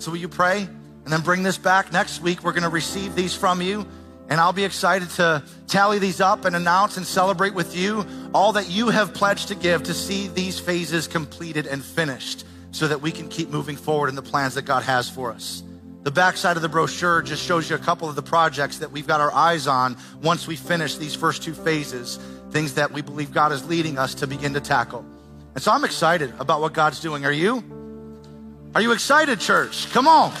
So, 0.00 0.12
will 0.12 0.18
you 0.18 0.28
pray 0.28 0.62
and 0.62 1.12
then 1.12 1.22
bring 1.22 1.42
this 1.42 1.58
back 1.58 1.92
next 1.92 2.22
week? 2.22 2.44
We're 2.44 2.52
going 2.52 2.62
to 2.62 2.68
receive 2.68 3.16
these 3.16 3.34
from 3.34 3.60
you. 3.60 3.84
And 4.28 4.40
I'll 4.40 4.52
be 4.52 4.64
excited 4.64 5.10
to 5.10 5.42
tally 5.66 5.98
these 5.98 6.20
up 6.20 6.44
and 6.44 6.54
announce 6.54 6.98
and 6.98 7.04
celebrate 7.04 7.52
with 7.52 7.76
you 7.76 8.06
all 8.32 8.52
that 8.52 8.70
you 8.70 8.90
have 8.90 9.12
pledged 9.12 9.48
to 9.48 9.56
give 9.56 9.82
to 9.82 9.94
see 9.94 10.28
these 10.28 10.56
phases 10.56 11.08
completed 11.08 11.66
and 11.66 11.84
finished 11.84 12.46
so 12.70 12.86
that 12.86 13.02
we 13.02 13.10
can 13.10 13.28
keep 13.28 13.48
moving 13.48 13.74
forward 13.74 14.08
in 14.08 14.14
the 14.14 14.22
plans 14.22 14.54
that 14.54 14.62
God 14.62 14.84
has 14.84 15.10
for 15.10 15.32
us. 15.32 15.64
The 16.02 16.10
backside 16.10 16.56
of 16.56 16.62
the 16.62 16.68
brochure 16.68 17.20
just 17.20 17.44
shows 17.44 17.68
you 17.68 17.76
a 17.76 17.78
couple 17.78 18.08
of 18.08 18.16
the 18.16 18.22
projects 18.22 18.78
that 18.78 18.90
we've 18.90 19.06
got 19.06 19.20
our 19.20 19.32
eyes 19.32 19.66
on 19.66 19.98
once 20.22 20.46
we 20.46 20.56
finish 20.56 20.96
these 20.96 21.14
first 21.14 21.42
two 21.42 21.52
phases, 21.52 22.18
things 22.50 22.74
that 22.74 22.90
we 22.90 23.02
believe 23.02 23.32
God 23.32 23.52
is 23.52 23.68
leading 23.68 23.98
us 23.98 24.14
to 24.14 24.26
begin 24.26 24.54
to 24.54 24.60
tackle. 24.60 25.04
And 25.54 25.62
so 25.62 25.70
I'm 25.70 25.84
excited 25.84 26.32
about 26.38 26.62
what 26.62 26.72
God's 26.72 27.00
doing. 27.00 27.26
Are 27.26 27.32
you? 27.32 27.62
Are 28.74 28.80
you 28.80 28.92
excited, 28.92 29.40
church? 29.40 29.90
Come 29.92 30.08
on. 30.08 30.32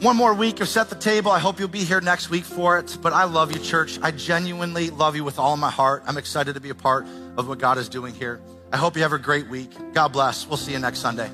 One 0.00 0.16
more 0.16 0.34
week 0.34 0.60
of 0.60 0.68
Set 0.68 0.88
the 0.88 0.96
Table. 0.96 1.30
I 1.30 1.38
hope 1.38 1.60
you'll 1.60 1.68
be 1.68 1.84
here 1.84 2.00
next 2.00 2.30
week 2.30 2.44
for 2.44 2.78
it. 2.78 2.98
But 3.00 3.12
I 3.12 3.24
love 3.24 3.52
you, 3.52 3.60
church. 3.60 3.98
I 4.02 4.10
genuinely 4.10 4.90
love 4.90 5.14
you 5.14 5.22
with 5.22 5.38
all 5.38 5.56
my 5.56 5.70
heart. 5.70 6.02
I'm 6.06 6.16
excited 6.16 6.54
to 6.54 6.60
be 6.60 6.70
a 6.70 6.74
part 6.74 7.06
of 7.36 7.46
what 7.46 7.58
God 7.58 7.78
is 7.78 7.88
doing 7.88 8.14
here. 8.14 8.40
I 8.72 8.76
hope 8.76 8.96
you 8.96 9.02
have 9.02 9.12
a 9.12 9.18
great 9.18 9.48
week. 9.48 9.70
God 9.94 10.08
bless. 10.08 10.46
We'll 10.46 10.56
see 10.56 10.72
you 10.72 10.78
next 10.78 10.98
Sunday. 10.98 11.30